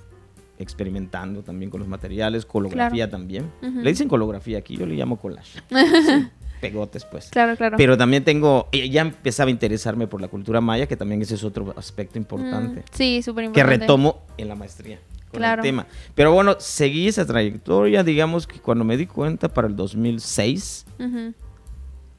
experimentando 0.58 1.42
también 1.44 1.70
con 1.70 1.80
los 1.80 1.88
materiales, 1.90 2.46
colografía 2.46 3.10
también. 3.10 3.52
Ujú. 3.62 3.80
Le 3.82 3.90
dicen 3.92 4.08
colografía 4.08 4.58
aquí, 4.60 4.76
yo 4.78 4.86
le 4.86 4.96
llamo 4.96 5.18
collage. 5.18 5.60
Sí, 5.70 6.30
pegotes, 6.72 7.06
pues. 7.06 7.30
Claro, 7.30 7.56
claro. 7.56 7.78
Pero 7.78 7.98
también 7.98 8.24
tengo, 8.24 8.68
ya 8.72 9.02
empezaba 9.02 9.48
a 9.50 9.52
interesarme 9.52 10.08
por 10.08 10.20
la 10.22 10.28
cultura 10.28 10.62
maya, 10.62 10.88
que 10.88 10.98
también 10.98 11.22
ese 11.22 11.36
es 11.36 11.44
otro 11.44 11.74
aspecto 11.78 12.18
importante, 12.18 12.82
Mm, 12.82 12.84
Sí, 12.92 13.22
súper 13.22 13.44
que 13.44 13.48
importante. 13.60 13.78
retomo 13.80 14.22
en 14.38 14.48
la 14.48 14.56
maestría. 14.56 15.00
Con 15.32 15.40
Claro. 15.40 15.62
el 15.62 15.68
tema. 15.68 15.88
Pero 16.14 16.32
bueno, 16.32 16.56
seguí 16.60 17.08
esa 17.08 17.26
trayectoria, 17.26 18.04
digamos 18.04 18.46
que 18.46 18.60
cuando 18.60 18.84
me 18.84 18.98
di 18.98 19.08
cuenta 19.08 19.50
para 19.50 19.68
el 19.68 19.76
2006, 19.76 20.86
Ujú. 21.00 21.34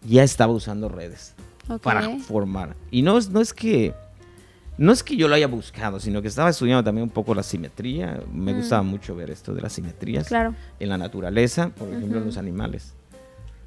ya 0.02 0.22
estaba 0.24 0.52
usando 0.52 0.88
redes 0.88 1.34
para 1.82 2.08
formar. 2.18 2.74
Y 2.90 3.02
no 3.02 3.16
es, 3.18 3.30
no 3.30 3.40
es 3.40 3.52
que 3.54 3.94
no 4.76 4.90
es 4.90 5.04
que 5.04 5.14
yo 5.14 5.28
lo 5.28 5.36
haya 5.36 5.46
buscado, 5.46 6.00
sino 6.00 6.20
que 6.20 6.26
estaba 6.26 6.50
estudiando 6.50 6.82
también 6.82 7.04
un 7.04 7.10
poco 7.10 7.32
la 7.32 7.44
simetría. 7.44 8.20
Me 8.32 8.52
Mm. 8.52 8.56
gustaba 8.56 8.82
mucho 8.82 9.14
ver 9.14 9.30
esto 9.30 9.54
de 9.54 9.62
las 9.62 9.72
simetrías 9.72 10.26
Claro. 10.26 10.52
en 10.80 10.88
la 10.88 10.98
naturaleza, 10.98 11.68
por 11.78 11.86
ejemplo, 11.94 12.18
en 12.18 12.26
los 12.26 12.36
animales. 12.36 12.92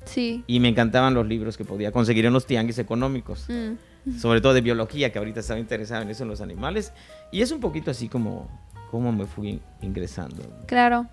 Sí. 0.07 0.43
Y 0.47 0.59
me 0.59 0.69
encantaban 0.69 1.13
los 1.13 1.27
libros 1.27 1.57
que 1.57 1.65
podía 1.65 1.91
conseguir 1.91 2.25
en 2.25 2.33
los 2.33 2.45
tianguis 2.45 2.79
económicos, 2.79 3.45
Mm. 3.49 4.17
sobre 4.19 4.41
todo 4.41 4.53
de 4.53 4.61
biología, 4.61 5.11
que 5.11 5.19
ahorita 5.19 5.41
estaba 5.41 5.59
interesado 5.59 6.01
en 6.01 6.09
eso, 6.09 6.23
en 6.23 6.29
los 6.29 6.41
animales. 6.41 6.93
Y 7.31 7.41
es 7.41 7.51
un 7.51 7.59
poquito 7.59 7.91
así 7.91 8.07
como, 8.07 8.47
como 8.91 9.11
me 9.11 9.25
fui 9.25 9.61
ingresando, 9.81 10.43
Claro. 10.65 11.07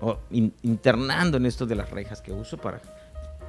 o 0.00 0.18
in- 0.30 0.54
internando 0.62 1.36
en 1.36 1.46
esto 1.46 1.66
de 1.66 1.74
las 1.76 1.90
rejas 1.90 2.20
que 2.20 2.32
uso 2.32 2.56
para 2.58 2.80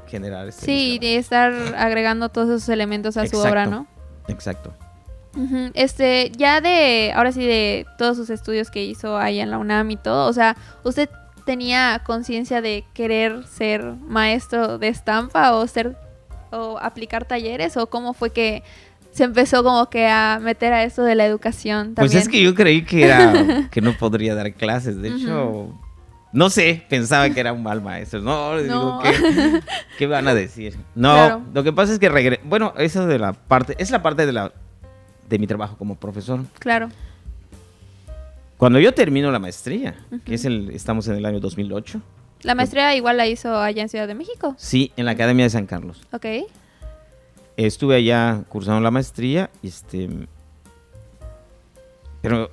generar 0.08 0.48
este 0.48 0.66
Sí, 0.66 0.98
de 1.00 1.18
estar 1.18 1.52
agregando 1.78 2.30
todos 2.30 2.50
esos 2.50 2.70
elementos 2.70 3.16
a 3.18 3.26
su 3.28 3.38
obra, 3.38 3.66
¿no? 3.66 3.88
Exacto. 4.28 4.74
Este, 5.74 6.32
ya 6.38 6.62
de, 6.62 7.12
ahora 7.16 7.32
sí, 7.32 7.44
de 7.44 7.86
todos 7.98 8.18
sus 8.18 8.30
estudios 8.30 8.70
que 8.70 8.84
hizo 8.84 9.18
ahí 9.18 9.40
en 9.40 9.50
la 9.50 9.58
UNAM 9.58 9.90
y 9.92 9.98
todo, 9.98 10.28
o 10.30 10.34
sea, 10.34 10.56
¿usted 10.84 11.10
tenía 11.46 12.02
conciencia 12.06 12.62
de 12.62 12.84
querer 12.94 13.46
ser 13.48 13.84
maestro 14.08 14.78
de 14.78 14.88
estampa 14.88 15.54
o 15.54 15.66
ser, 15.68 15.96
o 16.52 16.78
aplicar 16.80 17.26
talleres, 17.26 17.78
o 17.78 17.88
cómo 17.88 18.14
fue 18.14 18.32
que 18.32 18.64
se 19.12 19.26
empezó 19.26 19.64
como 19.64 19.90
que 19.90 20.08
a 20.08 20.40
meter 20.42 20.74
a 20.74 20.84
esto 20.84 21.04
de 21.04 21.16
la 21.16 21.26
educación 21.26 21.94
también? 21.94 22.12
Pues 22.12 22.16
es 22.16 22.28
que 22.30 22.42
yo 22.42 22.56
creí 22.56 22.84
que 22.84 23.06
era 23.06 23.68
que 23.72 23.82
no 23.82 23.94
podría 23.98 24.34
dar 24.36 24.52
clases. 24.54 25.00
De 25.02 25.10
hecho, 25.10 25.72
no 26.32 26.50
sé, 26.50 26.84
pensaba 26.90 27.30
que 27.30 27.40
era 27.40 27.54
un 27.54 27.62
mal 27.62 27.80
maestro. 27.82 28.22
No, 28.22 28.58
digo, 28.58 29.00
¿qué, 29.04 29.62
qué 30.00 30.08
van 30.08 30.28
a 30.28 30.34
decir? 30.34 30.76
No, 30.96 31.14
Claro. 31.14 31.42
lo 31.54 31.64
que 31.64 31.72
pasa 31.72 31.94
es 31.94 32.00
que 32.00 32.10
regre 32.10 32.40
bueno, 32.44 32.74
eso 32.78 33.06
de 33.06 33.20
la 33.20 33.34
parte, 33.34 33.76
es 33.78 33.92
la 33.92 34.02
parte 34.02 34.26
de 34.26 34.32
la 34.34 34.52
de 35.30 35.40
mi 35.40 35.46
trabajo 35.48 35.78
como 35.78 35.96
profesor. 35.96 36.40
Claro. 36.60 36.90
Cuando 38.64 38.80
yo 38.80 38.94
termino 38.94 39.30
la 39.30 39.40
maestría, 39.40 39.94
que 40.24 40.36
es 40.36 40.46
el 40.46 40.70
estamos 40.72 41.06
en 41.10 41.16
el 41.16 41.26
año 41.26 41.42
2008, 41.42 42.02
La 42.44 42.56
maestría 42.56 42.96
igual 42.96 43.18
la 43.18 43.28
hizo 43.28 43.58
allá 43.58 43.82
en 43.82 43.90
Ciudad 43.90 44.08
de 44.08 44.16
México. 44.16 44.56
sí, 44.58 44.94
en 44.96 45.04
la 45.04 45.12
Academia 45.12 45.44
de 45.44 45.50
San 45.50 45.66
Carlos. 45.66 46.02
Ok. 46.14 46.26
Estuve 47.58 47.98
allá 47.98 48.46
cursando 48.48 48.80
la 48.80 48.90
maestría, 48.90 49.50
este 49.64 50.08
pero 52.22 52.52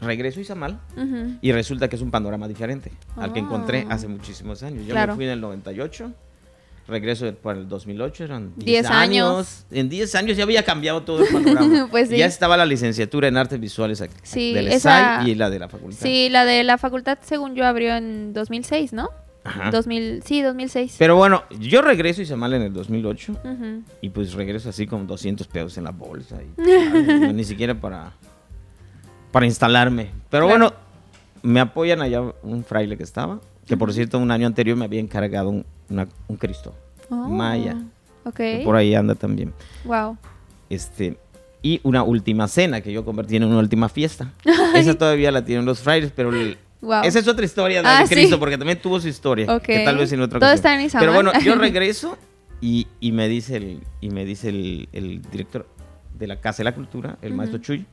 regreso 0.00 0.40
a 0.40 0.42
Izamal 0.42 0.80
Ujú. 0.96 1.38
Y 1.40 1.52
resulta 1.52 1.88
que 1.88 1.94
es 1.94 2.02
un 2.02 2.10
panorama 2.10 2.48
diferente 2.48 2.90
al 3.14 3.32
que 3.32 3.38
encontré 3.38 3.86
Ah. 3.88 3.94
hace 3.94 4.08
muchísimos 4.08 4.64
años. 4.64 4.86
Yo 4.86 4.90
Claro. 4.92 5.12
me 5.12 5.16
fui 5.18 5.24
en 5.26 5.30
el 5.30 5.40
98, 5.40 6.10
regreso 6.88 7.34
para 7.34 7.58
el 7.58 7.68
2008, 7.68 8.24
eran 8.24 8.52
10, 8.56 8.64
Diez 8.66 8.86
años. 8.86 9.30
años. 9.36 9.66
En 9.70 9.88
10 9.88 10.14
años 10.14 10.36
ya 10.36 10.44
había 10.44 10.64
cambiado 10.64 11.02
todo 11.02 11.24
el 11.24 11.32
panorama. 11.32 11.88
Pues 11.90 12.08
sí. 12.08 12.16
Ya 12.16 12.26
estaba 12.26 12.56
la 12.56 12.66
licenciatura 12.66 13.28
en 13.28 13.36
artes 13.36 13.58
visuales 13.58 14.00
ac- 14.02 14.10
Sí, 14.22 14.52
del 14.54 14.68
esa- 14.68 15.22
y 15.26 15.34
la 15.34 15.50
de 15.50 15.58
la 15.58 15.68
facultad. 15.68 15.98
Sí, 16.00 16.28
la 16.30 16.44
de 16.44 16.62
la 16.64 16.78
facultad, 16.78 17.18
según 17.22 17.54
yo, 17.54 17.66
abrió 17.66 17.94
en 17.96 18.32
2006, 18.32 18.92
¿no? 18.92 19.08
Ajá. 19.44 19.70
2000, 19.70 20.22
sí, 20.24 20.42
2006. 20.42 20.96
Pero 20.98 21.14
bueno, 21.14 21.44
yo 21.60 21.80
regreso 21.80 22.20
y 22.20 22.26
se 22.26 22.34
mal 22.34 22.52
en 22.54 22.62
el 22.62 22.72
2008 22.72 23.32
Ujú. 23.44 23.82
y 24.00 24.08
pues 24.10 24.32
regreso 24.32 24.68
así 24.70 24.88
con 24.88 25.06
200 25.06 25.46
pesos 25.46 25.78
en 25.78 25.84
la 25.84 25.92
bolsa. 25.92 26.38
Y, 26.42 26.60
ni 27.32 27.44
siquiera 27.44 27.74
para, 27.80 28.12
para 29.30 29.46
instalarme. 29.46 30.10
Pero 30.30 30.46
Claro. 30.46 30.58
bueno, 30.70 30.74
me 31.42 31.60
apoyan 31.60 32.00
allá 32.02 32.22
un 32.42 32.64
fraile 32.64 32.96
que 32.96 33.04
estaba, 33.04 33.40
que 33.66 33.76
por 33.76 33.92
cierto 33.92 34.18
un 34.18 34.30
año 34.30 34.46
anterior 34.46 34.76
me 34.76 34.84
había 34.84 35.00
encargado 35.00 35.50
un, 35.50 35.66
una- 35.90 36.08
un 36.28 36.36
Cristo. 36.36 36.74
Oh, 37.10 37.14
Maya. 37.28 37.76
Ok. 38.24 38.34
que 38.36 38.62
por 38.64 38.76
ahí 38.76 38.94
anda 38.94 39.14
también. 39.14 39.52
Wow. 39.84 40.16
Este, 40.70 41.16
y 41.62 41.80
una 41.84 42.02
última 42.02 42.48
cena 42.48 42.80
que 42.80 42.92
yo 42.92 43.04
convertí 43.04 43.36
en 43.36 43.44
una 43.44 43.58
última 43.58 43.88
fiesta. 43.88 44.32
Esa 44.74 44.94
todavía 44.94 45.30
la 45.30 45.44
tienen 45.44 45.64
los 45.64 45.80
frailes, 45.80 46.12
pero 46.14 46.30
el- 46.34 46.58
Wow. 46.82 47.02
esa 47.04 47.18
es 47.18 47.26
otra 47.26 47.44
historia 47.44 47.80
de 47.82 47.88
Ah, 47.88 48.04
Cristo, 48.06 48.36
sí. 48.36 48.38
porque 48.38 48.58
también 48.58 48.78
tuvo 48.80 49.00
su 49.00 49.08
historia, 49.08 49.52
Ok. 49.56 49.62
que 49.62 49.84
tal 49.84 49.96
vez 49.96 50.12
en 50.12 50.20
otra 50.20 50.38
Todo 50.38 50.50
ocasión. 50.50 50.80
está 50.80 50.98
en. 50.98 51.00
Pero 51.02 51.14
bueno, 51.14 51.32
yo 51.42 51.54
regreso 51.56 52.18
y, 52.60 52.86
y 53.00 53.12
me 53.12 53.28
dice 53.28 53.56
el 53.56 53.80
y 54.02 54.10
me 54.10 54.24
dice 54.26 54.50
el, 54.50 54.88
el 54.92 55.22
director 55.22 55.66
de 56.16 56.26
la 56.26 56.36
Casa 56.38 56.58
de 56.58 56.64
la 56.64 56.74
Cultura, 56.74 57.16
el 57.22 57.32
maestro 57.32 57.58
Chuy, 57.60 57.86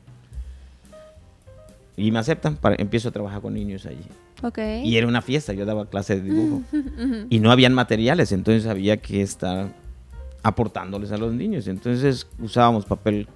y 1.95 2.11
me 2.11 2.19
aceptan, 2.19 2.57
para, 2.57 2.75
empiezo 2.77 3.09
a 3.09 3.11
trabajar 3.11 3.41
con 3.41 3.53
niños 3.53 3.85
allí. 3.85 4.03
Ok. 4.43 4.59
Y 4.83 4.97
era 4.97 5.07
una 5.07 5.21
fiesta, 5.21 5.53
yo 5.53 5.65
daba 5.65 5.89
clase 5.89 6.15
de 6.19 6.29
dibujo. 6.29 6.61
Y 7.29 7.39
no 7.39 7.51
habían 7.51 7.73
materiales, 7.73 8.31
entonces 8.31 8.67
había 8.69 8.97
que 8.97 9.21
estar 9.21 9.69
aportándoles 10.43 11.11
a 11.11 11.17
los 11.17 11.33
niños. 11.33 11.67
Entonces 11.67 12.27
usábamos 12.39 12.85
papel, 12.85 13.27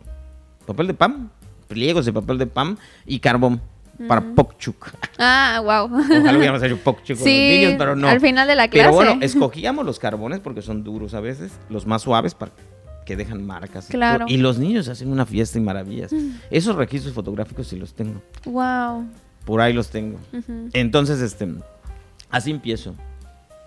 papel 0.65 0.87
de 0.87 0.93
pan, 0.93 1.31
pliegos 1.67 2.05
de 2.05 2.13
papel 2.13 2.37
de 2.37 2.47
pan 2.47 2.77
y 3.05 3.19
carbón 3.19 3.61
para 4.07 4.21
Mm. 4.21 4.35
pokchuk. 4.35 4.89
Ah, 5.17 5.59
wow. 5.63 5.85
Ojalá 5.99 6.37
hubiéramos 6.37 6.61
hecho 6.63 6.77
pokchuk 6.77 7.17
con 7.17 7.25
los 7.25 7.33
Sí, 7.33 7.49
niños, 7.61 7.75
pero 7.77 7.95
no. 7.95 8.07
al 8.07 8.19
final 8.21 8.47
de 8.47 8.55
la 8.55 8.67
clase. 8.67 8.89
Pero 8.89 8.93
bueno, 8.95 9.17
escogíamos 9.21 9.85
los 9.85 9.97
carbones 9.99 10.39
porque 10.39 10.61
son 10.61 10.83
duros 10.83 11.13
a 11.15 11.19
veces, 11.19 11.51
los 11.69 11.87
más 11.87 12.03
suaves 12.03 12.35
para 12.35 12.51
que 13.05 13.15
dejan 13.15 13.43
marcas. 13.45 13.87
Claro. 13.87 14.25
Y 14.27 14.37
los 14.37 14.59
niños 14.59 14.87
hacen 14.89 15.09
una 15.11 15.25
fiesta 15.25 15.57
y 15.57 15.61
maravillas. 15.61 16.11
Esos 16.51 16.75
registros 16.75 17.13
fotográficos 17.15 17.67
sí 17.67 17.77
los 17.77 17.93
tengo. 17.93 18.21
Wow. 18.45 19.05
Por 19.47 19.61
ahí 19.61 19.73
los 19.73 19.89
tengo. 19.89 20.19
Entonces, 20.73 21.21
este, 21.21 21.47
así 22.29 22.51
empiezo. 22.51 22.93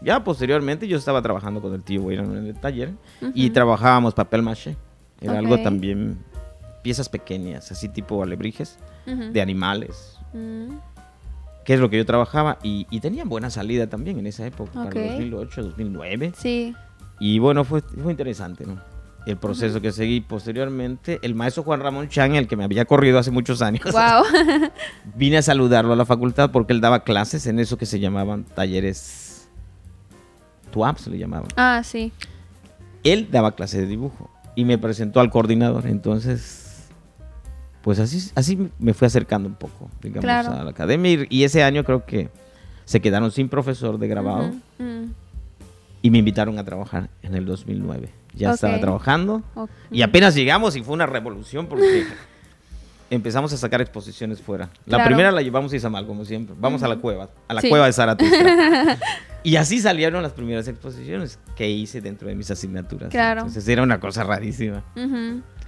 Ya 0.02 0.22
posteriormente 0.22 0.86
yo 0.86 0.96
estaba 0.96 1.20
trabajando 1.22 1.60
con 1.60 1.74
el 1.74 1.82
tío 1.82 2.02
Weyland 2.02 2.36
en 2.36 2.46
el 2.46 2.54
taller 2.54 2.90
y 3.34 3.50
trabajábamos 3.50 4.14
papel 4.14 4.42
maché. 4.42 4.76
Era 5.20 5.38
algo 5.38 5.58
también, 5.60 6.18
piezas 6.82 7.08
pequeñas, 7.08 7.72
así 7.72 7.88
tipo 7.88 8.22
alebrijes 8.22 8.78
de 9.06 9.40
animales, 9.40 10.16
Mm. 10.32 10.76
qué 11.64 11.74
es 11.74 11.80
lo 11.80 11.90
que 11.90 11.96
yo 11.96 12.06
trabajaba 12.06 12.58
y, 12.62 12.86
y 12.90 13.00
tenían 13.00 13.28
buena 13.28 13.50
salida 13.50 13.88
también 13.88 14.18
en 14.18 14.26
esa 14.28 14.46
época, 14.46 14.82
Ok. 14.82 14.88
para 14.94 15.00
el 15.00 15.08
2008, 15.08 15.62
2009. 15.64 16.32
Sí. 16.36 16.74
Y 17.18 17.38
bueno, 17.40 17.64
fue, 17.64 17.80
fue 17.82 18.12
interesante, 18.12 18.64
¿no? 18.66 18.80
El 19.26 19.36
proceso 19.36 19.80
que 19.80 19.92
seguí 19.92 20.20
posteriormente, 20.22 21.18
el 21.22 21.34
maestro 21.34 21.62
Juan 21.62 21.80
Ramón 21.80 22.08
Chan, 22.08 22.34
el 22.36 22.48
que 22.48 22.56
me 22.56 22.64
había 22.64 22.84
corrido 22.86 23.18
hace 23.18 23.30
muchos 23.30 23.60
años, 23.62 23.82
Wow. 23.92 24.24
vine 25.14 25.36
a 25.38 25.42
saludarlo 25.42 25.92
a 25.92 25.96
la 25.96 26.06
facultad 26.06 26.50
porque 26.50 26.72
él 26.72 26.80
daba 26.80 27.04
clases 27.04 27.46
en 27.46 27.58
eso 27.58 27.76
que 27.76 27.84
se 27.86 28.00
llamaban 28.00 28.44
talleres 28.44 29.48
TUAPS, 30.72 31.08
le 31.08 31.18
llamaban. 31.18 31.48
ah, 31.56 31.82
sí. 31.84 32.12
Él 33.04 33.28
daba 33.30 33.52
clases 33.54 33.80
de 33.82 33.86
dibujo 33.86 34.30
y 34.54 34.64
me 34.64 34.78
presentó 34.78 35.20
al 35.20 35.30
coordinador, 35.30 35.86
entonces, 35.86 36.88
pues 37.82 37.98
así, 37.98 38.30
así 38.34 38.70
me 38.78 38.94
fui 38.94 39.06
acercando 39.06 39.48
un 39.48 39.54
poco, 39.54 39.90
digamos, 40.02 40.22
Claro. 40.24 40.52
a 40.52 40.64
la 40.64 40.70
academia 40.70 41.26
y, 41.28 41.44
ese 41.44 41.62
año 41.62 41.84
creo 41.84 42.04
que 42.04 42.30
se 42.84 43.00
quedaron 43.00 43.30
sin 43.30 43.48
profesor 43.48 43.98
de 43.98 44.08
grabado 44.08 44.50
y 46.02 46.10
me 46.10 46.18
invitaron 46.18 46.58
a 46.58 46.64
trabajar 46.64 47.10
en 47.22 47.34
el 47.34 47.44
2009. 47.46 48.10
Ya 48.34 48.52
estaba 48.52 48.78
trabajando. 48.80 49.42
Y 49.90 50.02
apenas 50.02 50.34
llegamos 50.34 50.76
y 50.76 50.82
fue 50.82 50.94
una 50.94 51.06
revolución 51.06 51.66
porque 51.66 52.04
empezamos 53.10 53.52
a 53.52 53.56
sacar 53.56 53.80
exposiciones 53.80 54.40
fuera. 54.40 54.70
La 54.86 54.98
Claro. 54.98 55.04
primera 55.06 55.32
la 55.32 55.42
llevamos 55.42 55.72
a 55.72 55.76
Izamal, 55.76 56.06
como 56.06 56.24
siempre. 56.24 56.54
Vamos 56.58 56.82
a 56.82 56.88
la 56.88 56.96
cueva, 56.96 57.28
a 57.48 57.54
la 57.54 57.60
Sí. 57.60 57.68
cueva 57.68 57.86
de 57.86 57.92
Zaratustra. 57.92 58.98
y 59.42 59.56
así 59.56 59.80
salieron 59.80 60.22
las 60.22 60.32
primeras 60.32 60.68
exposiciones 60.68 61.38
que 61.56 61.68
hice 61.68 62.00
dentro 62.00 62.28
de 62.28 62.34
mis 62.36 62.50
asignaturas. 62.50 63.10
Claro. 63.10 63.40
Entonces 63.40 63.66
era 63.66 63.82
una 63.82 63.98
cosa 63.98 64.22
rarísima. 64.24 64.84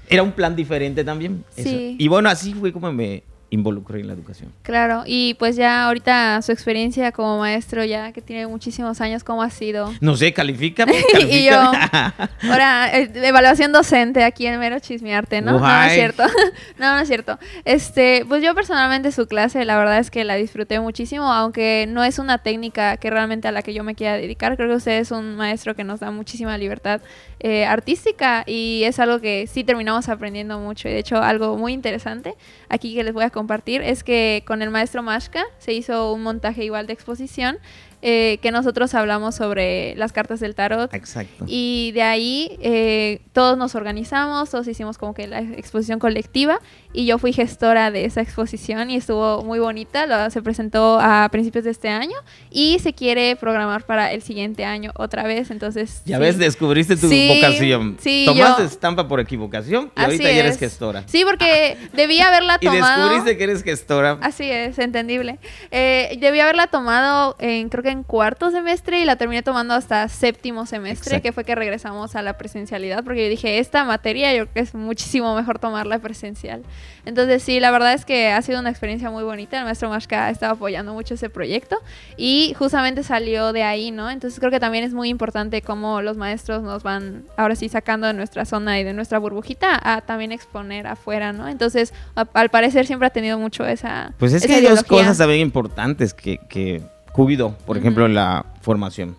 Era 0.09 0.23
un 0.23 0.33
plan 0.33 0.55
diferente 0.55 1.05
también. 1.05 1.45
eso. 1.57 1.69
Sí. 1.69 1.97
Y 1.99 2.09
bueno, 2.09 2.29
así 2.29 2.55
fue 2.55 2.73
como 2.73 2.93
me 2.93 3.25
involucré 3.53 4.01
en 4.01 4.07
la 4.07 4.15
educación. 4.15 4.51
Claro, 4.63 5.03
y 5.07 5.35
pues 5.35 5.57
ya 5.57 5.85
ahorita 5.85 6.41
su 6.41 6.53
experiencia 6.53 7.13
como 7.13 7.39
maestro, 7.39 7.85
ya 7.85 8.11
que 8.13 8.23
tiene 8.23 8.47
muchísimos 8.47 9.01
años, 9.03 9.23
¿cómo 9.25 9.43
ha 9.43 9.51
sido? 9.51 9.93
No 10.01 10.17
sé, 10.17 10.33
califícame. 10.33 10.93
Y 11.29 11.45
yo. 11.45 11.71
Ahora, 12.51 12.91
eh, 12.99 13.11
evaluación 13.15 13.71
docente 13.73 14.25
aquí 14.25 14.47
en 14.47 14.59
Mero 14.59 14.79
Chismearte, 14.81 15.41
¿no? 15.41 15.53
No, 15.53 15.59
no 15.61 15.83
es 15.83 15.93
cierto. 15.93 16.25
no, 16.79 16.95
no 16.95 16.99
es 17.01 17.09
cierto. 17.09 17.39
Este, 17.65 18.25
pues 18.27 18.43
yo 18.43 18.55
personalmente 18.55 19.13
su 19.13 19.27
clase, 19.27 19.65
la 19.65 19.77
verdad 19.77 19.99
es 19.99 20.11
que 20.11 20.25
la 20.25 20.35
disfruté 20.35 20.81
muchísimo, 20.81 21.31
aunque 21.31 21.87
no 21.89 22.03
es 22.03 22.19
una 22.19 22.39
técnica 22.39 22.97
que 22.97 23.11
realmente 23.11 23.49
a 23.49 23.53
la 23.53 23.63
que 23.63 23.75
yo 23.75 23.85
me 23.85 23.95
quiera 23.95 24.17
dedicar. 24.17 24.57
Creo 24.57 24.69
que 24.69 24.77
usted 24.77 24.99
es 24.99 25.11
un 25.11 25.37
maestro 25.37 25.77
que 25.77 25.85
nos 25.85 26.01
da 26.01 26.11
muchísima 26.11 26.57
libertad 26.59 27.03
eh, 27.41 27.67
artística 27.67 28.45
y 28.47 28.83
es 28.85 28.99
algo 28.99 29.21
que 29.21 29.47
sí 29.47 29.63
terminamos 29.63 30.09
aprendiendo 30.09 30.59
mucho. 30.59 30.89
Y 30.89 30.93
de 30.93 30.99
hecho, 30.99 31.17
algo 31.19 31.57
muy 31.57 31.73
interesante 31.73 32.35
aquí 32.69 32.95
que 32.95 33.05
les 33.05 33.13
voy 33.13 33.25
a 33.25 33.31
compartir 33.31 33.42
es 33.83 34.05
que 34.05 34.43
con 34.47 34.63
el 34.63 34.71
maestro 34.71 35.03
Mashka 35.03 35.45
se 35.59 35.73
hizo 35.73 36.13
un 36.13 36.23
montaje 36.23 36.65
igual 36.65 36.87
de 36.87 36.93
exposición 36.93 37.59
eh, 38.03 38.39
que 38.43 38.51
nosotros 38.51 38.95
hablamos 38.95 39.35
sobre 39.37 39.95
las 39.97 40.13
cartas 40.13 40.41
del 40.41 40.55
tarot. 40.55 40.93
Exacto. 40.93 41.45
Y 41.49 41.93
de 41.95 42.03
ahí 42.03 42.59
eh, 42.61 43.21
todos 43.33 43.57
nos 43.57 43.75
organizamos, 43.75 44.51
todos 44.51 44.67
hicimos 44.69 44.99
como 44.99 45.15
que 45.15 45.27
la 45.29 45.41
exposición 45.41 45.99
colectiva 45.99 46.59
y 46.93 47.07
yo 47.07 47.19
fui 47.19 47.33
gestora 47.33 47.91
de 47.91 48.05
esa 48.05 48.21
exposición 48.21 48.91
y 48.91 48.97
estuvo 48.97 49.43
muy 49.45 49.59
bonita, 49.61 50.07
lo- 50.07 50.29
se 50.31 50.43
presentó 50.43 50.99
a 51.01 51.29
principios 51.31 51.65
de 51.65 51.71
este 51.71 51.89
año 51.89 52.17
y 52.51 52.79
se 52.81 52.93
quiere 52.93 53.37
programar 53.37 53.85
para 53.87 54.13
el 54.13 54.21
siguiente 54.23 54.65
año 54.65 54.91
otra 54.97 55.23
vez, 55.23 55.51
entonces... 55.51 56.03
Ya 56.05 56.17
sí. 56.17 56.23
ves, 56.23 56.39
descubriste 56.39 56.97
tu 56.97 57.09
Sí, 57.09 57.29
vocación. 57.35 57.97
sí, 58.01 58.25
Tomaste 58.27 58.63
yo- 58.63 58.69
estampa 58.69 59.07
por 59.09 59.21
equivocación 59.21 59.85
y 59.97 60.01
Así 60.01 60.05
ahorita 60.05 60.25
ya 60.25 60.31
eres 60.41 60.55
es. 60.55 60.59
gestora. 60.59 61.05
Sí, 61.07 61.25
porque 61.25 61.77
debí 61.95 62.21
haberla 62.21 62.59
Y 62.61 62.67
tomado... 62.67 63.03
descubriste 63.05 63.39
que 63.39 63.45
eres 63.45 63.63
gestora. 63.63 64.19
Así 64.21 64.51
es, 64.51 64.79
entendible. 64.79 65.39
Eh, 65.71 66.19
debí 66.21 66.41
haberla 66.41 66.67
tomado 66.67 67.37
en, 67.39 67.69
creo 67.69 67.83
que 67.83 67.92
en 67.93 68.03
cuarto 68.03 68.51
semestre 68.51 69.01
y 69.01 69.05
la 69.05 69.17
terminé 69.17 69.43
tomando 69.43 69.75
hasta 69.75 70.09
séptimo 70.09 70.67
semestre, 70.67 71.11
Exacto. 71.17 71.23
que 71.23 71.33
fue 71.33 71.45
que 71.45 71.55
regresamos 71.55 72.17
a 72.17 72.23
la 72.23 72.37
presencialidad, 72.37 73.05
porque 73.05 73.23
yo 73.25 73.31
dije, 73.31 73.59
esta 73.59 73.85
materia 73.85 74.33
yo 74.35 74.45
creo 74.47 74.55
que 74.55 74.61
es 74.61 74.75
muchísimo 74.75 75.35
mejor 75.37 75.59
tomarla 75.59 75.99
presencial. 76.01 76.63
Entonces 77.05 77.43
sí, 77.43 77.61
la 77.61 77.71
verdad 77.71 77.93
es 77.95 78.05
que 78.05 78.29
ha 78.33 78.41
sido 78.43 78.61
una 78.61 78.71
experiencia 78.71 79.11
muy 79.11 79.23
bonita. 79.25 79.59
El 79.59 79.65
maestro 79.65 79.89
Mashka 79.91 80.27
ha 80.27 80.31
estado 80.31 80.53
apoyando 80.53 80.93
mucho 80.95 81.15
ese 81.15 81.31
proyecto 81.31 81.77
y 82.17 82.55
justamente 82.59 83.03
salió 83.03 83.53
de 83.53 83.63
ahí, 83.65 83.91
¿no? 83.91 84.11
Entonces 84.11 84.39
creo 84.41 84.51
que 84.51 84.61
también 84.61 84.85
es 84.85 84.95
muy 84.95 85.09
importante 85.09 85.63
cómo 85.63 86.01
los 86.03 86.17
maestros 86.17 86.63
nos 86.63 86.83
van 86.83 87.25
ahora 87.37 87.57
sí 87.57 87.69
sacando 87.69 88.07
de 88.07 88.15
nuestra 88.15 88.45
zona 88.45 88.79
y 88.81 88.85
de 88.85 88.93
nuestra 88.93 89.19
burbujita 89.19 89.79
a 89.83 90.01
también 90.01 90.33
exponer 90.33 90.87
afuera, 90.87 91.33
¿no? 91.33 91.49
Entonces, 91.49 91.93
a- 92.15 92.27
al 92.35 92.49
parecer 92.51 92.87
siempre 92.87 93.07
ha 93.09 93.11
tenido 93.11 93.39
mucho 93.39 93.67
esa 93.67 94.13
Pues 94.19 94.33
es 94.33 94.45
esa 94.45 94.49
que 94.49 94.55
hay 94.61 94.65
dos 94.67 94.85
cosas 94.85 95.19
también 95.19 95.41
importantes 95.41 96.15
que, 96.15 96.39
que 96.49 96.83
cuido, 97.13 97.57
por 97.67 97.77
ejemplo, 97.77 98.07
en 98.07 98.15
la 98.15 98.47
formación. 98.61 99.17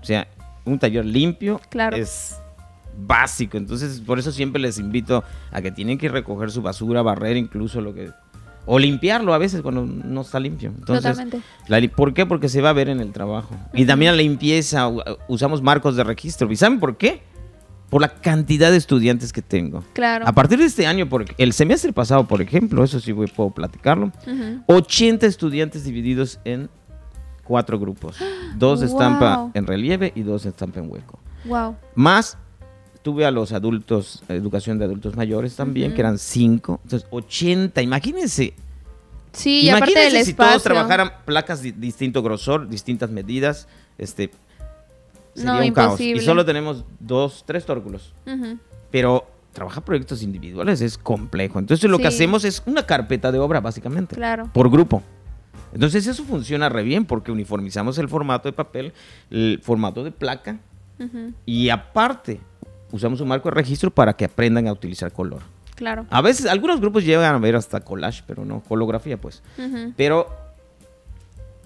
O 0.00 0.04
sea, 0.04 0.26
un 0.64 0.78
taller 0.78 1.04
limpio 1.04 1.60
Claro. 1.70 1.96
es 1.96 2.36
básico. 2.98 3.56
Entonces, 3.56 4.00
por 4.00 4.18
eso 4.18 4.32
siempre 4.32 4.60
les 4.60 4.78
invito 4.78 5.22
a 5.52 5.60
que 5.62 5.70
tienen 5.70 5.98
que 5.98 6.08
recoger 6.08 6.50
su 6.50 6.62
basura, 6.62 7.02
barrer 7.02 7.36
incluso 7.36 7.80
lo 7.80 7.94
que... 7.94 8.10
O 8.68 8.80
limpiarlo 8.80 9.32
a 9.32 9.38
veces 9.38 9.62
cuando 9.62 9.86
no 9.86 10.22
está 10.22 10.40
limpio. 10.40 10.70
Entonces, 10.76 11.04
Totalmente. 11.04 11.40
la 11.68 11.80
¿Por 11.94 12.14
qué? 12.14 12.26
Porque 12.26 12.48
se 12.48 12.60
va 12.60 12.70
a 12.70 12.72
ver 12.72 12.88
en 12.88 12.98
el 12.98 13.12
trabajo. 13.12 13.54
Y 13.72 13.84
también 13.86 14.16
la 14.16 14.22
limpieza, 14.22 14.90
usamos 15.28 15.62
marcos 15.62 15.94
de 15.94 16.02
registro. 16.02 16.50
¿Y 16.50 16.56
saben 16.56 16.80
por 16.80 16.96
qué? 16.96 17.22
Por 17.90 18.00
la 18.02 18.08
cantidad 18.08 18.72
de 18.72 18.76
estudiantes 18.76 19.32
que 19.32 19.40
tengo. 19.40 19.84
Claro. 19.92 20.26
A 20.26 20.32
partir 20.32 20.58
de 20.58 20.64
este 20.64 20.84
año, 20.88 21.08
por, 21.08 21.24
el 21.38 21.52
semestre 21.52 21.92
pasado, 21.92 22.26
por 22.26 22.42
ejemplo, 22.42 22.82
eso 22.82 22.98
sí 22.98 23.12
voy- 23.12 23.28
puedo 23.28 23.50
platicarlo, 23.50 24.06
Ujú. 24.26 24.62
80 24.66 25.26
estudiantes 25.26 25.84
divididos 25.84 26.40
en 26.44 26.68
cuatro 27.46 27.78
grupos. 27.78 28.16
Dos 28.56 28.80
de 28.80 28.86
estampa 28.86 29.36
Wow. 29.38 29.50
en 29.54 29.66
relieve 29.66 30.12
y 30.14 30.22
dos 30.22 30.42
de 30.44 30.50
estampa 30.50 30.80
en 30.80 30.90
hueco. 30.90 31.18
Wow. 31.44 31.76
Más 31.94 32.36
tuve 33.02 33.24
a 33.24 33.30
los 33.30 33.52
adultos, 33.52 34.22
educación 34.28 34.78
de 34.78 34.84
adultos 34.86 35.14
mayores 35.16 35.54
también, 35.56 35.94
que 35.94 36.00
eran 36.00 36.18
cinco. 36.18 36.80
Entonces, 36.84 37.08
80. 37.10 37.80
Imagínense. 37.82 38.54
Sí, 39.32 39.60
y 39.64 39.70
aparte 39.70 39.92
imagínense 39.92 40.16
del 40.16 40.24
si 40.24 40.30
espacio. 40.30 40.50
todos 40.52 40.62
trabajaran 40.64 41.12
placas 41.24 41.62
de 41.62 41.72
distinto 41.72 42.22
grosor, 42.22 42.68
distintas 42.68 43.10
medidas, 43.10 43.68
este 43.98 44.30
sería 45.34 45.52
No, 45.52 45.60
un 45.66 45.72
caos. 45.72 46.00
Y 46.00 46.18
solo 46.20 46.44
tenemos 46.44 46.84
dos, 46.98 47.44
tres 47.46 47.64
tórculos. 47.66 48.12
Pero 48.90 49.26
trabajar 49.52 49.84
proyectos 49.84 50.22
individuales 50.22 50.80
es 50.80 50.96
complejo. 50.98 51.58
Entonces 51.58 51.88
lo 51.90 51.98
que 51.98 52.06
hacemos 52.08 52.44
es 52.44 52.62
una 52.66 52.84
carpeta 52.86 53.30
de 53.30 53.38
obra, 53.38 53.60
básicamente. 53.60 54.16
Claro. 54.16 54.50
Por 54.52 54.70
grupo. 54.70 55.02
Entonces 55.76 56.06
eso 56.06 56.24
funciona 56.24 56.70
re 56.70 56.82
bien 56.82 57.04
porque 57.04 57.30
uniformizamos 57.30 57.98
el 57.98 58.08
formato 58.08 58.48
de 58.48 58.54
papel, 58.54 58.94
el 59.30 59.60
formato 59.62 60.02
de 60.04 60.10
placa 60.10 60.58
y 61.44 61.68
aparte 61.68 62.40
usamos 62.90 63.20
un 63.20 63.28
marco 63.28 63.50
de 63.50 63.56
registro 63.56 63.90
para 63.90 64.14
que 64.14 64.24
aprendan 64.24 64.66
a 64.68 64.72
utilizar 64.72 65.12
color. 65.12 65.42
Claro. 65.74 66.06
A 66.08 66.22
veces 66.22 66.46
algunos 66.46 66.80
grupos 66.80 67.04
llegan 67.04 67.34
a 67.34 67.38
ver 67.38 67.56
hasta 67.56 67.80
collage, 67.80 68.22
pero 68.26 68.46
no, 68.46 68.62
holografía 68.70 69.20
pues. 69.20 69.42
Ujú. 69.58 69.92
Pero, 69.98 70.28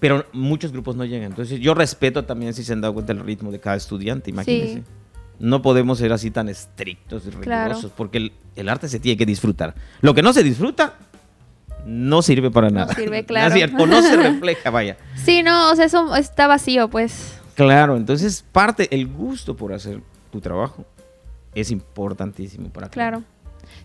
pero 0.01 0.27
muchos 0.33 0.73
grupos 0.73 0.97
no 0.97 1.05
llegan. 1.05 1.31
Entonces 1.31 1.61
yo 1.61 1.73
respeto 1.75 2.25
también 2.25 2.53
si 2.53 2.65
se 2.65 2.73
han 2.73 2.81
dado 2.81 2.95
cuenta 2.95 3.13
el 3.13 3.21
ritmo 3.21 3.53
de 3.53 3.61
cada 3.61 3.77
estudiante, 3.77 4.31
imagínense. 4.31 4.75
Sí. 4.79 4.83
No 5.39 5.63
podemos 5.63 5.99
ser 5.99 6.13
así 6.13 6.33
tan 6.33 6.49
estrictos 6.49 7.27
y 7.27 7.31
Claro. 7.31 7.69
rigurosos 7.69 7.93
porque 7.97 8.19
el, 8.19 8.33
el 8.57 8.69
arte 8.69 8.89
se 8.89 8.99
tiene 8.99 9.17
que 9.17 9.25
disfrutar. 9.25 9.77
Lo 10.01 10.13
que 10.15 10.23
no 10.23 10.33
se 10.33 10.43
disfruta 10.43 10.97
no 11.87 12.23
sirve 12.23 12.51
para 12.51 12.71
nada. 12.71 12.95
sirve, 12.95 13.21
¿No 13.23 13.27
claro. 13.27 13.49
es 13.49 13.55
cierto? 13.55 13.83
O 13.83 13.87
no 13.87 14.03
se 14.03 14.17
refleja, 14.31 14.71
vaya. 14.71 14.97
Sí, 15.17 15.43
no, 15.43 15.71
o 15.71 15.77
sea, 15.77 15.85
eso 15.87 16.15
está 16.17 16.47
vacío, 16.47 16.89
pues. 16.89 17.39
Claro, 17.55 17.97
entonces 17.97 18.45
parte, 18.53 18.89
el 18.95 19.07
gusto 19.07 19.55
por 19.57 19.73
hacer 19.73 20.01
tu 20.31 20.41
trabajo 20.41 20.85
es 21.55 21.71
importantísimo 21.71 22.71
para 22.71 22.87
que- 22.89 22.95
Claro. 22.95 23.23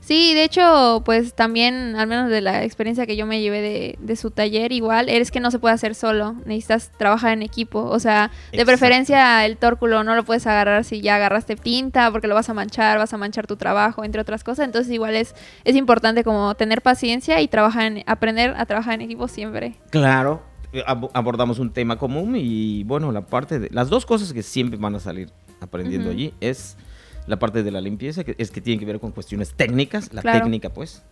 Sí, 0.06 0.36
de 0.36 0.44
hecho, 0.44 1.02
pues 1.04 1.34
también, 1.34 1.96
al 1.96 2.06
menos 2.06 2.30
de 2.30 2.40
la 2.40 2.64
experiencia 2.64 3.08
que 3.08 3.16
yo 3.16 3.26
me 3.26 3.42
llevé 3.42 3.62
de, 3.62 3.98
de 4.00 4.16
su 4.16 4.30
taller, 4.30 4.72
igual, 4.72 5.10
es 5.10 5.32
que 5.32 5.40
no 5.40 5.50
se 5.50 5.58
puede 5.58 5.74
hacer 5.74 5.96
solo, 5.96 6.36
necesitas 6.46 6.92
trabajar 6.96 7.34
en 7.34 7.42
equipo, 7.42 7.82
o 7.82 8.00
sea, 8.00 8.28
de 8.52 8.58
Exacto. 8.58 8.66
preferencia 8.68 9.44
el 9.48 9.58
tórculo 9.58 10.04
no 10.04 10.14
lo 10.14 10.24
puedes 10.24 10.46
agarrar 10.46 10.84
si 10.84 11.02
ya 11.02 11.16
agarraste 11.16 11.56
tinta, 11.56 12.12
porque 12.12 12.28
lo 12.28 12.36
vas 12.36 12.48
a 12.50 12.54
manchar, 12.54 13.00
vas 13.00 13.16
a 13.16 13.18
manchar 13.18 13.48
tu 13.48 13.56
trabajo, 13.56 14.04
entre 14.04 14.22
otras 14.22 14.44
cosas, 14.44 14.68
entonces 14.68 14.94
igual 14.94 15.16
es, 15.16 15.34
es 15.64 15.76
importante 15.76 16.24
como 16.24 16.54
tener 16.54 16.84
paciencia 16.84 17.42
y 17.42 17.48
trabajar 17.48 17.86
en, 17.86 18.04
aprender 18.06 18.54
a 18.58 18.68
trabajar 18.68 18.94
en 18.94 19.02
equipo 19.02 19.28
siempre. 19.28 19.74
Claro, 19.90 20.44
eh, 20.72 20.84
ab- 20.86 21.10
abordamos 21.16 21.58
un 21.58 21.74
tema 21.74 21.98
común 21.98 22.36
y 22.38 22.84
bueno, 22.84 23.12
la 23.12 23.22
parte 23.26 23.58
de 23.58 23.70
las 23.72 23.90
dos 23.90 24.06
cosas 24.06 24.34
que 24.34 24.44
siempre 24.44 24.78
van 24.78 24.94
a 24.94 25.00
salir 25.00 25.32
aprendiendo 25.62 26.12
allí 26.12 26.32
es 26.42 26.78
la 27.28 27.38
parte 27.40 27.64
de 27.64 27.72
la 27.72 27.82
limpieza, 27.82 28.24
que 28.24 28.36
es 28.38 28.52
que 28.52 28.62
tiene 28.62 28.80
que 28.80 28.86
ver 28.86 29.00
con 29.00 29.12
cuestiones 29.12 29.54
técnicas, 29.54 30.14
la 30.14 30.22
Claro. 30.22 30.40
técnica 30.40 30.70
pues, 30.72 31.04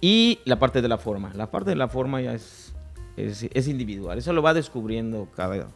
y 0.00 0.40
la 0.44 0.58
parte 0.58 0.82
de 0.82 0.88
la 0.88 0.98
forma. 0.98 1.32
La 1.34 1.50
parte 1.50 1.70
de 1.70 1.76
la 1.76 1.88
forma 1.88 2.20
ya 2.20 2.34
es, 2.34 2.72
es, 3.16 3.46
es 3.52 3.68
individual, 3.68 4.18
eso 4.18 4.32
lo 4.32 4.42
va 4.42 4.54
descubriendo 4.54 5.28
cada, 5.36 5.68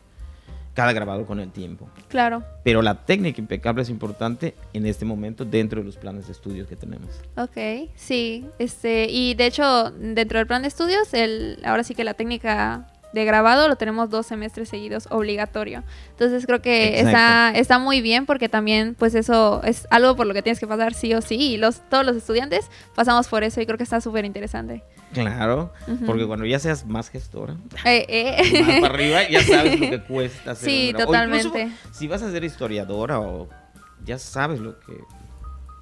cada 0.74 0.92
grabado 0.92 1.24
con 1.26 1.40
el 1.40 1.50
tiempo. 1.50 1.88
Claro. 2.08 2.42
Pero 2.64 2.82
la 2.82 3.04
técnica 3.06 3.40
impecable 3.40 3.82
es 3.82 3.88
importante 3.90 4.54
en 4.72 4.86
este 4.86 5.04
momento 5.04 5.44
dentro 5.44 5.80
de 5.80 5.86
los 5.86 5.96
planes 5.96 6.26
de 6.26 6.32
estudios 6.32 6.68
que 6.68 6.76
tenemos. 6.76 7.08
Ok, 7.36 7.90
sí, 7.94 8.44
este, 8.58 9.06
y 9.10 9.34
de 9.34 9.46
hecho, 9.46 9.90
dentro 9.92 10.38
del 10.38 10.46
plan 10.46 10.62
de 10.62 10.68
estudios, 10.68 11.14
el, 11.14 11.58
ahora 11.64 11.82
sí 11.84 11.94
que 11.94 12.04
la 12.04 12.14
técnica 12.14 12.86
de 13.12 13.24
grabado 13.24 13.68
lo 13.68 13.76
tenemos 13.76 14.08
dos 14.10 14.26
semestres 14.26 14.68
seguidos 14.68 15.08
obligatorio. 15.10 15.82
Entonces 16.10 16.46
creo 16.46 16.62
que 16.62 17.00
está, 17.00 17.50
está 17.54 17.78
muy 17.78 18.00
bien 18.00 18.26
porque 18.26 18.48
también 18.48 18.94
pues 18.98 19.14
eso 19.14 19.62
es 19.64 19.86
algo 19.90 20.14
por 20.16 20.26
lo 20.26 20.34
que 20.34 20.42
tienes 20.42 20.60
que 20.60 20.66
pasar 20.66 20.94
sí 20.94 21.12
o 21.14 21.20
sí 21.22 21.34
y 21.36 21.56
los, 21.56 21.80
todos 21.88 22.06
los 22.06 22.16
estudiantes 22.16 22.70
pasamos 22.94 23.28
por 23.28 23.42
eso 23.44 23.60
y 23.60 23.66
creo 23.66 23.76
que 23.78 23.84
está 23.84 24.00
súper 24.00 24.24
interesante. 24.24 24.82
Claro, 25.12 25.72
Ujú. 25.88 26.06
porque 26.06 26.24
cuando 26.26 26.46
ya 26.46 26.60
seas 26.60 26.86
más 26.86 27.10
gestora, 27.10 27.56
Eh, 27.84 28.06
eh. 28.08 28.62
más 28.66 28.80
para 28.80 28.94
arriba, 28.94 29.28
ya 29.28 29.42
sabes 29.42 29.80
lo 29.80 29.90
que 29.90 30.00
cuesta 30.04 30.50
hacer 30.52 30.70
Sí, 30.70 30.92
totalmente. 30.96 31.68
si 31.90 32.06
vas 32.06 32.22
a 32.22 32.30
ser 32.30 32.44
historiadora 32.44 33.18
o 33.18 33.48
ya 34.04 34.18
sabes 34.18 34.60
lo 34.60 34.78
que 34.78 34.92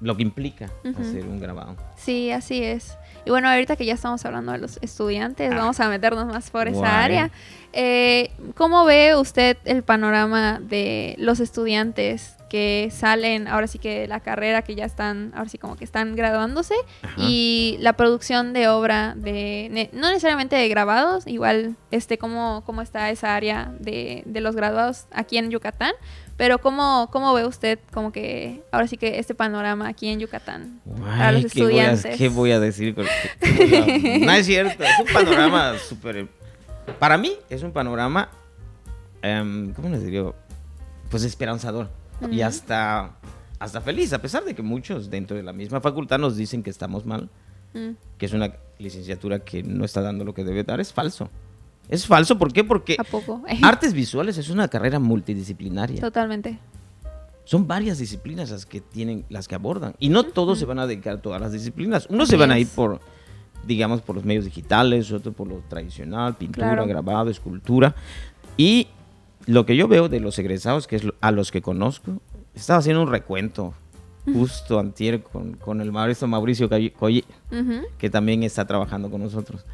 lo 0.01 0.15
que 0.15 0.21
implica 0.23 0.69
hacer 0.99 1.25
un 1.25 1.39
grabado. 1.39 1.75
Sí, 1.97 2.31
así 2.31 2.63
es. 2.63 2.97
Y 3.25 3.31
bueno, 3.31 3.49
ahorita 3.49 3.75
que 3.75 3.85
ya 3.85 3.93
estamos 3.93 4.23
hablando 4.25 4.51
de 4.53 4.57
los 4.59 4.77
estudiantes, 4.81 5.51
Ah. 5.51 5.55
vamos 5.57 5.79
a 5.79 5.89
meternos 5.89 6.25
más 6.27 6.49
por 6.51 6.67
esa 6.67 7.03
área. 7.03 7.31
Eh, 7.73 8.31
¿Cómo 8.55 8.85
ve 8.85 9.15
usted 9.15 9.57
el 9.65 9.83
panorama 9.83 10.59
de 10.61 11.15
los 11.19 11.39
estudiantes 11.39 12.35
que 12.49 12.89
salen 12.91 13.47
ahora 13.47 13.67
sí 13.67 13.77
que 13.77 13.99
de 13.99 14.07
la 14.07 14.21
carrera, 14.21 14.63
que 14.63 14.73
ya 14.73 14.85
están, 14.85 15.31
ahora 15.35 15.49
sí 15.49 15.59
como 15.59 15.75
que 15.75 15.83
están 15.83 16.15
graduándose, 16.15 16.73
Ajá. 17.03 17.13
y 17.19 17.77
la 17.79 17.93
producción 17.93 18.53
de 18.53 18.67
obra 18.69 19.13
de, 19.15 19.67
ne- 19.69 19.89
no 19.93 20.07
necesariamente 20.07 20.55
de 20.55 20.67
grabados, 20.67 21.27
igual, 21.27 21.75
este, 21.91 22.17
cómo, 22.17 22.63
cómo 22.65 22.81
está 22.81 23.11
esa 23.11 23.35
área 23.35 23.71
de, 23.79 24.23
de 24.25 24.41
los 24.41 24.55
graduados 24.55 25.05
aquí 25.11 25.37
en 25.37 25.51
Yucatán, 25.51 25.91
pero 26.39 26.57
cómo, 26.59 27.09
cómo 27.11 27.33
ve 27.35 27.45
usted 27.45 27.77
como 27.93 28.11
que 28.11 28.63
ahora 28.71 28.87
sí 28.87 28.97
que 28.97 29.19
este 29.19 29.35
panorama 29.35 29.87
aquí 29.89 30.07
en 30.07 30.19
Yucatán 30.19 30.79
para 31.01 31.31
los 31.33 31.43
Ay, 31.43 31.49
¿qué 31.51 31.61
voy 31.63 31.79
a- 31.79 31.91
estudiantes? 31.91 32.17
¿Qué 32.17 32.29
voy 32.29 32.51
a 32.53 32.59
decir? 32.59 32.95
con- 32.95 33.05
qué 33.39 33.65
voy 33.67 34.21
a- 34.23 34.25
no 34.25 34.31
es 34.31 34.45
cierto, 34.47 34.83
es 34.83 34.99
un 34.99 35.13
panorama 35.13 35.73
súper... 35.77 36.27
Para 36.97 37.17
mí 37.19 37.33
es 37.49 37.61
un 37.61 37.71
panorama, 37.71 38.29
em, 39.21 39.73
¿cómo 39.73 39.89
les 39.89 40.03
diría? 40.03 40.23
Pues 41.11 41.23
esperanzador 41.23 41.89
y 42.31 42.41
hasta, 42.41 43.11
hasta 43.59 43.81
feliz, 43.81 44.11
a 44.13 44.19
pesar 44.21 44.43
de 44.45 44.55
que 44.55 44.61
muchos 44.61 45.09
dentro 45.09 45.37
de 45.37 45.43
la 45.43 45.53
misma 45.53 45.81
facultad 45.81 46.17
nos 46.19 46.35
dicen 46.37 46.63
que 46.63 46.69
estamos 46.69 47.05
mal, 47.05 47.29
Mm, 47.71 47.91
que 48.17 48.25
es 48.25 48.33
una 48.33 48.51
licenciatura 48.79 49.39
que 49.39 49.61
no 49.61 49.85
está 49.85 50.01
dando 50.01 50.25
lo 50.25 50.33
que 50.33 50.43
debe 50.43 50.63
dar, 50.63 50.79
es 50.79 50.91
falso. 50.91 51.29
Es 51.89 52.05
falso, 52.05 52.37
¿por 52.37 52.53
qué? 52.53 52.63
Porque 52.63 52.95
¿A 52.99 53.03
poco? 53.03 53.41
artes 53.63 53.93
visuales 53.93 54.37
es 54.37 54.49
una 54.49 54.67
carrera 54.67 54.99
multidisciplinaria. 54.99 55.99
Totalmente. 55.99 56.59
Son 57.45 57.67
varias 57.67 57.97
disciplinas 57.97 58.51
las 58.51 58.65
que 58.67 58.79
tienen, 58.79 59.25
las 59.29 59.47
que 59.47 59.55
abordan. 59.55 59.95
Y 59.99 60.09
no 60.09 60.23
todos 60.23 60.59
se 60.59 60.65
van 60.65 60.77
a 60.79 60.85
dedicar 60.85 61.15
a 61.15 61.21
todas 61.21 61.41
las 61.41 61.51
disciplinas. 61.51 62.05
Unos 62.09 62.27
se 62.29 62.37
van 62.37 62.51
a 62.51 62.59
ir 62.59 62.67
por, 62.67 62.99
digamos, 63.65 64.01
por 64.01 64.15
los 64.15 64.23
medios 64.23 64.45
digitales, 64.45 65.11
otros 65.11 65.33
por 65.33 65.47
lo 65.47 65.55
tradicional, 65.67 66.37
pintura, 66.37 66.67
Claro. 66.73 66.85
grabado, 66.85 67.31
escultura. 67.31 67.95
Y 68.55 68.87
lo 69.47 69.65
que 69.65 69.75
yo 69.75 69.87
veo 69.87 70.09
de 70.09 70.19
los 70.19 70.37
egresados, 70.37 70.85
que 70.85 70.97
es 70.97 71.03
a 71.21 71.31
los 71.31 71.49
que 71.49 71.63
conozco, 71.63 72.21
estaba 72.53 72.77
haciendo 72.79 73.01
un 73.01 73.09
recuento 73.09 73.73
justo 74.31 74.77
antier 74.79 75.23
con, 75.23 75.53
con 75.53 75.81
el 75.81 75.91
maestro 75.91 76.27
Mauricio 76.27 76.69
Coy- 76.69 77.25
que 77.97 78.09
también 78.11 78.43
está 78.43 78.67
trabajando 78.67 79.09
con 79.09 79.23
nosotros. 79.23 79.65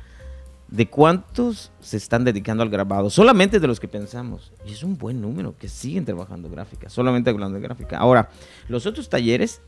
¿De 0.68 0.88
cuántos 0.90 1.72
se 1.80 1.98
están 1.98 2.24
dedicando 2.24 2.64
al 2.64 2.70
grabado? 2.70 3.10
Solamente 3.10 3.60
de 3.60 3.68
los 3.68 3.80
que 3.80 3.88
pensamos. 3.88 4.52
Y 4.68 4.72
es 4.74 4.84
un 4.84 4.98
buen 4.98 5.22
número 5.22 5.56
que 5.58 5.70
siguen 5.70 6.06
trabajando 6.06 6.50
gráfica, 6.50 6.90
solamente 6.90 7.30
hablando 7.30 7.56
de 7.56 7.62
gráfica. 7.62 7.98
Ahora, 7.98 8.30
los 8.68 8.86
otros 8.88 9.08
talleres 9.08 9.62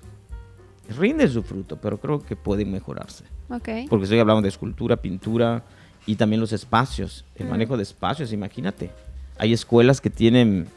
rinden 0.98 1.30
su 1.30 1.44
fruto, 1.44 1.78
pero 1.78 2.00
creo 2.00 2.22
que 2.24 2.36
pueden 2.36 2.72
mejorarse. 2.72 3.26
Ok. 3.50 3.70
Porque 3.90 4.06
estoy 4.06 4.20
hablando 4.20 4.42
de 4.42 4.50
escultura, 4.50 4.98
pintura 4.98 5.64
y 6.06 6.16
también 6.16 6.40
los 6.40 6.52
espacios, 6.54 7.26
el 7.36 7.46
Mm. 7.46 7.50
manejo 7.50 7.78
de 7.78 7.84
espacios, 7.84 8.34
imagínate. 8.34 8.90
Hay 9.38 9.54
escuelas 9.54 10.02
que 10.02 10.10
tienen 10.10 10.68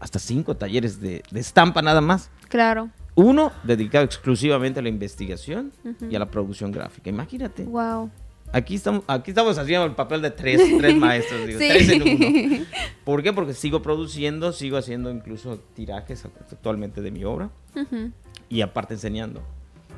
hasta 0.00 0.18
cinco 0.18 0.56
talleres 0.56 1.00
de, 1.00 1.22
de 1.30 1.40
estampa 1.40 1.82
nada 1.82 2.00
más. 2.00 2.30
Claro. 2.48 2.90
Uno 3.14 3.52
dedicado 3.62 4.04
exclusivamente 4.04 4.80
a 4.80 4.82
la 4.82 4.88
investigación 4.88 5.72
y 6.10 6.16
a 6.16 6.18
la 6.18 6.26
producción 6.30 6.72
gráfica. 6.72 7.08
Imagínate. 7.08 7.64
Wow. 7.64 8.10
Aquí 8.56 8.74
estamos, 8.76 9.02
aquí 9.06 9.32
estamos 9.32 9.58
haciendo 9.58 9.84
el 9.84 9.92
papel 9.94 10.22
de 10.22 10.30
tres, 10.30 10.62
tres 10.78 10.96
maestros, 10.96 11.46
digo, 11.46 11.58
Sí. 11.58 11.68
tres 11.68 11.88
en 11.90 12.02
uno. 12.02 12.64
¿Por 13.04 13.22
qué? 13.22 13.32
Porque 13.34 13.52
sigo 13.52 13.82
produciendo, 13.82 14.52
sigo 14.52 14.78
haciendo 14.78 15.10
incluso 15.10 15.58
tirajes 15.74 16.24
actualmente 16.24 17.02
de 17.02 17.10
mi 17.10 17.22
obra 17.24 17.50
Ujú. 17.74 18.12
y 18.48 18.62
aparte 18.62 18.94
enseñando. 18.94 19.42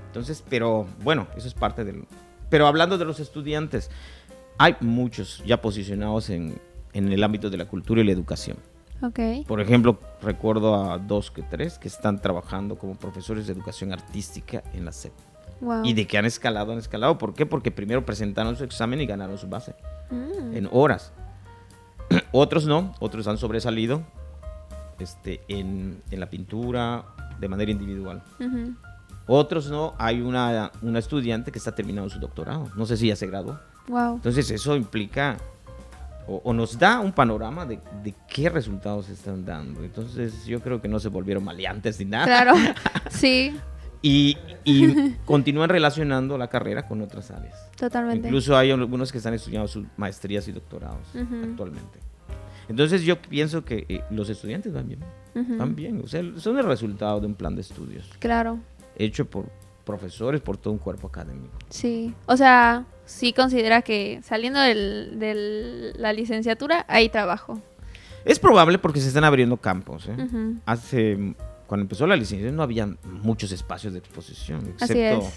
Entonces, 0.09 0.43
pero 0.49 0.87
bueno, 1.05 1.29
eso 1.37 1.47
es 1.47 1.55
parte 1.55 1.85
del... 1.85 2.05
Pero 2.51 2.67
hablando 2.67 2.99
de 2.99 3.05
los 3.05 3.21
estudiantes, 3.21 3.91
hay 4.59 4.75
muchos 4.81 5.41
ya 5.47 5.61
posicionados 5.61 6.29
en, 6.31 6.59
en 6.95 7.13
el 7.13 7.23
ámbito 7.23 7.51
de 7.51 7.59
la 7.59 7.67
cultura 7.67 8.01
y 8.01 8.05
la 8.05 8.13
educación. 8.13 8.57
Ok. 9.03 9.47
Por 9.47 9.61
ejemplo, 9.61 10.01
recuerdo 10.21 10.91
a 10.91 10.99
dos 10.99 11.31
que 11.31 11.43
tres 11.43 11.79
que 11.79 11.87
están 11.87 12.21
trabajando 12.21 12.77
como 12.77 12.97
profesores 12.97 13.47
de 13.47 13.53
educación 13.53 13.93
artística 13.93 14.65
en 14.75 14.85
la 14.85 14.91
SEP. 14.91 15.13
Wow. 15.61 15.85
Y 15.85 15.93
de 15.93 16.07
que 16.07 16.19
han 16.19 16.25
escalado, 16.25 16.73
han 16.73 16.79
escalado. 16.79 17.19
¿Por 17.19 17.35
qué? 17.35 17.47
Porque 17.47 17.71
primero 17.71 18.05
presentaron 18.07 18.57
su 18.57 18.65
examen 18.65 19.01
y 19.01 19.07
ganaron 19.07 19.39
su 19.39 19.49
base 19.49 19.75
Mm. 20.11 20.57
en 20.57 20.69
horas. 20.73 21.13
otros 22.33 22.65
no, 22.67 22.95
otros 23.01 23.27
han 23.29 23.37
sobresalido 23.39 24.03
este, 24.99 25.41
en, 25.49 26.03
en 26.11 26.21
la 26.21 26.31
pintura 26.31 27.05
de 27.39 27.49
manera 27.49 27.71
individual. 27.71 28.23
Ujú. 28.41 28.75
Otros 29.27 29.71
no, 29.71 29.95
hay 29.99 30.21
una, 30.23 30.73
una 30.81 30.99
estudiante 30.99 31.53
que 31.53 31.59
está 31.59 31.75
terminando 31.75 32.09
su 32.09 32.19
doctorado. 32.19 32.69
No 32.77 32.87
sé 32.87 32.97
si 32.97 33.09
ya 33.09 33.17
se 33.17 33.27
graduó. 33.27 33.59
Wow. 33.89 34.15
Entonces 34.17 34.51
eso 34.51 34.75
implica 34.75 35.37
o, 36.27 36.41
o 36.45 36.53
nos 36.55 36.79
da 36.79 36.99
un 37.01 37.13
panorama 37.13 37.67
de, 37.67 37.79
de 38.03 38.15
qué 38.27 38.49
resultados 38.49 39.09
están 39.11 39.45
dando. 39.45 39.85
Entonces 39.85 40.47
yo 40.47 40.61
creo 40.61 40.81
que 40.81 40.89
no 40.89 40.99
se 40.99 41.09
volvieron 41.09 41.45
maleantes 41.45 41.99
ni 41.99 42.07
nada. 42.07 42.25
Claro. 42.25 42.55
Sí, 43.11 43.55
Y, 44.03 44.37
y 44.65 45.13
continúan 45.25 45.69
relacionando 45.69 46.39
la 46.39 46.49
carrera 46.49 46.87
con 46.87 47.01
otras 47.03 47.31
áreas. 47.31 47.71
totalmente. 47.77 48.29
Incluso 48.29 48.57
hay 48.57 48.71
algunos 48.71 49.11
que 49.11 49.19
están 49.19 49.35
estudiando 49.35 49.67
sus 49.69 49.85
maestrías 49.97 50.47
y 50.49 50.53
doctorados 50.53 51.07
actualmente. 51.15 51.99
Entonces 52.69 53.03
yo 53.03 53.21
pienso 53.21 53.65
que 53.65 53.87
eh, 53.89 54.03
los 54.11 54.29
estudiantes 54.29 54.73
van 54.73 54.89
bien, 54.89 55.01
van 55.59 55.75
bien. 55.75 56.01
O 56.05 56.07
sea, 56.07 56.23
son 56.37 56.59
el 56.59 56.65
resultado 56.67 57.19
de 57.21 57.27
un 57.27 57.35
plan 57.35 57.55
de 57.55 57.63
estudios 57.63 58.09
Claro. 58.19 58.59
hecho 58.97 59.25
por 59.25 59.47
profesores, 59.85 60.43
por 60.43 60.59
todo 60.59 60.75
un 60.75 60.79
cuerpo 60.79 61.07
académico. 61.09 61.57
Sí. 61.71 62.13
O 62.27 62.37
sea, 62.37 62.85
sí 63.07 63.33
considera 63.33 63.81
que 63.81 64.21
saliendo 64.23 64.61
de 64.61 65.95
la 65.97 66.13
licenciatura 66.13 66.85
hay 66.89 67.09
trabajo. 67.09 67.59
Es 68.27 68.39
probable 68.39 68.79
porque 68.79 69.01
se 69.01 69.09
están 69.09 69.25
abriendo 69.25 69.57
campos. 69.57 70.07
¿eh? 70.09 70.17
Hace, 70.67 71.35
cuando 71.69 71.83
empezó 71.83 72.07
la 72.09 72.17
licenciatura 72.17 72.57
no 72.57 72.63
había 72.65 72.89
muchos 73.23 73.53
espacios 73.53 73.93
de 73.93 74.01
exposición, 74.01 74.67
excepto 74.69 75.29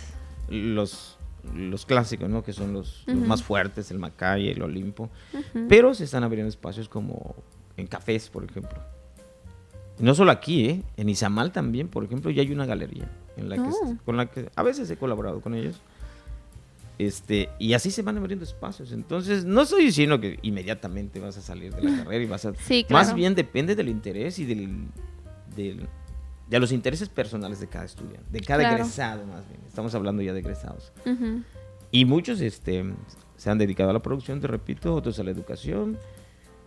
los, 0.49 1.17
los 1.53 1.85
clásicos, 1.85 2.27
¿no? 2.29 2.41
Que 2.43 2.53
son 2.53 2.73
los, 2.73 3.03
más 3.07 3.43
fuertes, 3.43 3.91
el 3.91 3.99
Macay, 3.99 4.49
el 4.49 4.61
Olimpo. 4.63 5.09
Pero 5.69 5.93
se 5.93 6.05
están 6.05 6.23
abriendo 6.23 6.49
espacios 6.49 6.89
como 6.89 7.35
en 7.77 7.85
cafés, 7.85 8.29
por 8.29 8.43
ejemplo. 8.45 8.79
Y 9.99 10.03
no 10.03 10.15
solo 10.15 10.31
aquí, 10.31 10.65
¿eh? 10.65 10.83
En 10.97 11.09
Izamal 11.09 11.51
también, 11.51 11.87
por 11.89 12.03
ejemplo, 12.03 12.31
ya 12.31 12.41
hay 12.41 12.51
una 12.51 12.65
galería 12.65 13.07
en 13.37 13.49
la 13.49 13.57
que, 13.57 13.61
Oh. 13.69 13.97
con 14.05 14.17
la 14.17 14.25
que 14.27 14.49
a 14.55 14.63
veces 14.63 14.89
he 14.89 14.97
colaborado 14.97 15.41
con 15.41 15.53
ellos. 15.53 15.75
Este, 16.97 17.49
y 17.59 17.73
así 17.73 17.89
se 17.91 18.03
van 18.03 18.17
abriendo 18.17 18.45
espacios. 18.45 18.91
Entonces, 18.91 19.43
no 19.43 19.61
estoy 19.63 19.83
diciendo 19.85 20.19
que 20.19 20.37
inmediatamente 20.43 21.19
vas 21.19 21.37
a 21.37 21.41
salir 21.41 21.73
de 21.73 21.81
la 21.81 21.97
carrera 22.03 22.23
y 22.23 22.27
vas 22.27 22.45
a... 22.45 22.53
Sí, 22.55 22.85
Más 22.89 23.05
claro. 23.07 23.15
bien 23.17 23.35
depende 23.35 23.75
del 23.75 23.89
interés 23.89 24.37
y 24.39 24.45
del, 24.45 24.85
del- 25.55 25.87
de 26.51 26.59
los 26.59 26.71
intereses 26.71 27.07
personales 27.09 27.59
de 27.59 27.67
cada 27.67 27.85
estudiante, 27.85 28.25
de 28.29 28.41
cada 28.41 28.59
Claro. 28.59 28.75
egresado 28.75 29.25
más 29.25 29.47
bien. 29.47 29.61
Estamos 29.67 29.95
hablando 29.95 30.21
ya 30.21 30.33
de 30.33 30.39
egresados. 30.39 30.91
Y 31.91 32.05
muchos 32.05 32.41
este, 32.41 32.93
se 33.37 33.49
han 33.49 33.57
dedicado 33.57 33.89
a 33.89 33.93
la 33.93 34.01
producción, 34.01 34.39
te 34.41 34.47
repito, 34.47 34.93
otros 34.93 35.17
a 35.19 35.23
la 35.23 35.31
educación, 35.31 35.97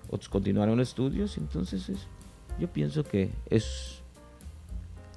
otros 0.09 0.29
continuaron 0.31 0.81
estudios. 0.81 1.37
Entonces, 1.39 1.89
es- 1.91 2.07
yo 2.59 2.69
pienso 2.73 3.05
que 3.05 3.31
es 3.51 4.01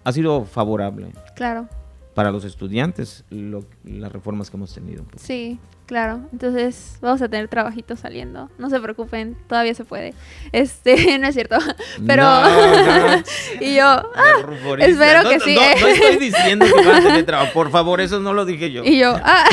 ha 0.03 0.11
sido 0.11 0.43
favorable 0.45 1.11
Claro. 1.35 1.67
para 2.13 2.31
los 2.31 2.43
estudiantes 2.45 3.23
lo- 3.29 3.65
las 3.85 4.11
reformas 4.11 4.49
que 4.49 4.57
hemos 4.57 4.73
tenido. 4.73 5.05
Sí, 5.17 5.59
claro. 5.87 6.19
Entonces 6.31 6.97
vamos 7.01 7.21
a 7.23 7.27
tener 7.29 7.47
trabajitos 7.47 8.01
saliendo. 8.01 8.51
No 8.59 8.69
se 8.69 8.79
preocupen, 8.79 9.35
todavía 9.47 9.73
se 9.73 9.83
puede. 9.85 10.13
Este, 10.51 11.17
no 11.19 11.27
es 11.27 11.33
cierto. 11.33 11.57
Pero. 12.05 12.23
No, 12.23 13.17
no, 13.17 13.23
y 13.61 13.75
yo. 13.75 13.83
ah, 13.85 14.33
espero 14.79 15.23
No, 15.23 15.29
que 15.29 15.39
sí, 15.39 15.55
No, 15.55 15.61
¿eh? 15.61 15.75
no 15.81 15.87
estoy 15.87 16.17
diciendo 16.17 16.65
que 16.65 16.85
van 16.87 16.97
a 16.97 17.01
tener 17.01 17.25
trabajo. 17.25 17.51
Por 17.53 17.71
favor, 17.71 17.99
eso 18.01 18.19
no 18.19 18.33
lo 18.33 18.45
dije 18.45 18.71
yo. 18.71 18.83
Y 18.83 18.99
yo, 18.99 19.15
ah. 19.23 19.45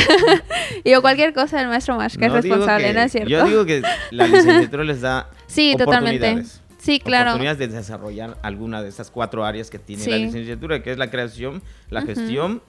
y 0.84 0.90
yo, 0.90 1.00
cualquier 1.00 1.32
cosa 1.32 1.58
del 1.58 1.68
maestro 1.68 1.96
Marsh, 1.96 2.16
que 2.16 2.28
No 2.28 2.36
es 2.36 2.42
digo 2.42 2.56
responsable, 2.56 2.88
que- 2.88 2.92
¿no 2.94 3.00
es 3.00 3.12
cierto? 3.12 3.30
Yo 3.30 3.44
digo 3.46 3.64
que 3.64 3.82
la 4.10 4.26
licenciatura 4.26 4.84
les 4.84 5.00
da 5.00 5.30
sí, 5.46 5.74
totalmente. 5.78 6.42
Sí, 6.78 7.00
claro. 7.00 7.30
oportunidades 7.30 7.58
de 7.60 7.68
desarrollar 7.68 8.36
alguna 8.42 8.82
de 8.82 8.90
esas 8.90 9.10
cuatro 9.10 9.42
áreas 9.46 9.70
que 9.70 9.78
tiene 9.78 10.02
la 10.06 10.16
Sí. 10.16 10.24
licenciatura, 10.26 10.82
que 10.82 10.90
es 10.92 10.98
la 10.98 11.08
creación, 11.10 11.62
la 11.88 12.02
gestión 12.02 12.60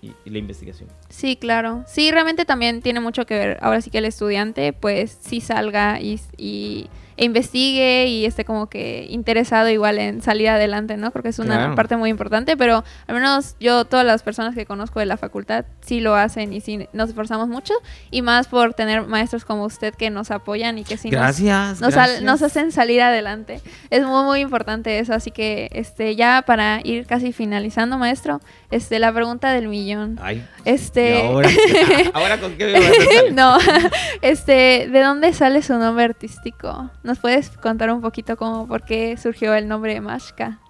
y, 0.00 0.12
la 0.24 0.38
investigación. 0.38 0.88
Sí, 1.08 1.36
claro. 1.36 1.84
Sí, 1.86 2.10
realmente 2.10 2.44
también 2.44 2.82
tiene 2.82 3.00
mucho 3.00 3.26
que 3.26 3.34
ver. 3.34 3.58
Ahora 3.60 3.80
sí 3.80 3.90
que 3.90 3.98
el 3.98 4.04
estudiante, 4.04 4.72
pues, 4.72 5.16
sí 5.20 5.40
salga 5.40 6.00
y, 6.00 6.20
y 6.36 6.88
e 7.18 7.24
investigue 7.24 8.06
y 8.06 8.24
esté 8.24 8.44
como 8.44 8.68
que 8.68 9.06
interesado 9.10 9.68
igual 9.68 9.98
en 9.98 10.22
salir 10.22 10.48
adelante, 10.48 10.96
¿no? 10.96 11.10
Creo 11.10 11.22
que 11.22 11.28
es 11.30 11.38
una 11.38 11.56
Claro. 11.56 11.74
parte 11.74 11.96
muy 11.96 12.08
importante, 12.10 12.56
pero 12.56 12.84
al 13.06 13.14
menos 13.14 13.56
yo, 13.60 13.84
todas 13.84 14.06
las 14.06 14.22
personas 14.22 14.54
que 14.54 14.64
conozco 14.64 15.00
de 15.00 15.06
la 15.06 15.16
facultad, 15.16 15.64
sí 15.80 16.00
lo 16.00 16.14
hacen 16.14 16.52
y 16.52 16.60
sí 16.60 16.86
nos 16.92 17.10
esforzamos 17.10 17.48
mucho 17.48 17.74
y 18.10 18.22
más 18.22 18.46
por 18.48 18.72
tener 18.74 19.02
maestros 19.06 19.44
como 19.44 19.64
usted 19.64 19.94
que 19.94 20.10
nos 20.10 20.30
apoyan 20.30 20.78
y 20.78 20.84
que 20.84 20.96
sí 20.96 21.10
nos- 21.10 21.20
Gracias. 21.20 21.80
nos 22.22 22.42
hacen 22.42 22.72
salir 22.72 23.02
adelante. 23.02 23.60
Es 23.90 24.04
muy, 24.06 24.22
muy 24.24 24.40
importante 24.40 24.98
eso. 25.00 25.12
Así 25.12 25.30
que 25.32 25.68
este 25.72 26.14
ya 26.16 26.42
para 26.46 26.80
ir 26.84 27.06
casi 27.06 27.32
finalizando, 27.32 27.98
maestro, 27.98 28.40
este 28.70 28.98
la 29.00 29.12
pregunta 29.12 29.50
del 29.50 29.66
millón. 29.68 30.18
Ay, 30.22 30.46
Este. 30.68 31.14
¿y 31.22 31.26
ahora? 31.26 31.48
¿Ahora 32.14 32.38
con 32.38 32.52
qué 32.56 32.66
me 32.66 32.72
vas 32.80 32.90
a 32.90 33.32
no, 33.32 33.58
este, 34.22 34.88
¿de 34.90 35.00
dónde 35.02 35.32
sale 35.32 35.62
su 35.62 35.74
nombre 35.78 36.04
artístico? 36.04 36.90
¿Nos 37.02 37.18
puedes 37.18 37.48
contar 37.50 37.90
un 37.90 38.00
poquito 38.02 38.36
cómo, 38.36 38.68
por 38.68 38.84
qué 38.84 39.16
surgió 39.16 39.54
el 39.54 39.66
nombre 39.66 39.94
de 39.94 40.00
Mashka? 40.00 40.60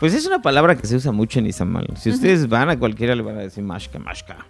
Pues 0.00 0.14
es 0.14 0.26
una 0.26 0.42
palabra 0.42 0.76
que 0.76 0.86
se 0.86 0.96
usa 0.96 1.12
mucho 1.12 1.38
en 1.38 1.46
Izamal. 1.46 1.86
Si 1.96 2.10
ustedes 2.10 2.48
van 2.48 2.68
a 2.70 2.78
cualquiera 2.78 3.14
le 3.14 3.22
van 3.22 3.36
a 3.36 3.40
decir 3.40 3.64
mashka, 3.64 3.98
mashka. 3.98 4.46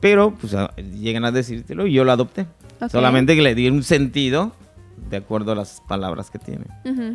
Pero 0.00 0.34
pues 0.34 0.54
a- 0.54 0.74
llegan 0.76 1.24
a 1.24 1.30
decírtelo 1.30 1.86
y 1.86 1.92
yo 1.94 2.04
lo 2.04 2.12
adopté. 2.12 2.46
Solamente 2.90 3.34
que 3.34 3.42
le 3.42 3.54
di 3.54 3.68
un 3.68 3.82
sentido 3.82 4.52
de 5.10 5.16
acuerdo 5.18 5.52
a 5.52 5.54
las 5.54 5.80
palabras 5.88 6.30
que 6.30 6.38
tiene. 6.38 6.66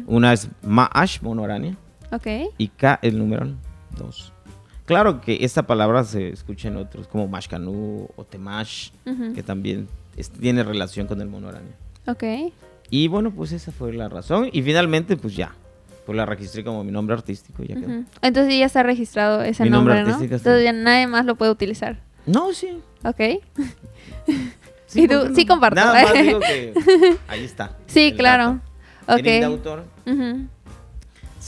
Una 0.08 0.34
es 0.34 0.50
ma'ash, 0.64 1.22
monorania, 1.22 1.76
Ok, 2.12 2.28
y 2.58 2.68
ka, 2.70 2.98
el 3.04 3.18
numeral 3.20 3.56
2. 3.98 4.34
Claro 4.90 5.22
que 5.22 5.38
esta 5.46 5.64
palabra 5.64 6.04
se 6.04 6.30
escucha 6.30 6.68
en 6.68 6.76
otros, 6.78 7.08
como 7.08 7.28
mashkanu 7.28 8.10
o 8.16 8.24
temash, 8.26 8.90
que 9.36 9.42
también 9.44 9.88
es- 10.18 10.30
tiene 10.30 10.64
relación 10.64 11.08
con 11.08 11.22
el 11.22 11.28
monorania. 11.30 11.72
ok, 12.08 12.24
Y 12.92 13.08
bueno, 13.08 13.30
pues 13.32 13.52
esa 13.52 13.72
fue 13.72 13.94
la 13.94 14.10
razón. 14.10 14.50
Y 14.52 14.64
finalmente, 14.64 15.16
pues 15.16 15.36
ya, 15.36 15.54
pues 16.08 16.16
la 16.18 16.26
registré 16.26 16.64
como 16.64 16.84
mi 16.84 16.92
nombre 16.92 17.14
artístico. 17.16 17.62
quedó. 17.64 18.04
Entonces 18.24 18.58
ya 18.58 18.66
está 18.66 18.82
registrado 18.82 19.44
ese 19.44 19.64
Mi 19.64 19.70
nombre 19.70 19.94
nombre. 20.04 20.26
Entonces 20.26 20.64
ya 20.64 20.74
nadie 20.74 21.06
más 21.06 21.24
lo 21.26 21.36
puede 21.36 21.52
utilizar. 21.52 22.00
No, 22.26 22.52
sí. 22.54 22.80
Ok. 23.04 23.20
Sí, 24.88 25.04
Y 25.04 25.08
tú- 25.08 25.20
¿por 25.20 25.28
qué 25.30 25.36
sí 25.36 25.46
comparto. 25.46 25.76
Nada 25.76 26.02
más 26.04 26.14
digo 26.14 26.40
que 26.40 26.74
ahí 27.28 27.44
está. 27.44 27.78
Sí, 27.86 28.14
claro. 28.18 28.60
dato. 29.06 29.20
En 29.20 29.26
el 29.28 29.44
Ok. 29.44 29.52
autor 29.52 29.84
Ujú, 30.08 30.48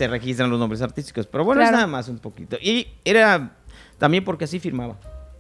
se 0.02 0.08
registran 0.08 0.50
los 0.50 0.58
nombres 0.60 0.82
artísticos, 0.82 1.28
pero 1.28 1.46
bueno, 1.46 1.62
es 1.62 1.72
nada 1.72 1.86
más 1.86 2.08
un 2.10 2.18
poquito. 2.18 2.58
Y 2.60 2.88
era 3.06 3.52
también 4.00 4.24
porque 4.26 4.46
así 4.46 4.60
firmaba. 4.60 4.98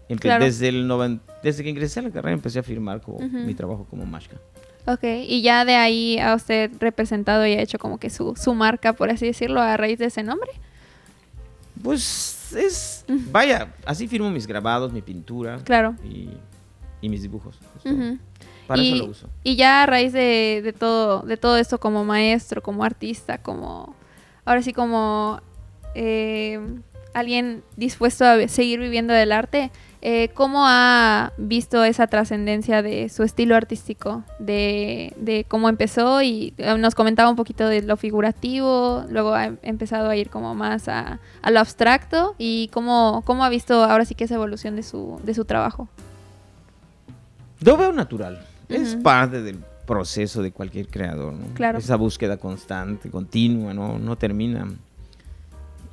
Empe- 0.08 0.20
Claro. 0.20 0.46
Desde 0.46 0.68
el 0.70 0.88
noven- 0.88 1.20
desde 1.42 1.64
que 1.64 1.70
ingresé 1.72 2.00
a 2.00 2.04
la 2.04 2.12
carrera 2.12 2.34
empecé 2.34 2.60
a 2.60 2.64
firmar 2.64 3.02
como 3.02 3.18
mi 3.28 3.56
trabajo 3.56 3.88
como 3.90 4.06
Mashka. 4.06 4.36
Ok, 4.86 5.04
y 5.04 5.42
ya 5.42 5.66
de 5.66 5.76
ahí 5.76 6.20
a 6.20 6.36
usted 6.36 6.70
representado 6.80 7.44
y 7.48 7.54
ha 7.54 7.62
hecho 7.62 7.80
como 7.80 7.98
que 7.98 8.12
su, 8.12 8.36
su 8.36 8.54
marca, 8.54 8.94
por 8.94 9.10
así 9.10 9.26
decirlo, 9.26 9.62
a 9.62 9.78
raíz 9.78 9.98
de 9.98 10.06
ese 10.06 10.22
nombre. 10.22 10.52
Pues 11.82 12.54
es, 12.56 13.06
vaya, 13.32 13.74
así 13.86 14.08
firmo 14.08 14.30
mis 14.30 14.46
grabados, 14.46 14.92
mi 14.94 15.02
pintura 15.02 15.58
Claro. 15.64 15.96
y, 16.04 16.30
y 17.02 17.10
mis 17.10 17.24
dibujos. 17.24 17.58
Para 18.68 18.82
y, 18.82 18.94
eso 18.94 19.06
lo 19.06 19.12
uso. 19.12 19.28
Y 19.44 19.56
ya 19.56 19.82
a 19.84 19.86
raíz 19.88 20.14
de, 20.14 20.62
de 20.64 20.74
todo, 20.74 21.22
de 21.22 21.38
todo 21.38 21.58
esto 21.58 21.80
como 21.80 22.06
maestro, 22.06 22.62
como 22.62 22.84
artista, 22.84 23.40
como 23.40 23.96
ahora 24.46 24.62
sí 24.62 24.74
como 24.74 25.42
eh, 25.96 26.60
alguien 27.14 27.64
dispuesto 27.76 28.26
a 28.26 28.48
seguir 28.48 28.80
viviendo 28.80 29.14
del 29.14 29.32
arte, 29.32 29.72
eh, 30.04 30.30
¿cómo 30.34 30.64
ha 30.66 31.32
visto 31.38 31.84
esa 31.84 32.08
trascendencia 32.08 32.82
de 32.82 33.08
su 33.10 33.22
estilo 33.22 33.56
artístico? 33.56 34.24
De, 34.40 35.14
de 35.18 35.46
cómo 35.48 35.70
empezó 35.70 36.22
y 36.24 36.54
eh, 36.58 36.76
nos 36.78 36.96
comentaba 36.96 37.30
un 37.30 37.36
poquito 37.36 37.68
de 37.68 37.84
lo 37.84 37.98
figurativo, 37.98 39.06
luego 39.10 39.34
ha 39.34 39.46
em- 39.46 39.58
empezado 39.62 40.10
a 40.10 40.16
ir 40.16 40.30
como 40.30 40.56
más 40.56 40.88
a, 40.88 41.20
a 41.42 41.52
lo 41.52 41.60
abstracto 41.60 42.34
y 42.40 42.70
cómo, 42.74 43.22
cómo 43.26 43.44
ha 43.44 43.50
visto 43.50 43.84
ahora 43.84 44.06
sí 44.06 44.16
que 44.16 44.24
esa 44.24 44.36
evolución 44.36 44.76
de 44.76 44.84
su, 44.84 45.20
de 45.24 45.36
su 45.36 45.46
trabajo. 45.46 45.88
Lo 47.64 47.78
veo 47.78 47.92
natural. 47.92 48.44
Es 48.70 48.96
parte 48.96 49.42
del 49.44 49.60
proceso 49.96 50.42
de 50.42 50.52
cualquier 50.52 50.88
creador, 50.88 51.34
¿no? 51.34 51.48
Claro. 51.54 51.78
Esa 51.80 51.98
búsqueda 51.98 52.38
constante, 52.38 53.10
continua, 53.10 53.74
¿no? 53.74 54.00
No 54.00 54.16
termina. 54.18 54.68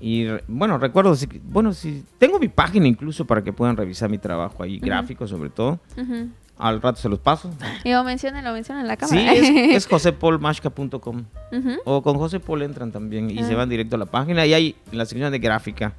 Y 0.00 0.26
bueno, 0.46 0.78
recuerdo, 0.78 1.16
si- 1.16 1.26
bueno, 1.42 1.72
si 1.72 2.04
tengo 2.18 2.38
mi 2.38 2.46
página 2.48 2.86
incluso 2.86 3.24
para 3.26 3.42
que 3.42 3.52
puedan 3.52 3.76
revisar 3.76 4.08
mi 4.08 4.18
trabajo 4.18 4.62
ahí, 4.62 4.76
Ujú. 4.76 4.86
gráfico 4.86 5.26
sobre 5.26 5.50
todo. 5.50 5.80
Ujú. 5.96 6.28
Al 6.58 6.80
rato 6.80 7.00
se 7.00 7.08
los 7.08 7.18
paso. 7.18 7.50
Y 7.84 7.90
lo 7.92 8.04
mencionen, 8.04 8.44
lo 8.44 8.52
mencionen 8.52 8.82
en 8.82 8.88
la 8.88 8.94
Sí, 8.94 9.00
cámara. 9.00 9.32
es, 9.32 9.48
es 9.84 9.86
josepolmashka.com. 9.88 11.24
Ujú. 11.52 11.70
O 11.84 12.02
con 12.02 12.16
José 12.18 12.38
Paul 12.40 12.62
entran 12.62 12.92
también 12.92 13.30
y 13.30 13.40
Ah. 13.40 13.46
se 13.46 13.54
van 13.56 13.68
directo 13.68 13.96
a 13.96 13.98
la 13.98 14.06
página 14.06 14.46
y 14.46 14.54
hay 14.54 14.76
en 14.92 14.98
la 14.98 15.06
sección 15.06 15.30
de 15.32 15.38
gráfica. 15.40 15.94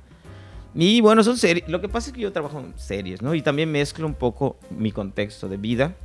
Y 0.76 1.02
bueno, 1.02 1.24
son 1.24 1.36
series. 1.38 1.68
Lo 1.68 1.82
que 1.82 1.90
pasa 1.90 2.10
es 2.10 2.14
que 2.14 2.22
yo 2.22 2.32
trabajo 2.32 2.60
en 2.60 2.74
series, 2.78 3.22
¿no? 3.22 3.34
Y 3.36 3.42
también 3.42 3.72
mezclo 3.72 4.06
un 4.08 4.14
poco 4.14 4.58
mi 4.70 4.92
contexto 4.92 5.50
de 5.50 5.58
vida 5.58 5.96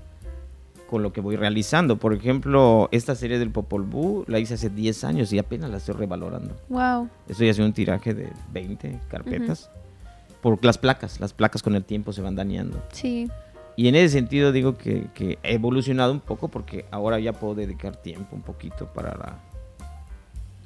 con 0.94 1.02
lo 1.02 1.12
que 1.12 1.20
voy 1.20 1.34
realizando. 1.34 1.96
Por 1.96 2.14
ejemplo, 2.14 2.88
esta 2.92 3.16
serie 3.16 3.40
del 3.40 3.50
Popol 3.50 3.82
Vuh 3.82 4.24
la 4.28 4.38
hice 4.38 4.54
hace 4.54 4.70
10 4.70 5.02
años 5.02 5.32
y 5.32 5.40
apenas 5.40 5.68
la 5.68 5.78
estoy 5.78 5.96
revalorando. 5.96 6.54
Wow. 6.68 7.08
Estoy 7.28 7.48
haciendo 7.48 7.66
un 7.66 7.72
tiraje 7.72 8.14
de 8.14 8.32
20 8.52 9.00
carpetas. 9.08 9.72
Por 10.40 10.64
las 10.64 10.78
placas, 10.78 11.18
las 11.18 11.32
placas 11.32 11.64
con 11.64 11.74
el 11.74 11.82
tiempo 11.82 12.12
se 12.12 12.22
van 12.22 12.36
dañando. 12.36 12.80
Sí. 12.92 13.28
Y 13.74 13.88
en 13.88 13.96
ese 13.96 14.10
sentido 14.10 14.52
digo 14.52 14.78
que, 14.78 15.08
que 15.14 15.40
he 15.42 15.54
evolucionado 15.54 16.12
un 16.12 16.20
poco 16.20 16.46
porque 16.46 16.84
ahora 16.92 17.18
ya 17.18 17.32
puedo 17.32 17.56
dedicar 17.56 17.96
tiempo 17.96 18.36
un 18.36 18.42
poquito 18.42 18.86
para 18.92 19.16
la, 19.16 19.38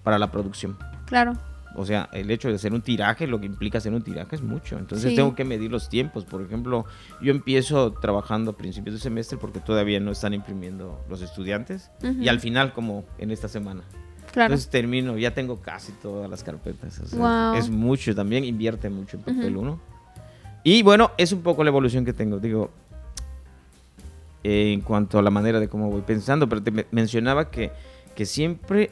para 0.03 0.19
la 0.19 0.31
producción. 0.31 0.77
Claro. 1.07 1.38
O 1.79 1.87
sea, 1.87 2.09
el 2.12 2.31
hecho 2.31 2.49
de 2.49 2.57
hacer 2.57 2.73
un 2.75 2.83
tiraje, 2.83 3.27
lo 3.27 3.41
que 3.41 3.47
implica 3.47 3.79
hacer 3.79 3.93
un 3.95 4.03
tiraje 4.03 4.35
es 4.37 4.43
mucho. 4.43 4.79
Entonces 4.79 5.11
Sí. 5.11 5.17
tengo 5.17 5.35
que 5.35 5.45
medir 5.45 5.71
los 5.71 5.88
tiempos. 5.88 6.25
Por 6.25 6.43
ejemplo, 6.43 6.85
yo 7.23 7.31
empiezo 7.31 7.93
trabajando 7.93 8.51
a 8.51 8.57
principios 8.57 8.95
de 8.97 9.01
semestre 9.01 9.38
porque 9.38 9.61
todavía 9.61 10.01
no 10.01 10.11
están 10.11 10.35
imprimiendo 10.35 11.01
los 11.09 11.23
estudiantes. 11.23 11.91
Ujú. 12.03 12.21
Y 12.21 12.29
al 12.29 12.41
final, 12.41 12.73
como 12.73 13.05
en 13.19 13.31
esta 13.31 13.49
semana. 13.49 13.83
Claro. 14.33 14.53
Entonces 14.53 14.69
termino, 14.71 15.17
ya 15.17 15.33
tengo 15.33 15.61
casi 15.61 15.93
todas 15.93 16.29
las 16.29 16.43
carpetas. 16.45 16.99
o 17.01 17.07
sea, 17.07 17.19
Wow. 17.53 17.55
Es 17.59 17.71
mucho 17.71 18.14
también, 18.14 18.45
invierte 18.45 18.91
mucho 18.91 19.17
en 19.17 19.23
papel 19.23 19.57
uno. 19.57 19.81
Y 20.64 20.83
bueno, 20.83 21.12
es 21.17 21.33
un 21.33 21.43
poco 21.43 21.62
la 21.64 21.71
evolución 21.71 22.05
que 22.05 22.12
tengo. 22.12 22.38
Digo, 22.38 22.71
eh, 24.45 24.73
en 24.73 24.81
cuanto 24.83 25.19
a 25.19 25.23
la 25.23 25.31
manera 25.31 25.61
de 25.61 25.69
cómo 25.69 25.91
voy 25.91 26.03
pensando, 26.03 26.49
pero 26.49 26.62
te 26.62 26.71
me- 26.71 26.87
mencionaba 26.91 27.51
que, 27.51 27.73
que 28.14 28.27
siempre, 28.27 28.91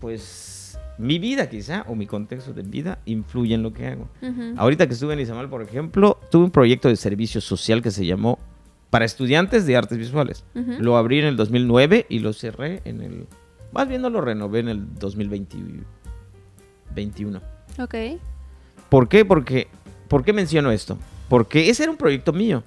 pues, 0.00 0.78
mi 0.98 1.18
vida 1.18 1.48
quizá, 1.48 1.84
o 1.88 1.94
mi 1.94 2.06
contexto 2.06 2.52
de 2.52 2.62
vida, 2.62 2.98
influye 3.04 3.54
en 3.54 3.62
lo 3.62 3.72
que 3.72 3.86
hago. 3.86 4.08
Ahorita 4.56 4.86
que 4.86 4.94
estuve 4.94 5.14
en 5.14 5.20
Izamal, 5.20 5.48
por 5.48 5.62
ejemplo, 5.62 6.18
tuve 6.30 6.44
un 6.44 6.50
proyecto 6.50 6.88
de 6.88 6.96
servicio 6.96 7.40
social 7.40 7.82
que 7.82 7.90
se 7.90 8.06
llamó 8.06 8.38
Para 8.90 9.04
Estudiantes 9.04 9.66
de 9.66 9.76
Artes 9.76 9.98
Visuales. 9.98 10.44
Lo 10.54 10.96
abrí 10.96 11.18
en 11.18 11.26
el 11.26 11.36
2009 11.36 12.06
y 12.08 12.20
lo 12.20 12.32
cerré 12.32 12.80
en 12.84 13.02
el... 13.02 13.26
Más 13.72 13.88
bien 13.88 14.02
no 14.02 14.10
lo 14.10 14.20
renové 14.20 14.60
en 14.60 14.68
el 14.68 14.94
2021. 14.94 17.40
Ok. 17.80 17.94
¿Por 18.88 19.08
qué? 19.08 19.24
Porque, 19.24 19.66
¿Por 20.06 20.24
qué 20.24 20.32
menciono 20.32 20.70
esto? 20.70 20.96
Porque 21.28 21.70
ese 21.70 21.82
era 21.82 21.90
un 21.90 21.98
proyecto 21.98 22.32
mío. 22.32 22.62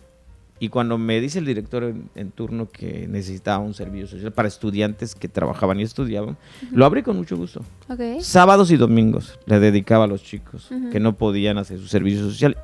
Y 0.59 0.69
cuando 0.69 0.97
me 0.97 1.19
dice 1.21 1.37
el 1.39 1.45
director 1.45 1.83
en, 1.83 2.09
en 2.15 2.31
turno 2.31 2.67
que 2.69 3.07
necesitaba 3.07 3.59
un 3.63 3.73
servicio 3.75 4.07
social 4.07 4.31
para 4.31 4.47
estudiantes 4.47 5.13
que 5.13 5.27
trabajaban 5.27 5.79
y 5.79 5.83
estudiaban, 5.83 6.35
lo 6.71 6.85
abrí 6.85 7.03
con 7.03 7.15
mucho 7.15 7.37
gusto. 7.37 7.61
Ok. 7.89 8.21
Sábados 8.21 8.71
y 8.71 8.77
domingos 8.77 9.37
le 9.45 9.59
dedicaba 9.59 10.05
a 10.05 10.07
los 10.07 10.23
chicos 10.23 10.71
Ujú. 10.71 10.89
que 10.89 10.99
no 10.99 11.15
podían 11.15 11.57
hacer 11.59 11.77
su 11.79 11.87
servicio 11.87 12.21
social. 12.23 12.57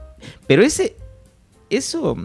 Pero 0.47 0.63
ese, 0.63 0.95
eso, 1.69 2.17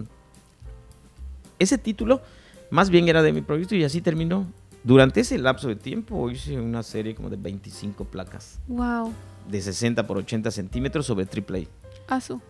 ese 1.58 1.78
título 1.78 2.22
más 2.70 2.90
bien 2.90 3.08
era 3.08 3.22
de 3.22 3.32
mi 3.32 3.42
proyecto 3.42 3.74
y 3.74 3.84
así 3.84 4.00
terminó. 4.00 4.46
Durante 4.84 5.20
ese 5.20 5.36
lapso 5.38 5.68
de 5.68 5.76
tiempo 5.76 6.30
hice 6.30 6.58
una 6.58 6.82
serie 6.82 7.14
como 7.14 7.28
de 7.28 7.36
25 7.36 8.04
placas 8.04 8.58
Wow. 8.68 9.12
de 9.50 9.60
60 9.60 10.06
por 10.06 10.16
80 10.18 10.50
centímetros 10.50 11.04
sobre 11.04 11.26
AAA. 11.26 11.64
Asu. 12.08 12.40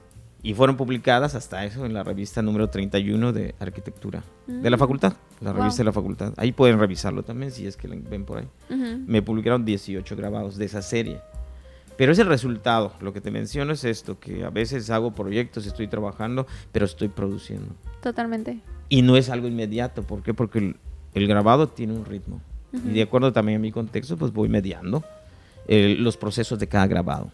Y 0.43 0.55
fueron 0.55 0.77
publicadas 0.77 1.35
hasta 1.35 1.65
eso 1.65 1.85
en 1.85 1.93
la 1.95 2.05
revista 2.05 2.43
número 2.43 2.69
31 2.71 3.33
de 3.33 3.55
arquitectura 3.59 4.23
de 4.47 4.71
la 4.71 4.77
Mm. 4.77 4.81
facultad, 4.81 5.15
la 5.41 5.51
Wow. 5.53 5.61
revista 5.63 5.79
de 5.81 5.85
la 5.87 5.93
facultad. 5.93 6.33
Ahí 6.37 6.53
pueden 6.53 6.79
revisarlo 6.79 7.25
también 7.25 7.51
si 7.51 7.67
es 7.67 7.77
que 7.77 7.89
lo 7.89 7.97
ven 8.09 8.25
por 8.25 8.39
ahí 8.39 8.49
Ujú. 8.71 9.03
me 9.07 9.21
publicaron 9.21 9.65
18 9.65 10.15
grabados 10.17 10.57
de 10.57 10.65
esa 10.67 10.81
serie. 10.83 11.21
Pero 11.97 12.13
es 12.13 12.19
el 12.21 12.29
resultado. 12.29 12.93
Lo 13.01 13.13
que 13.13 13.21
te 13.21 13.33
menciono 13.33 13.73
es 13.73 13.83
esto, 13.83 14.21
que 14.21 14.45
a 14.45 14.51
veces 14.51 14.89
hago 14.91 15.13
proyectos, 15.13 15.67
estoy 15.67 15.89
trabajando, 15.89 16.47
pero 16.71 16.85
estoy 16.85 17.09
produciendo. 17.09 17.75
Totalmente. 18.01 18.61
Y 18.89 19.03
no 19.03 19.17
es 19.17 19.31
algo 19.31 19.49
inmediato. 19.49 20.05
¿Por 20.05 20.23
qué? 20.23 20.33
Porque 20.33 20.61
el, 20.61 20.77
el 21.15 21.27
grabado 21.27 21.67
tiene 21.69 21.95
un 21.95 22.05
ritmo. 22.05 22.41
Ujú. 22.73 22.89
Y 22.89 22.93
de 22.93 23.03
acuerdo 23.03 23.33
también 23.33 23.57
a 23.59 23.61
mi 23.61 23.73
contexto, 23.73 24.17
pues 24.17 24.33
voy 24.33 24.49
mediando 24.49 25.03
eh, 25.67 25.97
los 25.99 26.17
procesos 26.17 26.59
de 26.61 26.69
cada 26.69 26.87
grabado. 26.87 27.33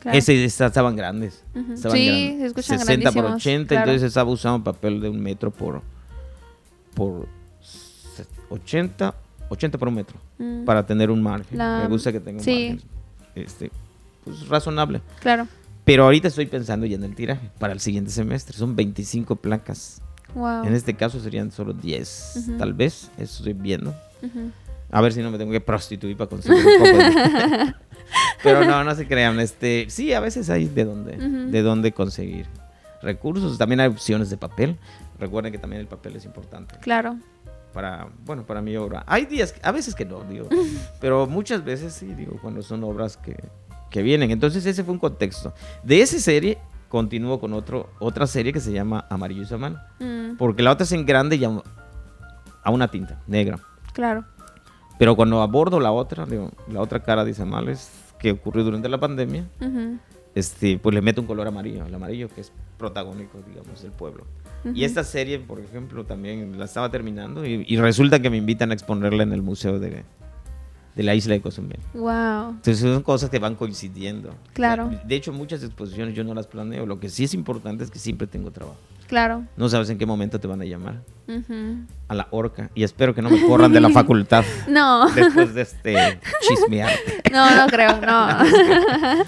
Claro. 0.00 0.18
Ese 0.18 0.44
esta- 0.44 0.66
estaban 0.66 0.94
grandes. 0.96 1.42
Ujú. 1.54 1.72
estaban 1.72 1.96
Sí, 1.98 2.06
grandes. 2.06 2.38
se 2.40 2.46
escuchan 2.46 2.78
60 2.78 3.12
por 3.12 3.22
grandísimos, 3.24 3.40
80, 3.42 3.68
claro. 3.68 3.82
entonces 3.90 4.06
estaba 4.08 4.30
usando 4.30 4.64
papel 4.64 5.00
de 5.00 5.08
un 5.08 5.20
metro 5.20 5.50
por, 5.50 5.82
por 6.94 7.26
se- 7.60 8.26
80, 8.50 9.14
80 9.48 9.78
por 9.78 9.88
un 9.88 9.94
metro. 9.94 10.18
Mm, 10.38 10.64
Para 10.64 10.84
tener 10.86 11.10
un 11.10 11.22
margen. 11.22 11.58
La- 11.58 11.80
Me 11.82 11.88
gusta 11.88 12.12
que 12.12 12.20
tenga 12.20 12.38
un 12.38 12.44
sí. 12.44 12.68
margen. 12.70 12.88
Este, 13.34 13.70
pues 14.24 14.48
razonable. 14.48 15.00
Claro. 15.20 15.46
Pero 15.84 16.04
ahorita 16.04 16.28
estoy 16.28 16.46
pensando 16.46 16.84
ya 16.86 16.96
en 16.96 17.04
el 17.04 17.14
tiraje 17.14 17.50
para 17.58 17.72
el 17.72 17.80
siguiente 17.80 18.10
semestre. 18.10 18.56
Son 18.56 18.74
25 18.74 19.36
placas. 19.36 20.02
Wow. 20.34 20.64
En 20.64 20.74
este 20.74 20.94
caso 20.94 21.20
serían 21.20 21.52
solo 21.52 21.72
10, 21.72 22.34
Ujú. 22.48 22.58
tal 22.58 22.72
vez. 22.74 23.10
Eso 23.18 23.38
estoy 23.38 23.52
viendo. 23.52 23.94
Ujú. 24.22 24.50
A 24.90 25.00
ver 25.00 25.12
si 25.12 25.20
no 25.22 25.30
me 25.30 25.38
tengo 25.38 25.52
que 25.52 25.60
prostituir 25.60 26.16
para 26.16 26.28
conseguir 26.30 26.64
un 26.64 26.78
poco 26.78 26.98
de... 26.98 27.74
Pero 28.42 28.64
no, 28.64 28.84
no 28.84 28.94
se 28.94 29.06
crean. 29.06 29.38
Este, 29.40 29.86
sí, 29.88 30.12
a 30.12 30.20
veces 30.20 30.48
hay 30.50 30.66
de 30.66 30.84
dónde, 30.84 31.16
de 31.16 31.62
dónde 31.62 31.92
conseguir 31.92 32.46
recursos. 33.02 33.58
También 33.58 33.80
hay 33.80 33.88
opciones 33.88 34.30
de 34.30 34.36
papel. 34.36 34.76
Recuerden 35.18 35.52
que 35.52 35.58
también 35.58 35.80
el 35.80 35.88
papel 35.88 36.16
es 36.16 36.24
importante 36.24 36.76
Claro. 36.80 37.16
para, 37.72 38.08
bueno, 38.24 38.44
para 38.44 38.60
mi 38.62 38.76
obra. 38.76 39.02
Hay 39.06 39.26
días, 39.26 39.54
a 39.62 39.70
veces 39.72 39.94
que 39.94 40.04
no, 40.04 40.22
digo, 40.24 40.48
pero 41.00 41.26
muchas 41.26 41.64
veces 41.64 41.94
sí, 41.94 42.06
digo, 42.14 42.38
cuando 42.42 42.62
son 42.62 42.84
obras 42.84 43.16
que, 43.16 43.36
que 43.90 44.02
vienen. 44.02 44.30
Entonces 44.30 44.64
ese 44.66 44.84
fue 44.84 44.92
un 44.92 45.00
contexto. 45.00 45.54
De 45.82 46.00
esa 46.02 46.18
serie 46.18 46.58
continúo 46.88 47.40
con 47.40 47.52
otro, 47.54 47.90
otra 47.98 48.26
serie 48.26 48.52
que 48.52 48.60
se 48.60 48.72
llama 48.72 49.06
Amarillo 49.10 49.42
y 49.42 49.46
Samán, 49.46 49.78
Mm, 49.98 50.36
porque 50.36 50.62
la 50.62 50.70
otra 50.72 50.84
es 50.84 50.92
en 50.92 51.04
grande 51.06 51.36
y 51.36 51.44
a, 51.44 51.50
a 52.62 52.70
una 52.70 52.88
tinta 52.88 53.20
negra. 53.26 53.58
claro. 53.92 54.24
Pero 54.98 55.14
cuando 55.16 55.42
abordo 55.42 55.80
la 55.80 55.92
otra, 55.92 56.24
digo, 56.26 56.50
la 56.70 56.80
otra 56.80 57.00
cara 57.02 57.24
de 57.24 57.30
Isamales 57.32 57.90
que 58.18 58.30
ocurrió 58.32 58.64
durante 58.64 58.88
la 58.88 58.98
pandemia, 58.98 59.46
Ujú. 59.60 59.98
este, 60.34 60.78
pues 60.78 60.94
le 60.94 61.02
meto 61.02 61.20
un 61.20 61.26
color 61.26 61.46
amarillo, 61.48 61.84
el 61.84 61.94
amarillo 61.94 62.28
que 62.28 62.40
es 62.40 62.52
protagónico, 62.78 63.38
digamos, 63.46 63.82
del 63.82 63.92
pueblo. 63.92 64.24
Y 64.64 64.68
Ujú. 64.70 64.84
esta 64.84 65.04
serie, 65.04 65.38
por 65.38 65.60
ejemplo, 65.60 66.04
también 66.04 66.58
la 66.58 66.64
estaba 66.64 66.90
terminando 66.90 67.44
y, 67.46 67.64
y 67.68 67.76
resulta 67.76 68.20
que 68.20 68.30
me 68.30 68.36
invitan 68.38 68.70
a 68.70 68.74
exponerla 68.74 69.22
en 69.22 69.32
el 69.32 69.42
museo 69.42 69.78
de, 69.78 70.02
de 70.94 71.02
la 71.02 71.14
isla 71.14 71.34
de 71.34 71.42
Cozumel. 71.42 71.78
Wow. 71.92 72.50
Entonces 72.50 72.78
son 72.80 73.02
cosas 73.02 73.28
que 73.28 73.38
van 73.38 73.54
coincidiendo. 73.54 74.30
Claro. 74.54 74.90
De 75.04 75.14
hecho, 75.14 75.30
muchas 75.32 75.62
exposiciones 75.62 76.14
yo 76.14 76.24
no 76.24 76.32
las 76.32 76.46
planeo. 76.46 76.86
Lo 76.86 76.98
que 76.98 77.10
sí 77.10 77.24
es 77.24 77.34
importante 77.34 77.84
es 77.84 77.90
que 77.90 77.98
siempre 77.98 78.26
tengo 78.26 78.50
trabajo. 78.50 78.78
Claro. 79.06 79.44
No 79.56 79.68
sabes 79.68 79.88
en 79.90 79.98
qué 79.98 80.06
momento 80.06 80.40
te 80.40 80.46
van 80.48 80.60
a 80.60 80.64
llamar 80.64 81.02
a 82.08 82.14
la 82.14 82.28
horca. 82.30 82.70
Y 82.74 82.82
espero 82.84 83.14
que 83.14 83.22
no 83.22 83.30
me 83.30 83.40
corran 83.46 83.72
de 83.72 83.80
la 83.80 83.90
facultad 84.00 84.44
No. 84.68 85.08
después 85.12 85.54
de 85.54 85.62
este 85.62 86.20
chismear. 86.46 86.90
No, 87.32 87.54
no 87.56 87.66
creo, 87.68 88.00
no. 88.00 88.28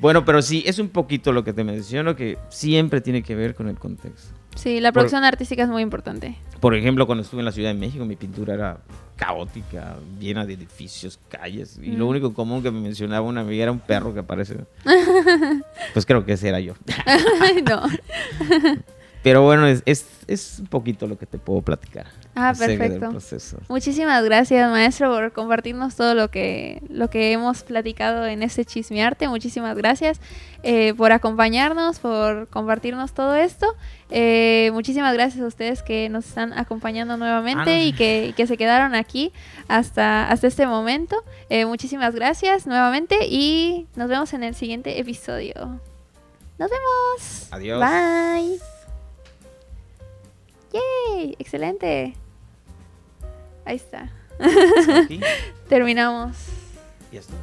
Bueno, 0.00 0.24
pero 0.24 0.40
sí, 0.40 0.62
es 0.66 0.78
un 0.78 0.88
poquito 0.88 1.30
lo 1.30 1.44
que 1.44 1.52
te 1.52 1.62
menciono 1.62 2.16
que 2.16 2.38
siempre 2.48 3.02
tiene 3.02 3.22
que 3.22 3.34
ver 3.34 3.54
con 3.54 3.68
el 3.68 3.78
contexto. 3.78 4.30
Sí, 4.54 4.80
la 4.80 4.92
producción 4.92 5.24
artística 5.24 5.62
es 5.62 5.68
muy 5.68 5.82
importante. 5.82 6.38
Por 6.58 6.74
ejemplo, 6.74 7.04
cuando 7.06 7.22
estuve 7.22 7.40
en 7.40 7.44
la 7.44 7.52
Ciudad 7.52 7.68
de 7.68 7.78
México, 7.78 8.06
mi 8.06 8.16
pintura 8.16 8.54
era 8.54 8.78
caótica, 9.16 9.96
llena 10.18 10.46
de 10.46 10.54
edificios, 10.54 11.20
calles. 11.28 11.78
Y 11.82 11.90
lo 11.92 12.06
Mm. 12.06 12.08
único 12.08 12.32
común 12.32 12.62
que 12.62 12.70
me 12.70 12.80
mencionaba 12.80 13.26
una 13.26 13.42
amiga 13.42 13.64
era 13.64 13.72
un 13.72 13.78
perro 13.78 14.14
que 14.14 14.20
aparece. 14.20 14.56
pues 15.92 16.06
creo 16.06 16.24
que 16.24 16.32
ese 16.32 16.48
era 16.48 16.60
yo. 16.60 16.72
no. 17.68 17.82
Pero 19.22 19.42
bueno, 19.42 19.66
es, 19.66 19.82
es, 19.84 20.06
es 20.28 20.60
un 20.60 20.66
poquito 20.66 21.06
lo 21.06 21.18
que 21.18 21.26
te 21.26 21.36
puedo 21.36 21.60
platicar. 21.60 22.06
Ah, 22.34 22.54
perfecto. 22.56 23.12
Muchísimas 23.68 24.24
gracias, 24.24 24.70
maestro, 24.70 25.10
por 25.10 25.32
compartirnos 25.32 25.94
todo 25.94 26.14
lo 26.14 26.30
que, 26.30 26.82
lo 26.88 27.10
que 27.10 27.32
hemos 27.32 27.62
platicado 27.62 28.24
en 28.26 28.42
este 28.42 28.64
chismearte. 28.64 29.28
Muchísimas 29.28 29.76
gracias 29.76 30.20
eh, 30.62 30.94
por 30.96 31.12
acompañarnos, 31.12 31.98
por 31.98 32.48
compartirnos 32.48 33.12
todo 33.12 33.34
esto. 33.34 33.66
Eh, 34.08 34.70
muchísimas 34.72 35.12
gracias 35.12 35.44
a 35.44 35.46
ustedes 35.46 35.82
que 35.82 36.08
nos 36.08 36.26
están 36.26 36.52
acompañando 36.58 37.18
nuevamente 37.18 37.70
Ah, 37.70 37.76
no. 37.78 37.82
y, 37.84 37.92
que, 37.92 38.28
y 38.28 38.32
que 38.32 38.46
se 38.46 38.56
quedaron 38.56 38.94
aquí 38.94 39.32
hasta, 39.68 40.30
hasta 40.30 40.46
este 40.46 40.66
momento. 40.66 41.22
Eh, 41.50 41.66
muchísimas 41.66 42.14
gracias 42.14 42.66
nuevamente 42.66 43.26
y 43.28 43.86
nos 43.96 44.08
vemos 44.08 44.32
en 44.32 44.44
el 44.44 44.54
siguiente 44.54 44.98
episodio. 44.98 45.78
Nos 46.58 46.70
vemos. 46.70 47.48
Adiós. 47.50 47.80
Bye. 47.80 48.79
Yay, 50.72 51.36
excelente. 51.38 52.14
Ahí 53.64 53.76
está. 53.76 54.10
Aquí. 55.04 55.20
Terminamos. 55.68 56.36
Y 57.12 57.18
hasta 57.18 57.34